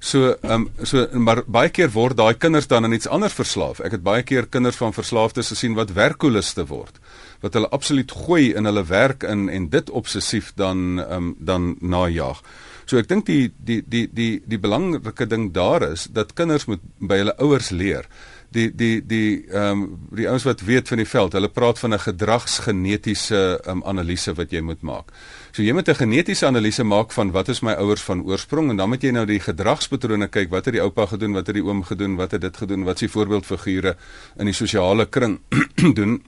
So 0.00 0.34
ehm 0.34 0.66
um, 0.66 0.84
so 0.84 1.06
maar 1.16 1.42
baie 1.48 1.72
keer 1.72 1.88
word 1.94 2.18
daai 2.20 2.36
kinders 2.36 2.68
dan 2.68 2.84
aan 2.84 2.92
iets 2.92 3.08
anders 3.08 3.32
verslaaf. 3.32 3.80
Ek 3.80 3.96
het 3.96 4.04
baie 4.04 4.22
keer 4.22 4.46
kinders 4.52 4.76
van 4.76 4.92
verslaafdes 4.92 5.54
gesien 5.54 5.74
wat 5.74 5.96
werkkoliste 5.96 6.66
word 6.68 7.00
wat 7.40 7.56
hulle 7.56 7.68
absoluut 7.72 8.12
gooi 8.12 8.54
in 8.56 8.64
hulle 8.64 8.84
werk 8.84 9.24
in 9.24 9.48
en 9.48 9.68
dit 9.72 9.90
obsessief 9.90 10.52
dan 10.56 11.00
ehm 11.00 11.12
um, 11.16 11.34
dan 11.40 11.76
najag. 11.80 12.42
So 12.86 13.00
ek 13.00 13.08
dink 13.08 13.26
die 13.26 13.50
die 13.56 13.80
die 13.82 14.06
die 14.12 14.42
die 14.46 14.60
belangrike 14.62 15.26
ding 15.26 15.50
daar 15.54 15.82
is 15.82 16.06
dat 16.12 16.36
kinders 16.38 16.68
moet 16.70 16.84
by 17.00 17.22
hulle 17.24 17.34
ouers 17.42 17.72
leer 17.74 18.06
die 18.56 18.68
die 18.72 19.00
die 19.04 19.30
ehm 19.52 19.82
um, 19.82 19.82
die 20.16 20.26
ouens 20.28 20.46
wat 20.48 20.64
weet 20.64 20.88
van 20.88 21.00
die 21.02 21.08
veld, 21.08 21.36
hulle 21.36 21.48
praat 21.52 21.78
van 21.78 21.94
'n 21.94 22.04
gedragsgenetiese 22.08 23.60
um, 23.68 23.82
analise 23.84 24.34
wat 24.34 24.50
jy 24.52 24.60
moet 24.60 24.82
maak. 24.82 25.12
So 25.52 25.62
jy 25.62 25.72
moet 25.72 25.88
'n 25.88 25.94
genetiese 25.94 26.46
analise 26.46 26.84
maak 26.84 27.12
van 27.12 27.30
wat 27.32 27.48
is 27.48 27.60
my 27.60 27.72
ouers 27.72 28.02
van 28.02 28.22
oorsprong 28.22 28.70
en 28.70 28.76
dan 28.76 28.88
moet 28.88 29.02
jy 29.02 29.10
nou 29.10 29.26
die 29.26 29.40
gedragspatrone 29.40 30.28
kyk, 30.28 30.50
wat 30.50 30.64
het 30.64 30.74
die 30.74 30.82
oupa 30.82 31.06
gedoen, 31.06 31.32
wat 31.32 31.46
het 31.46 31.54
die 31.54 31.64
oom 31.64 31.82
gedoen, 31.82 32.16
wat 32.16 32.30
het 32.30 32.40
dit 32.40 32.56
gedoen, 32.56 32.84
wat 32.84 32.94
is 32.94 33.00
die 33.00 33.14
voorbeeldfigure 33.14 33.96
in 34.38 34.46
die 34.46 34.54
sosiale 34.54 35.06
kring 35.06 35.40
doen 35.98 36.22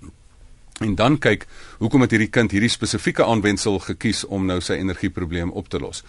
en 0.80 0.94
dan 0.94 1.18
kyk 1.18 1.46
hoekom 1.78 2.00
het 2.00 2.10
hierdie 2.10 2.30
kind 2.30 2.50
hierdie 2.54 2.70
spesifieke 2.70 3.24
aanwendsel 3.24 3.78
gekies 3.78 4.24
om 4.24 4.46
nou 4.46 4.60
sy 4.60 4.78
energieprobleem 4.78 5.50
op 5.50 5.68
te 5.68 5.78
los. 5.78 6.04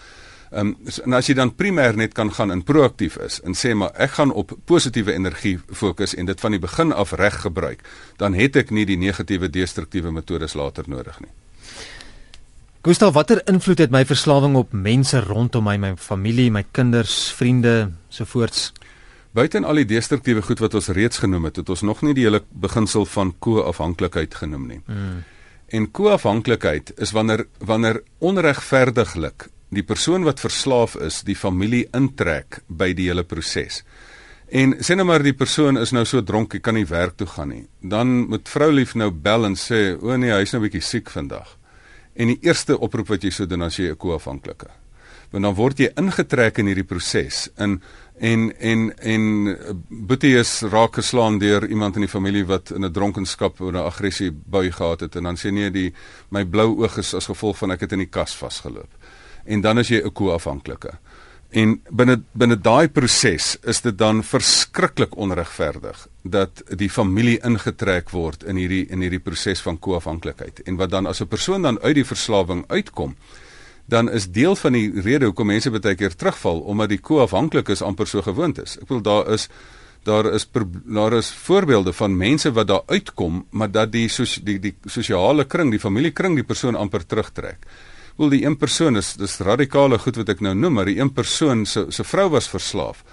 Ehm 0.50 0.68
um, 0.68 0.78
en 1.04 1.14
as 1.14 1.28
jy 1.30 1.36
dan 1.38 1.52
primêr 1.54 1.94
net 1.96 2.14
kan 2.18 2.32
gaan 2.34 2.52
in 2.52 2.64
proaktief 2.66 3.20
is 3.22 3.38
en 3.46 3.54
sê 3.54 3.76
maar 3.78 3.92
ek 3.94 4.16
gaan 4.18 4.32
op 4.34 4.56
positiewe 4.66 5.14
energie 5.14 5.60
fokus 5.70 6.16
en 6.16 6.26
dit 6.26 6.40
van 6.42 6.52
die 6.52 6.60
begin 6.60 6.94
af 6.94 7.12
reg 7.12 7.42
gebruik, 7.42 7.84
dan 8.18 8.34
het 8.34 8.56
ek 8.56 8.72
nie 8.74 8.86
die 8.86 8.98
negatiewe 8.98 9.50
destruktiewe 9.50 10.12
metodes 10.12 10.58
later 10.58 10.90
nodig 10.90 11.20
nie. 11.22 11.30
Gustav, 12.82 13.14
watter 13.14 13.42
invloed 13.46 13.78
het 13.84 13.92
my 13.92 14.06
verslawing 14.06 14.56
op 14.56 14.74
mense 14.74 15.20
rondom 15.20 15.64
my, 15.64 15.78
my 15.78 15.94
familie, 15.98 16.50
my 16.52 16.64
kinders, 16.72 17.28
vriende, 17.36 17.92
sovoorts? 18.10 18.72
Buiten 19.36 19.68
al 19.68 19.84
die 19.84 19.86
destruktiewe 19.86 20.42
goed 20.42 20.64
wat 20.64 20.74
ons 20.74 20.88
reeds 20.98 21.22
genoem 21.22 21.50
het, 21.52 21.60
het 21.62 21.70
ons 21.70 21.84
nog 21.86 22.02
nie 22.02 22.16
die 22.18 22.26
hele 22.26 22.42
beginsel 22.50 23.06
van 23.06 23.36
ko-afhanklikheid 23.40 24.34
genoem 24.42 24.66
nie. 24.72 24.80
Hmm. 24.88 25.22
En 25.70 25.92
ko-afhanklikheid 25.92 26.96
is 26.98 27.12
wanneer 27.14 27.46
wanneer 27.62 28.02
onregverdiglik 28.18 29.50
die 29.70 29.84
persoon 29.86 30.26
wat 30.26 30.42
verslaaf 30.42 30.96
is, 30.96 31.22
die 31.24 31.38
familie 31.38 31.86
intrek 31.94 32.62
by 32.68 32.94
die 32.98 33.10
hele 33.10 33.24
proses. 33.24 33.84
En 34.50 34.74
sê 34.82 34.96
nou 34.98 35.06
maar 35.06 35.22
die 35.22 35.36
persoon 35.38 35.78
is 35.78 35.94
nou 35.94 36.06
so 36.10 36.24
dronk, 36.26 36.56
hy 36.58 36.62
kan 36.66 36.74
nie 36.74 36.88
werk 36.90 37.20
toe 37.20 37.28
gaan 37.30 37.52
nie. 37.54 37.66
Dan 37.82 38.26
moet 38.32 38.50
vrou 38.50 38.72
lief 38.74 38.96
nou 38.98 39.12
bel 39.12 39.46
en 39.46 39.56
sê, 39.56 39.96
"O 40.02 40.18
nee, 40.18 40.32
hy's 40.32 40.54
nou 40.54 40.62
bietjie 40.62 40.82
siek 40.82 41.10
vandag." 41.10 41.58
En 42.16 42.28
die 42.28 42.40
eerste 42.42 42.80
oproep 42.80 43.08
wat 43.08 43.24
jy 43.24 43.30
sou 43.30 43.46
doen 43.48 43.62
as 43.62 43.78
jy 43.78 43.92
'n 43.92 43.96
ko-afhanklike. 43.96 44.68
Want 45.32 45.44
dan 45.44 45.56
word 45.56 45.78
jy 45.78 45.92
ingetrek 45.96 46.58
in 46.58 46.66
hierdie 46.66 46.88
proses 46.88 47.50
in 47.58 47.82
en 48.20 48.52
en 48.60 48.98
en 48.98 49.58
Boetie 49.90 50.38
is 50.38 50.62
raak 50.62 50.96
geslaan 50.96 51.40
deur 51.40 51.68
iemand 51.70 51.96
in 51.96 52.02
die 52.02 52.10
familie 52.10 52.46
wat 52.46 52.72
in 52.72 52.84
'n 52.86 52.92
dronkenskap 52.92 53.62
of 53.62 53.72
'n 53.72 53.76
aggressie 53.76 54.32
bui 54.32 54.72
gehad 54.72 55.00
het 55.00 55.16
en 55.16 55.24
dan 55.24 55.36
sê 55.36 55.52
nee 55.52 55.72
die 55.72 55.94
my 56.30 56.46
blou 56.46 56.84
oog 56.84 56.98
is 56.98 57.14
as 57.14 57.26
gevolg 57.26 57.58
van 57.58 57.72
ek 57.72 57.80
het 57.80 57.92
in 57.92 58.00
die 58.00 58.10
kas 58.12 58.36
vasgeloop 58.36 58.99
en 59.50 59.62
dan 59.66 59.82
is 59.82 59.90
jy 59.90 60.02
'n 60.06 60.14
ko-afhanklike. 60.14 60.94
En 61.50 61.80
binne 61.90 62.20
binne 62.38 62.56
daai 62.62 62.90
proses 62.94 63.56
is 63.66 63.82
dit 63.82 63.98
dan 63.98 64.22
verskriklik 64.24 65.16
onregverdig 65.18 66.04
dat 66.22 66.62
die 66.78 66.90
familie 66.90 67.40
ingetrek 67.42 68.12
word 68.14 68.44
in 68.44 68.60
hierdie 68.62 68.86
in 68.94 69.02
hierdie 69.02 69.24
proses 69.24 69.62
van 69.66 69.80
ko-afhanklikheid. 69.80 70.62
En 70.70 70.78
wat 70.78 70.92
dan 70.94 71.10
as 71.10 71.22
'n 71.22 71.28
persoon 71.28 71.62
dan 71.62 71.80
uit 71.82 71.96
die 71.96 72.06
verslawing 72.06 72.64
uitkom, 72.68 73.16
dan 73.86 74.12
is 74.12 74.30
deel 74.30 74.56
van 74.56 74.74
die 74.74 75.02
rede 75.02 75.26
hoekom 75.26 75.48
mense 75.48 75.72
baie 75.72 75.96
keer 75.96 76.16
terugval 76.16 76.60
omdat 76.60 76.90
die 76.90 77.02
ko-afhanklikes 77.02 77.82
amper 77.82 78.08
so 78.08 78.22
gewoond 78.22 78.62
is. 78.62 78.78
Ek 78.78 78.88
wil 78.88 79.02
daar 79.02 79.32
is 79.34 79.50
daar 80.04 80.26
is 80.34 80.48
daar 80.86 81.14
is 81.14 81.32
voorbeelde 81.32 81.94
van 81.94 82.18
mense 82.18 82.52
wat 82.52 82.68
daar 82.68 82.84
uitkom, 82.86 83.46
maar 83.50 83.72
dat 83.72 83.92
die 83.92 84.10
die 84.44 84.60
die 84.60 84.76
sosiale 84.86 85.46
kring, 85.46 85.72
die 85.72 85.80
familiekring 85.80 86.36
die 86.36 86.44
persoon 86.44 86.76
amper 86.76 87.06
terugtrek 87.06 87.58
wil 88.20 88.34
die 88.34 88.44
een 88.44 88.58
persoon 88.60 89.00
is 89.00 89.14
dis 89.20 89.40
radikale 89.48 89.98
goed 90.04 90.20
wat 90.20 90.30
ek 90.36 90.44
nou 90.44 90.54
noem, 90.58 90.80
maar 90.80 90.90
die 90.92 91.00
een 91.00 91.14
persoon 91.16 91.66
se 91.66 91.86
se 91.90 92.04
vrou 92.04 92.28
was 92.36 92.52
verslaaf. 92.52 93.04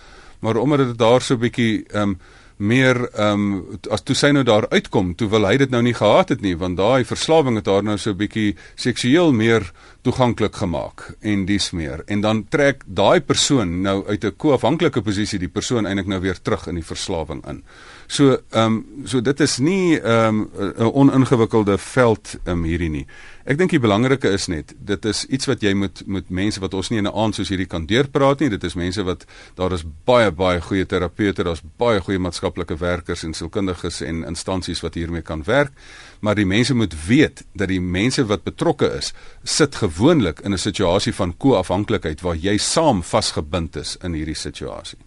Maar 0.43 0.59
omdat 0.59 0.79
dit 0.79 0.99
daar 0.99 1.23
so 1.23 1.39
bietjie 1.39 1.85
ehm 1.87 2.17
um, 2.17 2.19
meer 2.57 2.97
ehm 3.13 3.43
um, 3.43 3.79
as 3.93 4.03
toe 4.03 4.15
sy 4.17 4.31
nou 4.33 4.43
daar 4.45 4.65
uitkom, 4.73 5.15
toe 5.15 5.29
wil 5.29 5.45
hy 5.45 5.57
dit 5.61 5.71
nou 5.71 5.83
nie 5.85 5.95
gehad 5.95 6.33
het 6.33 6.41
nie, 6.41 6.55
want 6.57 6.79
daai 6.79 7.05
verslawing 7.05 7.59
het 7.61 7.67
haar 7.69 7.85
nou 7.85 7.99
so 7.99 8.11
'n 8.11 8.17
bietjie 8.17 8.57
seksueel 8.75 9.33
meer 9.33 9.73
toeganklik 10.03 10.57
gemaak 10.57 11.15
en 11.21 11.45
dis 11.45 11.71
meer. 11.71 12.03
En 12.07 12.21
dan 12.21 12.47
trek 12.49 12.83
daai 12.87 13.21
persoon 13.21 13.83
nou 13.83 14.07
uit 14.09 14.25
'n 14.25 14.37
koafhanklike 14.37 15.03
posisie 15.03 15.39
die 15.39 15.53
persoon 15.53 15.87
eintlik 15.87 16.07
nou 16.07 16.21
weer 16.21 16.41
terug 16.43 16.67
in 16.67 16.75
die 16.75 16.85
verslawing 16.85 17.45
in. 17.47 17.63
So 18.07 18.39
ehm 18.51 18.65
um, 18.65 18.85
so 19.05 19.21
dit 19.21 19.41
is 19.41 19.59
nie 19.59 19.99
ehm 19.99 20.41
um, 20.41 20.51
'n 20.79 20.93
oningewikkelde 20.93 21.79
veld 21.79 22.39
ehm 22.45 22.59
um, 22.59 22.65
hierdie 22.65 22.91
nie. 22.91 23.07
Ek 23.45 23.59
dink 23.59 23.71
die 23.71 23.79
belangrike 23.79 24.31
is 24.31 24.47
net 24.47 24.75
dit 24.79 25.05
is 25.05 25.25
iets 25.25 25.47
wat 25.47 25.63
jy 25.63 25.71
moet 25.75 26.03
met 26.07 26.31
mense 26.31 26.61
wat 26.61 26.75
ons 26.75 26.89
nie 26.91 26.99
in 26.99 27.07
'n 27.07 27.15
aand 27.15 27.35
soos 27.35 27.49
hierdie 27.49 27.67
kan 27.67 27.87
deurpraat 27.87 28.41
nie. 28.41 28.49
Dit 28.49 28.65
is 28.65 28.75
mense 28.75 29.03
wat 29.03 29.27
daar 29.55 29.73
is 29.73 29.85
baie 30.05 30.31
baie 30.31 30.61
goeie 30.61 30.87
terapeute, 30.87 31.45
daar's 31.45 31.63
baie 31.77 32.01
goeie 32.01 32.19
maatskaplike 32.19 32.77
werkers 32.77 33.23
en 33.23 33.35
sielkundiges 33.35 34.01
en 34.01 34.25
instansies 34.25 34.81
wat 34.81 34.95
hiermee 34.95 35.23
kan 35.23 35.43
werk. 35.45 35.73
Maar 36.21 36.35
die 36.35 36.47
mense 36.47 36.75
moet 36.75 36.95
weet 37.07 37.45
dat 37.55 37.69
die 37.69 37.81
mense 37.81 38.27
wat 38.27 38.43
betrokke 38.43 38.91
is, 38.99 39.13
sit 39.45 39.75
gewoonlik 39.75 40.41
in 40.41 40.53
'n 40.53 40.59
situasie 40.59 41.15
van 41.15 41.37
ko-afhanklikheid 41.37 42.21
waar 42.21 42.37
jy 42.37 42.57
saam 42.59 43.03
vasgebind 43.03 43.77
is 43.77 43.97
in 44.03 44.13
hierdie 44.13 44.35
situasie. 44.35 44.99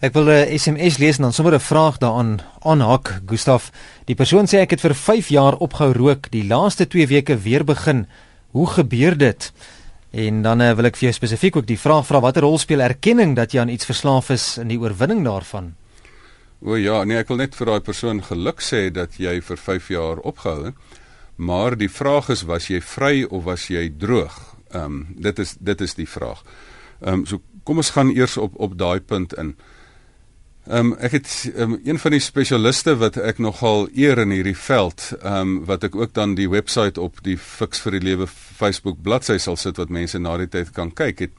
Ek 0.00 0.14
wil 0.16 0.30
'n 0.32 0.58
SMS 0.58 0.96
lees 0.96 1.16
en 1.16 1.22
dan 1.22 1.32
sommer 1.32 1.54
'n 1.54 1.60
vraag 1.60 1.98
daaraan 1.98 2.40
aanhak. 2.64 3.20
Gustaf, 3.26 3.70
die 4.04 4.14
persoon 4.14 4.46
sê 4.46 4.58
ek 4.60 4.70
het 4.70 4.80
vir 4.80 4.94
5 4.94 5.28
jaar 5.28 5.56
opgehou 5.56 5.92
rook, 5.92 6.30
die 6.30 6.46
laaste 6.46 6.86
2 6.86 7.06
weke 7.06 7.36
weer 7.36 7.64
begin. 7.64 8.06
Hoe 8.50 8.66
gebeur 8.66 9.18
dit? 9.18 9.52
En 10.10 10.42
dan 10.42 10.60
uh, 10.60 10.72
wil 10.72 10.84
ek 10.84 10.96
vir 10.96 11.08
jou 11.08 11.12
spesifiek 11.12 11.56
ook 11.56 11.66
die 11.66 11.78
vraag 11.78 12.06
vra 12.06 12.20
watter 12.20 12.42
rol 12.42 12.58
speel 12.58 12.80
erkenning 12.80 13.36
dat 13.36 13.52
jy 13.52 13.60
aan 13.60 13.68
iets 13.68 13.84
verslaaf 13.84 14.30
is 14.30 14.58
in 14.58 14.68
die 14.68 14.78
oorwinning 14.78 15.24
daarvan? 15.24 15.74
O 16.62 16.76
ja, 16.76 17.04
nee, 17.04 17.18
ek 17.18 17.28
wil 17.28 17.36
net 17.36 17.54
vir 17.54 17.66
daai 17.66 17.80
persoon 17.80 18.22
geluk 18.22 18.60
sê 18.60 18.90
dat 18.90 19.18
jy 19.18 19.40
vir 19.40 19.56
5 19.56 19.88
jaar 19.88 20.16
opgehou 20.16 20.64
het. 20.64 20.74
Maar 21.36 21.76
die 21.76 21.90
vraag 21.90 22.28
is 22.28 22.42
was 22.42 22.68
jy 22.68 22.80
vry 22.80 23.24
of 23.24 23.44
was 23.44 23.68
jy 23.68 23.92
droog? 23.98 24.56
Ehm 24.72 24.84
um, 24.84 25.06
dit 25.16 25.38
is 25.38 25.56
dit 25.60 25.80
is 25.80 25.94
die 25.94 26.08
vraag. 26.08 26.42
Ehm 27.00 27.12
um, 27.12 27.26
so 27.26 27.40
kom 27.64 27.76
ons 27.76 27.90
gaan 27.90 28.16
eers 28.16 28.36
op 28.36 28.52
op 28.56 28.78
daai 28.78 29.00
punt 29.00 29.32
in. 29.36 29.56
Ehm 30.68 30.92
um, 30.92 30.96
ek 31.00 31.14
het 31.16 31.30
um, 31.56 31.78
een 31.84 31.98
van 31.98 32.12
die 32.12 32.20
spesialiste 32.20 32.92
wat 33.00 33.16
ek 33.16 33.38
nogal 33.40 33.88
eer 33.96 34.18
in 34.20 34.34
hierdie 34.34 34.56
veld, 34.56 35.06
ehm 35.22 35.40
um, 35.40 35.54
wat 35.64 35.86
ek 35.88 35.96
ook 35.96 36.12
dan 36.14 36.34
die 36.36 36.50
webwerf 36.52 36.98
op 37.00 37.22
die 37.24 37.38
Fix 37.38 37.80
vir 37.80 37.96
die 37.96 38.02
Lewe 38.10 38.26
Facebook 38.28 39.00
bladsy 39.02 39.38
sal 39.38 39.56
sit 39.56 39.80
wat 39.80 39.88
mense 39.88 40.18
na 40.18 40.36
die 40.36 40.50
tyd 40.52 40.74
kan 40.76 40.92
kyk 40.92 41.24
het. 41.24 41.32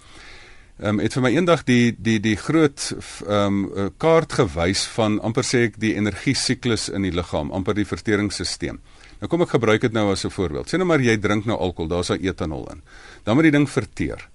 Ehm 0.82 0.98
um, 0.98 1.04
het 1.06 1.14
vir 1.14 1.22
my 1.22 1.32
eendag 1.36 1.64
die 1.70 1.94
die 1.94 2.18
die 2.20 2.36
groot 2.36 2.88
ehm 3.28 3.62
um, 3.62 3.94
kaart 4.02 4.34
gewys 4.34 4.88
van 4.98 5.20
amper 5.22 5.46
sê 5.46 5.68
ek 5.70 5.78
die 5.78 5.94
energie 5.96 6.36
siklus 6.36 6.90
in 6.90 7.06
die 7.06 7.14
liggaam, 7.14 7.54
amper 7.54 7.78
die 7.78 7.86
verteringsstelsel. 7.86 8.82
Nou 9.22 9.30
kom 9.30 9.46
ek 9.46 9.54
gebruik 9.54 9.82
dit 9.86 9.94
nou 9.94 10.10
as 10.12 10.26
'n 10.26 10.34
voorbeeld. 10.34 10.68
Sê 10.68 10.78
nou 10.78 10.88
maar 10.90 11.00
jy 11.00 11.18
drink 11.18 11.46
nou 11.46 11.58
alkohol, 11.58 11.90
daar's 11.90 12.08
daai 12.08 12.26
etanol 12.26 12.66
in. 12.72 12.82
Dan 13.24 13.36
moet 13.36 13.44
die 13.44 13.58
ding 13.58 13.70
verteer. 13.70 14.30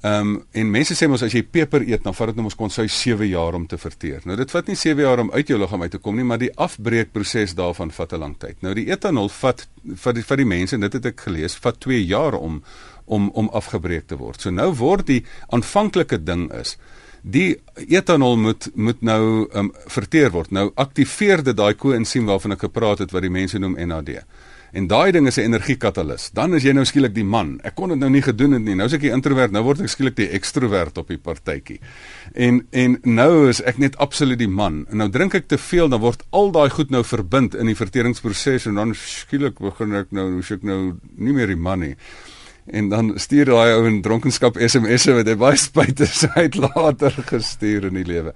Ehm 0.00 0.28
um, 0.28 0.34
en 0.52 0.68
mense 0.70 0.94
sê 0.94 1.08
mos 1.10 1.22
as 1.26 1.34
jy 1.34 1.42
peper 1.42 1.82
eet 1.82 2.04
dan 2.04 2.14
vat 2.14 2.30
dit 2.30 2.36
nou 2.38 2.44
mos 2.46 2.54
kon 2.58 2.70
sy 2.70 2.86
7 2.86 3.26
jaar 3.26 3.56
om 3.58 3.66
te 3.66 3.78
verteer. 3.78 4.20
Nou 4.24 4.36
dit 4.38 4.50
vat 4.50 4.68
nie 4.70 4.76
7 4.78 5.02
jaar 5.02 5.18
om 5.18 5.32
uit 5.32 5.48
jou 5.48 5.58
liggaam 5.58 5.82
uit 5.82 5.90
te 5.90 5.98
kom 5.98 6.16
nie, 6.16 6.24
maar 6.24 6.38
die 6.38 6.52
afbreekproses 6.54 7.56
daarvan 7.58 7.90
vat 7.90 8.12
'n 8.12 8.20
lang 8.20 8.36
tyd. 8.38 8.62
Nou 8.62 8.74
die 8.74 8.86
etanol 8.90 9.28
vat 9.28 9.66
vir 9.96 10.12
die 10.12 10.22
vir 10.22 10.36
die 10.36 10.46
mense 10.46 10.74
en 10.74 10.80
dit 10.80 10.92
het 10.92 11.06
ek 11.06 11.20
gelees, 11.20 11.56
vat 11.56 11.80
2 11.80 12.06
jaar 12.06 12.34
om 12.34 12.62
om 13.06 13.30
om 13.30 13.48
afgebreek 13.48 14.06
te 14.06 14.16
word. 14.16 14.40
So 14.40 14.50
nou 14.50 14.72
word 14.72 15.06
die 15.06 15.24
aanvanklike 15.48 16.24
ding 16.24 16.52
is 16.52 16.76
die 17.22 17.58
etanol 17.88 18.36
moet 18.36 18.68
moet 18.74 19.02
nou 19.02 19.48
um, 19.52 19.72
verteer 19.86 20.30
word. 20.30 20.50
Nou 20.50 20.70
aktiveer 20.74 21.42
dit 21.42 21.56
daai 21.56 21.74
koensiem 21.74 22.26
waarvan 22.26 22.52
ek 22.52 22.66
gepraat 22.68 22.98
het 22.98 23.12
wat 23.12 23.22
die 23.22 23.32
mense 23.32 23.58
noem 23.58 23.76
NAD. 23.88 24.22
En 24.72 24.86
daai 24.86 25.12
ding 25.12 25.26
is 25.26 25.38
'n 25.38 25.48
energiekatalis. 25.48 26.30
Dan 26.32 26.54
is 26.54 26.62
jy 26.62 26.72
nou 26.72 26.84
skielik 26.84 27.14
die 27.14 27.24
man. 27.24 27.60
Ek 27.64 27.74
kon 27.74 27.88
dit 27.88 27.98
nou 27.98 28.10
nie 28.10 28.22
gedoen 28.22 28.52
het 28.52 28.62
nie. 28.62 28.74
Nou 28.74 28.86
is 28.86 28.92
ek 28.92 29.00
die 29.00 29.10
introvert, 29.10 29.50
nou 29.50 29.62
word 29.62 29.80
ek 29.80 29.88
skielik 29.88 30.16
die 30.16 30.28
ekstrovert 30.28 30.98
op 30.98 31.08
die 31.08 31.18
partytjie. 31.18 31.80
En 32.34 32.66
en 32.70 32.98
nou 33.02 33.48
is 33.48 33.62
ek 33.62 33.78
net 33.78 33.96
absoluut 33.96 34.38
die 34.38 34.48
man. 34.48 34.86
En 34.90 34.96
nou 34.96 35.08
drink 35.08 35.34
ek 35.34 35.48
te 35.48 35.58
veel, 35.58 35.88
dan 35.88 36.00
word 36.00 36.22
al 36.30 36.50
daai 36.50 36.70
goed 36.70 36.90
nou 36.90 37.04
verbind 37.04 37.54
in 37.54 37.66
die 37.66 37.74
verteringsproses 37.74 38.66
en 38.66 38.74
dan 38.74 38.94
skielik 38.94 39.58
begin 39.58 39.94
ek 39.94 40.12
nou, 40.12 40.32
hoe 40.32 40.42
sê 40.42 40.54
ek 40.54 40.62
nou, 40.62 40.98
nie 41.16 41.32
meer 41.32 41.46
die 41.46 41.56
man 41.56 41.80
nie. 41.80 41.96
En 42.66 42.88
dan 42.88 43.12
stuur 43.16 43.44
daai 43.44 43.74
ou 43.74 43.88
'n 43.88 44.02
dronkenskap 44.02 44.56
SMS'e 44.56 45.14
wat 45.14 45.26
hy 45.26 45.34
baie 45.34 45.56
spyt 45.56 46.00
is 46.00 46.26
uit 46.36 46.54
later 46.54 47.10
gestuur 47.10 47.84
in 47.84 47.94
die 47.94 48.04
lewe. 48.04 48.34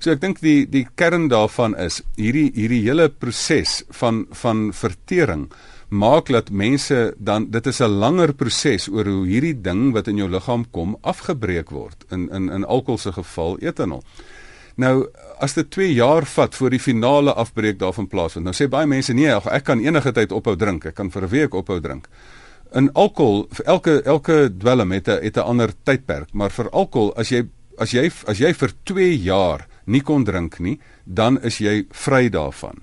So 0.00 0.10
ek 0.10 0.20
dink 0.20 0.40
die 0.40 0.66
die 0.66 0.86
kern 0.96 1.28
daarvan 1.28 1.76
is 1.76 2.02
hierdie 2.16 2.50
hierdie 2.54 2.82
hele 2.84 3.08
proses 3.08 3.82
van 3.90 4.26
van 4.30 4.72
vertering 4.72 5.50
maak 5.94 6.30
dat 6.32 6.50
mense 6.50 7.14
dan 7.18 7.50
dit 7.50 7.66
is 7.66 7.80
'n 7.80 7.98
langer 8.02 8.34
proses 8.34 8.88
oor 8.88 9.06
hoe 9.06 9.26
hierdie 9.26 9.60
ding 9.60 9.92
wat 9.92 10.08
in 10.08 10.16
jou 10.16 10.28
liggaam 10.28 10.64
kom 10.70 10.96
afgebreek 11.00 11.70
word 11.70 12.04
in 12.10 12.28
in 12.30 12.50
in 12.50 12.64
alkohol 12.64 12.98
se 12.98 13.12
geval 13.12 13.58
etanol. 13.58 14.02
Nou 14.76 15.06
as 15.38 15.54
dit 15.54 15.70
2 15.70 15.92
jaar 15.94 16.26
vat 16.26 16.54
voor 16.54 16.70
die 16.70 16.80
finale 16.80 17.32
afbreek 17.32 17.78
daarvan 17.78 18.08
plaasvind. 18.08 18.44
Nou 18.44 18.54
sê 18.54 18.68
baie 18.68 18.86
mense 18.86 19.12
nee, 19.12 19.30
ek 19.30 19.64
kan 19.64 19.80
enige 19.80 20.12
tyd 20.12 20.32
ophou 20.32 20.56
drink. 20.56 20.84
Ek 20.84 20.94
kan 20.94 21.10
vir 21.10 21.22
'n 21.22 21.28
week 21.28 21.54
ophou 21.54 21.80
drink. 21.80 22.08
In 22.72 22.92
alkohol 22.92 23.46
vir 23.50 23.66
elke 23.66 24.02
elke 24.02 24.50
dwelm 24.58 24.92
het 24.92 25.08
'n 25.08 25.22
het 25.22 25.36
'n 25.36 25.46
ander 25.46 25.70
tydperk, 25.84 26.32
maar 26.32 26.50
vir 26.50 26.70
alkohol 26.70 27.14
as 27.16 27.28
jy 27.28 27.46
as 27.78 27.90
jy 27.90 28.10
as 28.26 28.38
jy 28.38 28.52
vir 28.52 28.70
2 28.84 29.22
jaar 29.22 29.66
nie 29.86 30.00
kon 30.00 30.24
drink 30.24 30.58
nie, 30.58 30.78
dan 31.04 31.42
is 31.42 31.58
jy 31.58 31.86
vry 31.90 32.28
daarvan. 32.28 32.82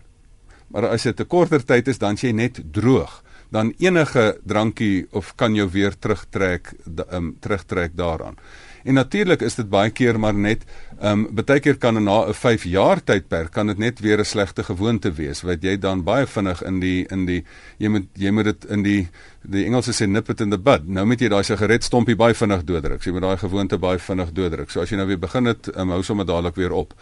Maar 0.71 0.87
as 0.87 1.03
dit 1.03 1.19
'n 1.19 1.27
korter 1.27 1.65
tyd 1.65 1.87
is, 1.87 1.97
dan 1.97 2.15
jy 2.15 2.31
net 2.31 2.61
droog, 2.71 3.23
dan 3.51 3.73
enige 3.77 4.39
drankie 4.43 5.07
of 5.11 5.35
kan 5.35 5.55
jou 5.55 5.69
weer 5.69 5.97
terugtrek 5.99 6.73
um, 7.11 7.35
terugtrek 7.39 7.91
daaraan. 7.95 8.37
En 8.83 8.93
natuurlik 8.93 9.41
is 9.41 9.55
dit 9.55 9.69
baie 9.69 9.91
keer 9.93 10.19
maar 10.19 10.33
net 10.33 10.63
ehm 11.01 11.25
um, 11.25 11.43
baie 11.45 11.59
keer 11.59 11.77
kan 11.77 12.03
na 12.03 12.25
'n 12.27 12.33
5 12.33 12.63
jaar 12.63 13.03
tydperk 13.03 13.51
kan 13.51 13.67
dit 13.67 13.77
net 13.77 13.99
weer 13.99 14.19
'n 14.19 14.25
slegte 14.25 14.63
gewoonte 14.63 15.11
wees 15.11 15.41
wat 15.41 15.63
jy 15.63 15.77
dan 15.77 16.03
baie 16.03 16.25
vinnig 16.25 16.63
in 16.63 16.79
die 16.79 17.05
in 17.09 17.25
die 17.25 17.43
jy 17.77 17.89
moet 17.89 18.07
jy 18.13 18.31
moet 18.31 18.43
dit 18.45 18.65
in 18.65 18.83
die 18.83 19.07
die 19.43 19.65
Engelse 19.65 19.91
sê 19.91 20.07
nip 20.07 20.29
it 20.29 20.41
in 20.41 20.49
the 20.49 20.57
bud. 20.57 20.87
Nou 20.87 21.05
moet 21.05 21.19
jy 21.19 21.29
daai 21.29 21.43
sigaret 21.43 21.83
stompie 21.83 22.15
baie 22.15 22.33
vinnig 22.33 22.63
dooddruk. 22.63 23.03
Jy 23.03 23.11
moet 23.11 23.21
daai 23.21 23.37
gewoonte 23.37 23.77
baie 23.77 23.99
vinnig 23.99 24.31
dooddruk. 24.31 24.69
So 24.69 24.81
as 24.81 24.89
jy 24.89 24.97
nou 24.97 25.07
weer 25.07 25.19
begin 25.19 25.45
het, 25.45 25.77
um, 25.77 25.89
hou 25.89 26.03
sommer 26.03 26.25
dadelik 26.25 26.55
weer 26.55 26.71
op. 26.71 26.93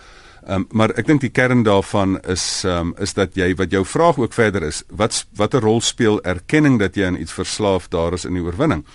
Ehm 0.48 0.56
um, 0.56 0.68
maar 0.72 0.92
ek 0.96 1.08
dink 1.08 1.22
die 1.22 1.34
kern 1.34 1.64
daarvan 1.64 2.20
is 2.24 2.64
ehm 2.64 2.92
um, 2.92 2.94
is 3.00 3.14
dat 3.14 3.36
jy 3.36 3.54
wat 3.56 3.72
jou 3.72 3.86
vraag 3.86 4.18
ook 4.18 4.34
verder 4.34 4.64
is, 4.64 4.84
wat 4.90 5.26
watter 5.36 5.62
rol 5.62 5.82
speel 5.82 6.22
erkenning 6.24 6.80
dat 6.80 6.96
jy 6.96 7.06
aan 7.06 7.20
iets 7.20 7.34
verslaaf 7.34 7.88
daar 7.88 8.14
is 8.14 8.26
in 8.26 8.34
die 8.34 8.44
oorwinning? 8.44 8.86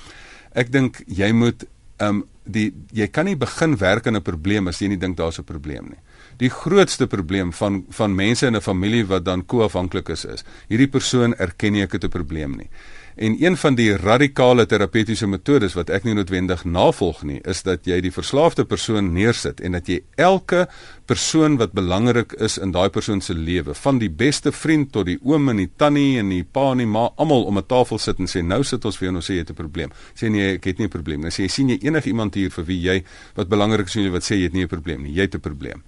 Ek 0.52 0.72
dink 0.72 1.02
jy 1.06 1.32
moet 1.32 1.66
ehm 1.98 2.08
um, 2.08 2.24
die 2.44 2.72
jy 2.92 3.06
kan 3.08 3.24
nie 3.24 3.36
begin 3.36 3.76
werk 3.80 4.06
aan 4.06 4.16
'n 4.16 4.22
probleem 4.22 4.68
as 4.68 4.80
jy 4.80 4.88
nie 4.88 5.00
dink 5.00 5.16
daar's 5.16 5.38
'n 5.38 5.44
probleem 5.44 5.84
nie. 5.84 6.00
Die 6.38 6.50
grootste 6.50 7.06
probleem 7.06 7.52
van 7.52 7.84
van 7.90 8.14
mense 8.14 8.46
in 8.46 8.56
'n 8.56 8.60
familie 8.60 9.06
wat 9.06 9.24
dan 9.24 9.46
koafhanklik 9.46 10.08
is 10.08 10.24
is, 10.24 10.44
hierdie 10.68 10.88
persoon 10.88 11.34
erken 11.34 11.72
nie 11.72 11.82
ek 11.82 11.92
het 11.92 12.04
'n 12.04 12.08
probleem 12.08 12.56
nie. 12.56 12.68
En 13.16 13.36
een 13.38 13.56
van 13.56 13.74
die 13.74 13.96
radikale 13.96 14.66
terapeutiese 14.66 15.26
metodes 15.30 15.76
wat 15.78 15.90
ek 15.94 16.02
nie 16.02 16.16
noodwendig 16.18 16.64
navolg 16.66 17.20
nie, 17.22 17.38
is 17.46 17.60
dat 17.62 17.86
jy 17.86 18.00
die 18.02 18.10
verslaafde 18.10 18.64
persoon 18.66 19.12
neersit 19.14 19.60
en 19.62 19.76
dat 19.78 19.86
jy 19.86 20.00
elke 20.18 20.64
persoon 21.06 21.54
wat 21.60 21.76
belangrik 21.78 22.34
is 22.42 22.58
in 22.58 22.72
daai 22.74 22.88
persoon 22.90 23.22
se 23.22 23.36
lewe, 23.38 23.76
van 23.78 24.00
die 24.02 24.10
beste 24.10 24.50
vriend 24.52 24.90
tot 24.92 25.06
die 25.06 25.20
oom 25.22 25.52
en 25.52 25.62
die 25.62 25.70
tannie 25.78 26.18
en 26.18 26.32
die 26.34 26.42
pa 26.42 26.72
en 26.72 26.82
die 26.82 26.90
ma, 26.90 27.06
almal 27.14 27.46
om 27.46 27.58
'n 27.58 27.66
tafel 27.70 27.98
sit 27.98 28.18
en 28.18 28.26
sê 28.26 28.42
nou 28.42 28.64
sit 28.64 28.84
ons 28.84 28.98
vir 28.98 29.06
jou 29.06 29.12
en 29.12 29.22
ons 29.22 29.30
sê 29.30 29.34
jy 29.34 29.46
het 29.46 29.50
'n 29.50 29.62
probleem. 29.62 29.90
Sê 30.14 30.28
nee, 30.28 30.54
ek 30.54 30.64
het 30.64 30.78
nie 30.78 30.86
'n 30.86 30.90
probleem 30.90 31.20
nie. 31.20 31.30
Sê 31.30 31.42
jy 31.42 31.48
sien 31.48 31.68
jy 31.68 31.78
enige 31.82 32.08
iemand 32.08 32.34
hier 32.34 32.50
vir 32.50 32.64
wie 32.64 32.80
jy 32.80 33.04
wat 33.36 33.48
belangrik 33.48 33.86
is 33.86 33.96
in 33.96 34.02
jou 34.02 34.12
wat 34.12 34.24
sê 34.24 34.34
jy 34.34 34.42
het 34.42 34.52
nie 34.52 34.64
'n 34.64 34.68
probleem 34.68 35.02
nie. 35.02 35.12
Jy 35.12 35.22
het 35.22 35.34
'n 35.34 35.40
probleem. 35.40 35.82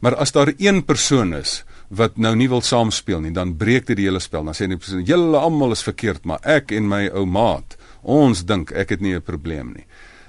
Maar 0.00 0.16
as 0.16 0.32
daar 0.32 0.52
een 0.56 0.84
persoon 0.84 1.34
is 1.34 1.64
wat 1.88 2.16
nou 2.16 2.34
nie 2.36 2.48
wil 2.48 2.60
saamspeel 2.60 3.20
nie, 3.20 3.32
dan 3.32 3.56
breek 3.56 3.86
dit 3.86 3.96
die 3.96 4.04
hele 4.04 4.20
spel. 4.20 4.44
Dan 4.44 4.54
sê 4.54 4.68
die 4.68 4.76
persoon, 4.76 5.02
"Julle 5.04 5.38
almal 5.38 5.72
is 5.72 5.82
verkeerd, 5.82 6.24
maar 6.24 6.38
ek 6.42 6.72
en 6.72 6.88
my 6.88 7.08
ou 7.08 7.24
maat, 7.26 7.76
ons 8.02 8.44
dink 8.44 8.70
ek 8.72 8.88
het 8.88 9.00
nie 9.00 9.14
'n 9.14 9.22
probleem 9.22 9.72
nie." 9.72 9.86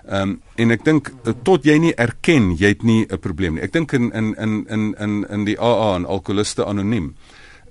Ehm 0.09 0.21
um, 0.21 0.41
en 0.55 0.71
ek 0.71 0.83
dink 0.83 1.11
eh, 1.25 1.33
tot 1.43 1.63
jy 1.63 1.77
nie 1.77 1.93
erken 1.93 2.55
jy 2.57 2.67
het 2.67 2.83
nie 2.83 3.05
'n 3.05 3.19
probleem 3.19 3.53
nie. 3.53 3.61
Ek 3.61 3.71
dink 3.71 3.93
in 3.93 4.11
in 4.11 4.35
in 4.37 4.65
in 4.69 4.95
in 4.97 5.25
in 5.29 5.45
die 5.45 5.59
AA 5.59 5.95
en 5.95 6.05
alkoholiste 6.05 6.65
anoniem 6.65 7.15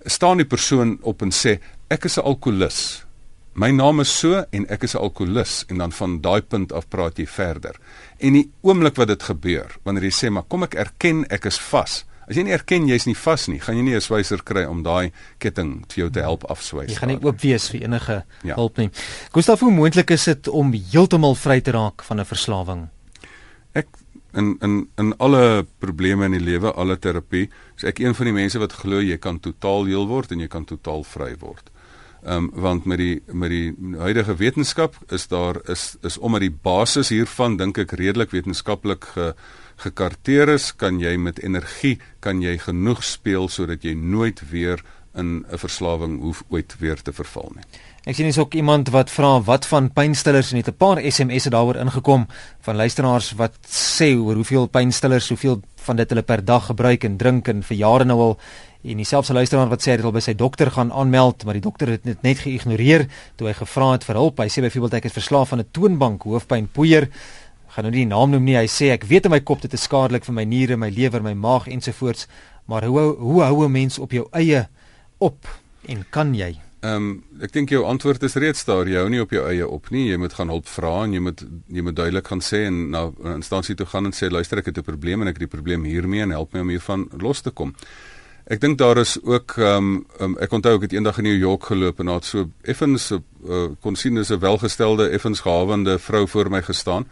staan 0.04 0.36
die 0.36 0.46
persoon 0.46 0.98
op 1.02 1.22
en 1.22 1.30
sê 1.30 1.58
ek 1.88 2.04
is 2.04 2.18
'n 2.18 2.22
alkolikus. 2.22 3.07
My 3.58 3.72
naam 3.74 3.98
is 3.98 4.10
so 4.14 4.44
en 4.54 4.66
ek 4.70 4.84
is 4.86 4.94
'n 4.94 5.02
alkolikus 5.02 5.64
en 5.66 5.78
dan 5.78 5.92
van 5.92 6.20
daai 6.20 6.42
punt 6.42 6.72
af 6.72 6.88
praat 6.88 7.18
jy 7.18 7.26
verder. 7.26 7.74
En 8.18 8.32
die 8.32 8.50
oomblik 8.62 8.94
wat 8.96 9.08
dit 9.08 9.22
gebeur, 9.22 9.76
wanneer 9.82 10.04
jy 10.04 10.10
sê 10.10 10.30
maar 10.30 10.44
kom 10.48 10.62
ek 10.62 10.74
erken 10.74 11.24
ek 11.28 11.44
is 11.46 11.58
vas. 11.58 12.04
As 12.28 12.36
jy 12.36 12.42
nie 12.42 12.52
erken 12.52 12.86
jy's 12.86 13.06
nie 13.06 13.16
vas 13.16 13.48
nie, 13.48 13.58
gaan 13.58 13.76
jy 13.76 13.82
nie 13.82 13.94
'n 13.94 14.00
swyser 14.00 14.42
kry 14.44 14.64
om 14.64 14.82
daai 14.82 15.10
ketting 15.38 15.84
vir 15.88 15.96
jou 15.96 16.10
te 16.10 16.20
help 16.20 16.44
afswys. 16.44 16.88
Jy 16.88 16.94
gaan 16.94 17.08
nie 17.08 17.18
oop 17.22 17.40
wees 17.40 17.68
vir 17.70 17.82
enige 17.82 18.24
ja. 18.44 18.54
hulp 18.54 18.76
nie. 18.76 18.90
Gustav, 19.32 19.60
hoe 19.60 19.72
moontlik 19.72 20.10
is 20.10 20.24
dit 20.24 20.48
om 20.48 20.72
heeltemal 20.72 21.34
vry 21.34 21.60
te 21.60 21.72
raak 21.72 22.02
van 22.02 22.20
'n 22.20 22.24
verslawing? 22.24 22.88
Ek 23.74 23.88
in 24.34 24.56
in 24.60 24.88
in 24.98 25.14
alle 25.18 25.66
probleme 25.78 26.24
in 26.26 26.32
die 26.32 26.44
lewe, 26.44 26.72
alle 26.72 26.96
terapie, 26.96 27.50
is 27.76 27.84
ek 27.84 27.98
een 27.98 28.14
van 28.14 28.24
die 28.26 28.34
mense 28.34 28.58
wat 28.58 28.72
glo 28.72 29.00
jy 29.00 29.18
kan 29.18 29.40
totaal 29.40 29.84
heel 29.86 30.06
word 30.06 30.30
en 30.32 30.38
jy 30.38 30.48
kan 30.48 30.64
totaal 30.64 31.02
vry 31.02 31.34
word. 31.40 31.70
Ehm 32.28 32.36
um, 32.36 32.50
want 32.60 32.84
met 32.84 32.98
die 32.98 33.22
met 33.32 33.48
die 33.50 33.72
huidige 33.96 34.34
wetenskap 34.36 34.96
is 35.08 35.28
daar 35.28 35.56
is 35.64 35.96
is 36.02 36.18
omdat 36.18 36.40
die 36.44 36.52
basis 36.62 37.08
hiervan 37.08 37.56
dink 37.56 37.78
ek 37.78 37.94
redelik 37.96 38.34
wetenskaplik 38.36 39.04
ge 39.14 39.32
gekarteer 39.78 40.48
is, 40.48 40.72
kan 40.76 40.98
jy 41.00 41.16
met 41.16 41.38
energie 41.38 41.98
kan 42.20 42.42
jy 42.42 42.58
genoeg 42.58 43.04
speel 43.06 43.48
sodat 43.48 43.86
jy 43.86 43.94
nooit 43.94 44.42
weer 44.50 44.82
in 45.14 45.46
'n 45.48 45.58
verslawing 45.58 46.20
hoef 46.20 46.42
ooit 46.48 46.74
weer 46.78 47.02
te 47.02 47.12
verval 47.12 47.52
nie. 47.54 47.64
Ek 48.04 48.14
sien 48.14 48.24
hier's 48.24 48.38
ook 48.38 48.54
iemand 48.54 48.88
wat 48.88 49.10
vra 49.10 49.40
wat 49.40 49.66
van 49.66 49.92
pynstillers 49.92 50.50
en 50.52 50.56
het 50.56 50.68
'n 50.68 50.76
paar 50.76 51.00
SMS'e 51.00 51.50
daaroor 51.50 51.76
ingekom 51.76 52.26
van 52.60 52.76
luisteraars 52.76 53.32
wat 53.32 53.54
sê 53.66 54.16
oor 54.16 54.34
hoeveel 54.34 54.66
pynstillers, 54.66 55.28
hoeveel 55.28 55.62
van 55.88 55.96
dit 55.96 56.10
hulle 56.12 56.22
per 56.22 56.44
dag 56.44 56.68
gebruik 56.70 57.04
en 57.08 57.16
drink 57.18 57.48
en 57.48 57.64
vir 57.66 57.80
jare 57.80 58.04
nou 58.08 58.18
al 58.26 58.36
en 58.88 59.00
dieselfde 59.00 59.34
luisteraar 59.34 59.72
wat 59.72 59.82
sê 59.82 59.90
hy 59.90 59.96
het 59.98 60.06
al 60.06 60.14
by 60.14 60.22
sy 60.22 60.36
dokter 60.38 60.70
gaan 60.70 60.92
aanmeld 60.92 61.44
maar 61.44 61.58
die 61.58 61.64
dokter 61.64 61.90
het 61.96 62.04
dit 62.06 62.22
net 62.22 62.44
geïgnoreer 62.44 63.08
toe 63.36 63.48
hy 63.48 63.56
gevra 63.58 63.92
het 63.96 64.06
vir 64.06 64.20
hulp. 64.20 64.38
Hy 64.38 64.48
sê 64.52 64.62
byvoorbeeld 64.62 65.00
ek 65.00 65.10
is 65.10 65.18
verslaaf 65.18 65.52
aan 65.52 65.64
'n 65.64 65.72
toonbank 65.72 66.22
hoofpyn 66.22 66.68
poeier 66.72 67.08
gaan 67.78 67.84
nou 67.84 67.92
nie 67.94 68.06
die 68.06 68.10
naam 68.10 68.32
noem 68.34 68.44
nie. 68.44 68.56
Hy 68.56 68.66
sê 68.66 68.92
ek 68.94 69.04
weet 69.08 69.28
in 69.28 69.30
my 69.30 69.40
kop 69.40 69.60
dit 69.60 69.72
is 69.72 69.84
skadelik 69.86 70.24
vir 70.24 70.34
my 70.34 70.44
niere, 70.44 70.76
my 70.76 70.90
lewer, 70.90 71.22
my 71.22 71.34
maag 71.34 71.68
ensovoorts, 71.68 72.26
maar 72.66 72.84
hoe 72.84 73.14
hoe 73.18 73.42
hou 73.42 73.64
'n 73.64 73.72
mens 73.72 73.98
op 73.98 74.12
jou 74.12 74.26
eie 74.32 74.68
op 75.18 75.46
en 75.86 76.04
kan 76.10 76.34
jy? 76.34 76.67
Ehm 76.80 76.94
um, 76.94 77.06
ek 77.42 77.52
dink 77.52 77.72
jou 77.74 77.80
antwoord 77.84 78.22
is 78.22 78.36
reeds 78.38 78.64
daar. 78.64 78.86
Jy 78.86 79.00
hou 79.00 79.08
nie 79.10 79.22
op 79.22 79.32
jou 79.34 79.40
eie 79.50 79.66
op 79.66 79.88
nie. 79.90 80.04
Jy 80.12 80.18
moet 80.22 80.34
gaan 80.38 80.52
hulp 80.52 80.68
vra 80.70 80.92
en 81.04 81.16
jy 81.16 81.20
moet 81.20 81.42
jy 81.66 81.82
moet 81.82 81.96
duidelik 81.96 82.28
gaan 82.30 82.42
sê 82.44 82.66
en 82.68 82.90
na 82.90 83.08
'n 83.10 83.40
instansie 83.40 83.74
toe 83.74 83.86
gaan 83.86 84.06
en 84.06 84.12
sê 84.12 84.30
luister 84.30 84.58
ek 84.58 84.66
het 84.66 84.78
'n 84.78 84.86
probleem 84.86 85.22
en 85.22 85.28
ek 85.28 85.40
het 85.40 85.50
die 85.50 85.56
probleem 85.56 85.84
hiermee 85.84 86.22
en 86.22 86.30
help 86.30 86.52
my 86.52 86.60
om 86.60 86.68
hiervan 86.68 87.08
los 87.18 87.40
te 87.40 87.50
kom. 87.50 87.74
Ek 88.46 88.60
dink 88.60 88.78
daar 88.78 88.98
is 88.98 89.18
ook 89.22 89.58
ehm 89.58 89.76
um, 89.76 90.06
um, 90.20 90.36
ek 90.40 90.52
onthou 90.52 90.76
ek 90.76 90.82
het 90.82 90.92
eendag 90.92 91.18
in 91.18 91.24
New 91.24 91.38
York 91.38 91.64
geloop 91.64 91.98
en 92.00 92.06
daar 92.06 92.14
het 92.14 92.24
so 92.24 92.48
effens 92.62 93.10
uh, 93.10 93.68
kon 93.80 93.96
sien 93.96 94.14
dis 94.14 94.30
'n 94.30 94.38
welgestelde 94.38 95.08
effens 95.08 95.40
gehawende 95.40 95.98
vrou 95.98 96.28
voor 96.28 96.50
my 96.50 96.62
gestaan. 96.62 97.06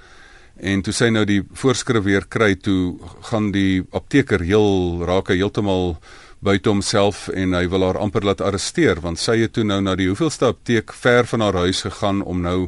En 0.57 0.81
toe 0.83 0.93
sy 0.93 1.11
nou 1.13 1.25
die 1.25 1.43
voorskrif 1.53 2.03
weer 2.03 2.25
kry, 2.27 2.55
toe 2.55 2.97
gaan 3.29 3.51
die 3.53 3.85
apteker 3.91 4.41
heel 4.41 5.05
raak 5.05 5.29
heeltemal 5.29 5.99
buite 6.47 6.71
homself 6.71 7.27
en 7.35 7.57
hy 7.59 7.65
wil 7.73 7.83
haar 7.89 7.99
amper 7.99 8.25
laat 8.27 8.43
arresteer 8.45 9.01
want 9.03 9.19
sy 9.19 9.39
het 9.41 9.57
toe 9.57 9.65
nou 9.67 9.81
na 9.83 9.97
die 9.99 10.07
hoeveelste 10.11 10.47
apteek 10.53 10.95
ver 10.95 11.27
van 11.27 11.43
haar 11.43 11.59
huis 11.67 11.83
gegaan 11.87 12.23
om 12.23 12.45
nou 12.45 12.59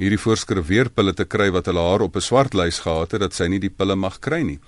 hierdie 0.00 0.18
voorskrif 0.18 0.66
weer 0.66 0.90
pille 0.90 1.14
te 1.14 1.26
kry 1.26 1.50
wat 1.54 1.70
hulle 1.70 1.84
haar 1.86 2.06
op 2.08 2.16
'n 2.16 2.26
swart 2.28 2.54
lys 2.54 2.82
gehad 2.86 3.12
het 3.12 3.20
dat 3.20 3.34
sy 3.34 3.46
nie 3.46 3.62
die 3.62 3.70
pille 3.70 3.96
mag 3.96 4.18
kry 4.20 4.42
nie. 4.42 4.58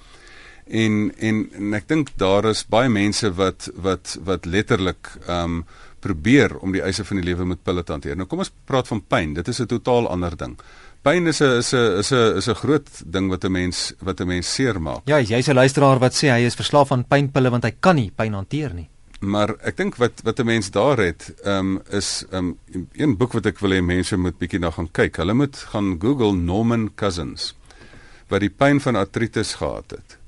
En 0.70 1.12
en, 1.18 1.50
en 1.58 1.74
ek 1.74 1.88
dink 1.88 2.10
daar 2.16 2.46
is 2.46 2.62
baie 2.62 2.88
mense 2.88 3.30
wat 3.34 3.70
wat 3.74 4.18
wat 4.24 4.46
letterlik 4.46 5.18
ehm 5.26 5.60
um, 5.60 5.64
probeer 6.00 6.56
om 6.64 6.72
die 6.72 6.80
eise 6.80 7.04
van 7.04 7.20
die 7.20 7.26
lewe 7.26 7.44
met 7.44 7.62
pille 7.62 7.82
te 7.84 7.92
hanteer. 7.92 8.16
Nou 8.16 8.26
kom 8.26 8.40
ons 8.40 8.52
praat 8.64 8.88
van 8.88 9.02
pyn. 9.04 9.34
Dit 9.34 9.48
is 9.48 9.60
'n 9.60 9.66
totaal 9.66 10.08
ander 10.08 10.36
ding. 10.36 10.56
Pyn 11.00 11.26
is 11.26 11.40
'n 11.40 11.56
is 11.58 11.72
'n 11.72 11.98
is 11.98 12.12
'n 12.12 12.36
is 12.36 12.48
'n 12.48 12.54
groot 12.54 12.88
ding 13.06 13.30
wat 13.30 13.44
'n 13.44 13.52
mens 13.52 13.94
wat 14.04 14.20
'n 14.20 14.26
mens 14.26 14.54
seermaak. 14.54 15.00
Ja, 15.04 15.18
jy's 15.18 15.48
'n 15.48 15.54
luisteraar 15.54 15.98
wat 15.98 16.12
sê 16.12 16.28
hy 16.28 16.44
is 16.44 16.54
verslaaf 16.54 16.92
aan 16.92 17.08
pynpille 17.08 17.50
want 17.50 17.64
hy 17.64 17.72
kan 17.80 17.96
nie 17.96 18.12
pyn 18.14 18.34
hanteer 18.34 18.74
nie. 18.74 18.88
Maar 19.20 19.56
ek 19.64 19.76
dink 19.76 19.96
wat 19.96 20.20
wat 20.24 20.40
'n 20.40 20.44
mens 20.46 20.70
daar 20.70 20.98
het, 20.98 21.32
ehm 21.44 21.76
um, 21.76 21.82
is 21.90 22.26
ehm 22.30 22.54
um, 22.72 22.88
een 22.92 23.16
boek 23.16 23.32
wat 23.32 23.46
ek 23.46 23.58
wil 23.60 23.70
hê 23.70 23.82
mense 23.82 24.16
moet 24.16 24.38
bietjie 24.38 24.60
na 24.60 24.70
gaan 24.70 24.90
kyk. 24.92 25.16
Hulle 25.16 25.34
moet 25.34 25.56
gaan 25.56 25.96
Google 26.00 26.32
Norman 26.32 26.90
Cousins 26.94 27.54
wat 28.28 28.40
die 28.40 28.50
pyn 28.50 28.80
van 28.80 28.96
artritis 28.96 29.54
gehad 29.54 29.90
het 29.90 30.18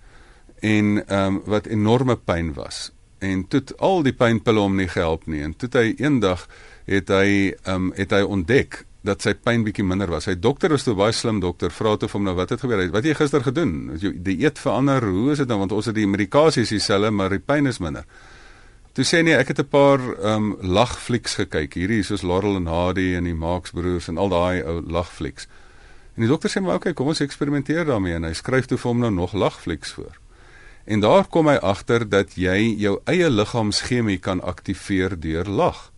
en 0.61 1.07
ehm 1.07 1.27
um, 1.27 1.43
wat 1.45 1.67
enorme 1.67 2.17
pyn 2.17 2.55
was. 2.55 2.93
En 3.19 3.49
toe 3.49 3.63
al 3.79 4.03
die 4.03 4.13
pynpille 4.13 4.61
hom 4.61 4.77
nie 4.77 4.89
gehelp 4.89 5.27
nie 5.27 5.43
en 5.43 5.57
toe 5.57 5.69
hy 5.73 5.95
eendag 5.99 6.49
het 6.87 7.09
hy 7.09 7.53
ehm 7.63 7.75
um, 7.75 7.93
het 7.95 8.11
hy 8.11 8.23
ontdek 8.23 8.87
dat 9.03 9.25
sy 9.25 9.35
pyn 9.35 9.65
bietjie 9.67 9.85
minder 9.85 10.11
was. 10.11 10.29
Sy 10.29 10.37
dokter 10.39 10.71
was 10.71 10.85
toe 10.87 10.95
baie 10.95 11.13
slim 11.13 11.41
dokter, 11.43 11.73
vra 11.75 11.97
toe 11.97 12.09
vir 12.09 12.19
hom 12.19 12.29
nou 12.29 12.35
wat 12.39 12.55
het 12.55 12.63
gebeur? 12.63 12.85
Wat 12.93 13.03
het 13.03 13.11
jy 13.11 13.17
gister 13.19 13.43
gedoen? 13.43 13.73
Het 13.95 14.07
jy 14.07 14.13
die 14.29 14.37
eet 14.45 14.61
verander? 14.63 15.03
Hoe 15.03 15.33
is 15.33 15.43
dit 15.43 15.51
nou 15.51 15.59
want 15.65 15.75
ons 15.75 15.91
het 15.91 15.97
die 15.99 16.07
medikasie 16.07 16.65
dieselfde, 16.69 17.11
maar 17.11 17.35
die 17.35 17.43
pyn 17.43 17.67
is 17.67 17.81
minder. 17.83 18.07
Toe 18.93 19.07
sê 19.09 19.23
nee, 19.25 19.35
ek 19.35 19.49
het 19.49 19.61
'n 19.61 19.69
paar 19.69 19.99
ehm 19.99 20.53
um, 20.53 20.57
lagflieks 20.61 21.35
gekyk. 21.35 21.75
Hierdie 21.75 22.03
soos 22.03 22.23
Laurel 22.23 22.57
en 22.57 22.67
Hardy 22.67 23.15
en 23.17 23.25
die 23.25 23.35
Marx 23.35 23.71
Broers 23.71 24.09
en 24.09 24.19
al 24.19 24.29
daai 24.29 24.63
ou 24.63 24.83
lagflieks. 24.85 25.49
En 26.15 26.23
die 26.23 26.29
dokter 26.29 26.51
sê 26.51 26.61
maar 26.61 26.77
okay, 26.77 26.93
kom 26.93 27.09
ons 27.09 27.21
eksperimenteer 27.21 27.85
daarmee 27.85 28.15
en 28.15 28.25
hy 28.25 28.33
skryf 28.33 28.67
toe 28.67 28.79
vir 28.79 28.91
hom 28.91 29.01
nou 29.01 29.11
nog 29.11 29.33
lagflieks 29.33 29.93
voor. 29.93 30.19
En 30.85 31.01
daar 31.01 31.25
kom 31.25 31.49
hy 31.49 31.57
agter 31.57 32.09
dat 32.09 32.35
jy 32.35 32.75
jou 32.79 33.01
eie 33.07 33.31
liggaamschemie 33.31 34.19
kan 34.19 34.41
aktiveer 34.41 35.21
deur 35.21 35.49
lag. 35.49 35.93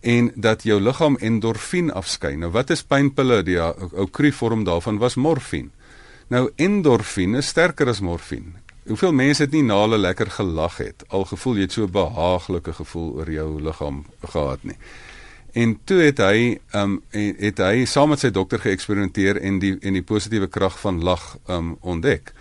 En 0.00 0.30
dat 0.34 0.62
jou 0.62 0.80
liggaam 0.80 1.16
endorfien 1.16 1.90
afskei. 1.92 2.36
Nou 2.36 2.50
wat 2.54 2.70
is 2.70 2.82
pynpille? 2.82 3.42
Die 3.42 3.58
ou 3.60 4.06
kru 4.10 4.32
vorm 4.32 4.64
daarvan 4.64 4.98
was 4.98 5.14
morfine. 5.14 5.70
Nou 6.28 6.50
endorfien 6.56 7.34
is 7.34 7.48
sterker 7.48 7.88
as 7.88 8.00
morfine. 8.00 8.60
Hoeveel 8.88 9.12
mense 9.12 9.42
het 9.42 9.52
nie 9.52 9.62
na 9.62 9.80
hulle 9.82 9.98
lekker 9.98 10.30
gelag 10.32 10.78
het 10.80 11.04
al 11.08 11.24
gevoel 11.28 11.56
jy 11.56 11.66
het 11.66 11.72
so 11.72 11.84
'n 11.84 11.92
behaaglike 11.92 12.72
gevoel 12.72 13.12
oor 13.20 13.30
jou 13.30 13.60
liggaam 13.60 14.04
gehad 14.24 14.64
nie. 14.64 14.76
En 15.52 15.78
toe 15.84 16.00
het 16.00 16.18
hy 16.18 16.58
um 16.72 17.02
het 17.10 17.58
hy 17.58 17.84
saam 17.84 18.08
met 18.08 18.20
sy 18.20 18.30
dokter 18.30 18.58
geëksperimenteer 18.58 19.40
en 19.40 19.58
die 19.58 19.76
en 19.80 19.92
die 19.92 20.02
positiewe 20.02 20.46
krag 20.46 20.80
van 20.80 21.02
lag 21.02 21.36
um 21.48 21.76
ontdek. 21.80 22.32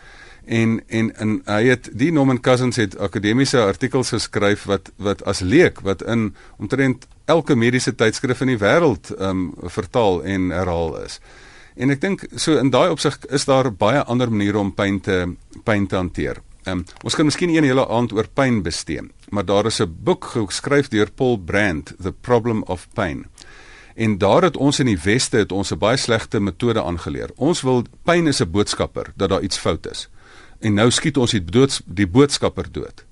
En 0.45 0.81
en 0.87 1.15
en 1.15 1.41
hy 1.45 1.63
het 1.67 1.89
die 1.93 2.11
Norman 2.11 2.39
Cousins 2.39 2.75
het 2.75 2.97
akademiese 2.97 3.59
artikels 3.61 4.09
geskryf 4.09 4.63
wat 4.63 4.91
wat 4.95 5.23
as 5.23 5.39
leek 5.39 5.79
wat 5.79 6.01
in 6.01 6.35
omtrent 6.57 7.07
elke 7.27 7.55
mediese 7.55 7.93
tydskrif 7.95 8.41
in 8.41 8.53
die 8.53 8.61
wêreld 8.61 9.11
um 9.19 9.51
vertaal 9.63 10.23
en 10.23 10.49
herhaal 10.55 10.95
is. 11.03 11.19
En 11.77 11.93
ek 11.93 12.01
dink 12.01 12.25
so 12.35 12.57
in 12.57 12.71
daai 12.73 12.89
opsig 12.89 13.19
is 13.29 13.45
daar 13.45 13.69
baie 13.69 14.01
ander 14.09 14.31
maniere 14.33 14.59
om 14.63 14.73
pyn 14.73 14.99
te 15.03 15.25
pyn 15.67 15.87
te 15.87 15.99
hanteer. 15.99 16.41
Um, 16.67 16.83
ons 17.03 17.15
kan 17.15 17.27
miskien 17.27 17.53
een 17.53 17.67
hele 17.67 17.85
aand 17.87 18.11
oor 18.15 18.27
pyn 18.35 18.59
bestee, 18.63 19.03
maar 19.31 19.45
daar 19.45 19.69
is 19.69 19.79
'n 19.79 19.95
boek 20.03 20.25
geskryf 20.35 20.89
deur 20.89 21.11
Paul 21.11 21.37
Brand, 21.37 21.93
The 22.01 22.11
Problem 22.11 22.63
of 22.63 22.87
Pain. 22.93 23.25
En 23.95 24.17
daar 24.17 24.43
het 24.43 24.57
ons 24.57 24.79
in 24.79 24.85
die 24.85 24.99
weste 25.03 25.37
het 25.37 25.51
ons 25.51 25.71
'n 25.71 25.77
baie 25.77 25.97
slegte 25.97 26.39
metode 26.39 26.83
aangeleer. 26.83 27.29
Ons 27.35 27.61
wil 27.61 27.83
pyn 28.03 28.27
is 28.27 28.41
'n 28.41 28.51
boodskapper 28.51 29.13
dat 29.15 29.29
daar 29.29 29.41
iets 29.41 29.57
fout 29.57 29.87
is. 29.87 30.09
En 30.59 30.73
nou 30.73 30.91
skiet 30.91 31.17
ons 31.17 31.31
die 31.31 31.45
doods 31.45 31.81
die 31.85 32.07
boodskapper 32.07 32.71
dood. 32.71 33.06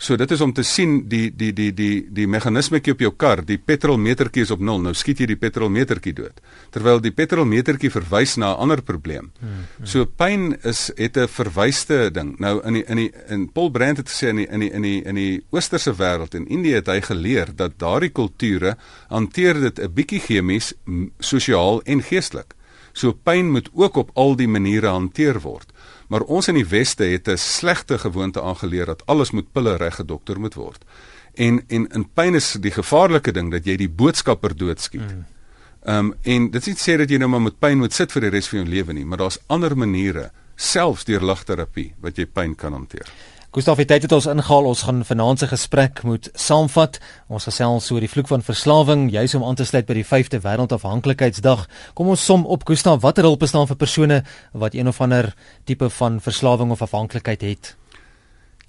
So 0.00 0.16
dit 0.16 0.30
is 0.32 0.40
om 0.40 0.52
te 0.56 0.62
sien 0.64 1.02
die 1.12 1.26
die 1.36 1.50
die 1.52 1.68
die 1.76 1.94
die 2.16 2.24
meganismetjie 2.30 2.94
op 2.94 3.02
jou 3.04 3.10
kar, 3.20 3.42
die 3.44 3.58
petrolmetertjie 3.60 4.46
is 4.46 4.52
op 4.54 4.62
0. 4.64 4.78
Nou 4.86 4.94
skiet 4.96 5.20
jy 5.20 5.26
die 5.28 5.36
petrolmetertjie 5.36 6.14
dood. 6.16 6.40
Terwyl 6.72 7.02
die 7.04 7.12
petrolmetertjie 7.12 7.90
verwys 7.92 8.38
na 8.40 8.54
'n 8.54 8.62
ander 8.64 8.80
probleem. 8.82 9.28
Hmm, 9.40 9.66
hmm. 9.76 9.86
So 9.86 10.06
pyn 10.06 10.56
is 10.64 10.90
het 10.96 11.18
'n 11.18 11.28
verwyste 11.28 12.10
ding. 12.10 12.38
Nou 12.38 12.62
in 12.64 12.72
die 12.72 12.84
in 12.88 12.96
die 12.96 13.12
in 13.28 13.52
Paul 13.52 13.70
Brandt 13.70 13.98
het 13.98 14.08
gesê 14.08 14.28
in 14.28 14.36
die 14.36 14.48
in 14.48 14.60
die 14.60 14.70
in 14.72 14.82
die 14.82 15.02
in 15.02 15.14
die 15.14 15.44
oosterse 15.50 15.92
wêreld 15.92 16.34
in 16.34 16.48
Indië 16.48 16.74
het 16.80 16.86
hy 16.86 17.00
geleer 17.00 17.48
dat 17.54 17.78
daardie 17.78 18.10
kulture 18.10 18.76
hanteer 19.08 19.60
dit 19.60 19.78
'n 19.80 19.92
bietjie 19.92 20.20
chemies, 20.20 20.72
sosiaal 21.18 21.82
en 21.84 22.02
geestelik. 22.02 22.54
So 22.92 23.12
pyn 23.12 23.50
moet 23.50 23.68
ook 23.72 23.96
op 23.96 24.10
al 24.14 24.36
die 24.36 24.48
maniere 24.48 24.86
hanteer 24.86 25.40
word. 25.40 25.72
Maar 26.10 26.26
ons 26.26 26.48
in 26.50 26.58
die 26.58 26.66
weste 26.66 27.06
het 27.06 27.28
'n 27.28 27.38
slegte 27.38 27.98
gewoonte 27.98 28.42
aangeleer 28.42 28.86
dat 28.86 29.06
alles 29.06 29.30
moet 29.30 29.52
pille 29.52 29.76
reg 29.76 29.94
gedokter 29.94 30.40
moet 30.40 30.54
word. 30.54 30.84
En 31.34 31.62
en 31.68 31.86
in 31.88 32.08
pyn 32.14 32.34
is 32.34 32.56
die 32.60 32.70
gevaarlike 32.70 33.32
ding 33.32 33.50
dat 33.50 33.64
jy 33.64 33.76
die 33.76 33.88
boodskapper 33.88 34.56
doodskiet. 34.56 35.12
Mm. 35.12 35.24
Ehm 35.80 35.98
um, 35.98 36.14
en 36.22 36.50
dit 36.50 36.60
is 36.60 36.66
nie 36.66 36.76
sê 36.76 36.96
dat 36.98 37.10
jy 37.10 37.16
nou 37.16 37.30
maar 37.30 37.42
met 37.42 37.58
pyn 37.58 37.78
moet 37.78 37.92
sit 37.92 38.12
vir 38.12 38.20
die 38.20 38.30
res 38.30 38.48
van 38.48 38.58
jou 38.58 38.68
lewe 38.68 38.92
nie, 38.92 39.04
maar 39.04 39.18
daar's 39.18 39.38
ander 39.46 39.76
maniere, 39.76 40.30
selfs 40.56 41.04
deur 41.04 41.24
ligterapie 41.24 41.94
wat 42.00 42.16
jy 42.16 42.26
pyn 42.26 42.54
kan 42.54 42.72
hanteer. 42.72 43.08
Gustav 43.50 43.80
het 43.82 43.88
tyd 43.90 44.04
het 44.06 44.12
ons 44.14 44.28
ingehaal. 44.30 44.68
Ons 44.70 44.84
gaan 44.86 45.00
vanaand 45.02 45.40
se 45.42 45.46
gesprek 45.50 46.04
moet 46.06 46.28
saamvat. 46.38 47.00
Ons 47.26 47.48
gesels 47.48 47.88
oor 47.90 48.04
die 48.04 48.10
vloek 48.10 48.28
van 48.30 48.44
verslawing, 48.46 49.08
juis 49.10 49.34
om 49.34 49.42
aan 49.42 49.58
te 49.58 49.64
sluit 49.66 49.88
by 49.88 49.96
die 49.98 50.04
5de 50.06 50.38
wêreldafhanklikheidsdag. 50.44 51.64
Kom 51.98 52.12
ons 52.14 52.22
som 52.22 52.44
op 52.46 52.62
Gustav, 52.68 53.00
watter 53.02 53.26
hulp 53.26 53.42
bestaan 53.42 53.66
vir 53.66 53.80
persone 53.80 54.20
wat 54.54 54.76
een 54.78 54.86
of 54.86 55.00
ander 55.02 55.32
tipe 55.66 55.90
van 55.96 56.20
verslawing 56.22 56.70
of 56.70 56.84
afhanklikheid 56.86 57.42
het? 57.42 57.72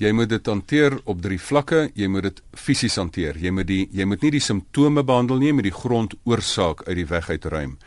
Jy 0.02 0.16
moet 0.18 0.34
dit 0.34 0.50
hanteer 0.50 0.98
op 1.06 1.22
drie 1.22 1.38
vlakke. 1.38 1.92
Jy 1.94 2.10
moet 2.10 2.32
dit 2.32 2.42
fisies 2.58 2.98
hanteer. 2.98 3.38
Jy 3.38 3.54
moet 3.54 3.70
die 3.70 3.84
jy 3.94 4.10
moet 4.10 4.26
nie 4.26 4.34
die 4.40 4.42
simptome 4.42 5.06
behandel 5.06 5.46
nie, 5.46 5.54
maar 5.54 5.70
die 5.70 5.78
grondoorsaak 5.78 6.88
uit 6.88 6.98
die 7.04 7.10
weg 7.14 7.30
uitruim. 7.30 7.78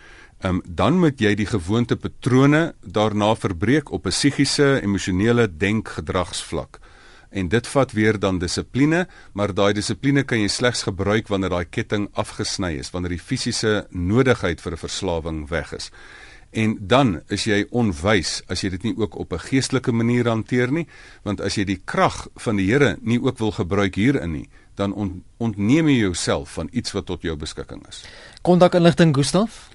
Um, 0.44 0.62
dan 0.62 1.00
moet 1.00 1.18
jy 1.18 1.34
die 1.34 1.50
gewoonte 1.50 1.96
patrone 1.96 2.74
daarna 2.86 3.34
verbreek 3.34 3.90
op 3.90 4.06
'n 4.06 4.14
psigiese, 4.14 4.78
emosionele 4.82 5.48
denkgedragsvlak 5.48 6.83
en 7.34 7.48
dit 7.50 7.66
vat 7.66 7.92
weer 7.92 8.18
dan 8.18 8.38
dissipline, 8.38 9.04
maar 9.34 9.54
daai 9.54 9.72
dissipline 9.74 10.22
kan 10.22 10.38
jy 10.38 10.48
slegs 10.48 10.84
gebruik 10.86 11.28
wanneer 11.32 11.50
daai 11.50 11.66
ketting 11.66 12.08
afgesny 12.20 12.76
is, 12.78 12.92
wanneer 12.94 13.16
die 13.16 13.22
fisiese 13.22 13.86
nodigheid 13.90 14.60
vir 14.62 14.72
'n 14.72 14.84
verslawing 14.86 15.48
weg 15.48 15.72
is. 15.72 15.90
En 16.54 16.76
dan 16.80 17.20
is 17.28 17.44
jy 17.44 17.64
onwys 17.70 18.42
as 18.46 18.62
jy 18.62 18.70
dit 18.70 18.82
nie 18.82 18.96
ook 18.96 19.18
op 19.18 19.32
'n 19.32 19.38
geestelike 19.50 19.92
manier 19.92 20.28
hanteer 20.28 20.70
nie, 20.72 20.86
want 21.24 21.40
as 21.40 21.54
jy 21.54 21.64
die 21.64 21.82
krag 21.84 22.28
van 22.36 22.56
die 22.56 22.70
Here 22.70 22.96
nie 23.00 23.20
ook 23.20 23.38
wil 23.38 23.50
gebruik 23.50 23.94
hierin 23.94 24.32
nie, 24.32 24.48
dan 24.74 24.94
ontneem 25.38 25.88
jy 25.88 25.98
jouself 25.98 26.52
van 26.52 26.68
iets 26.72 26.92
wat 26.92 27.06
tot 27.06 27.22
jou 27.22 27.36
beskikking 27.36 27.82
is. 27.88 28.04
Kontak 28.42 28.74
inligting 28.74 29.14
Gustaf 29.14 29.73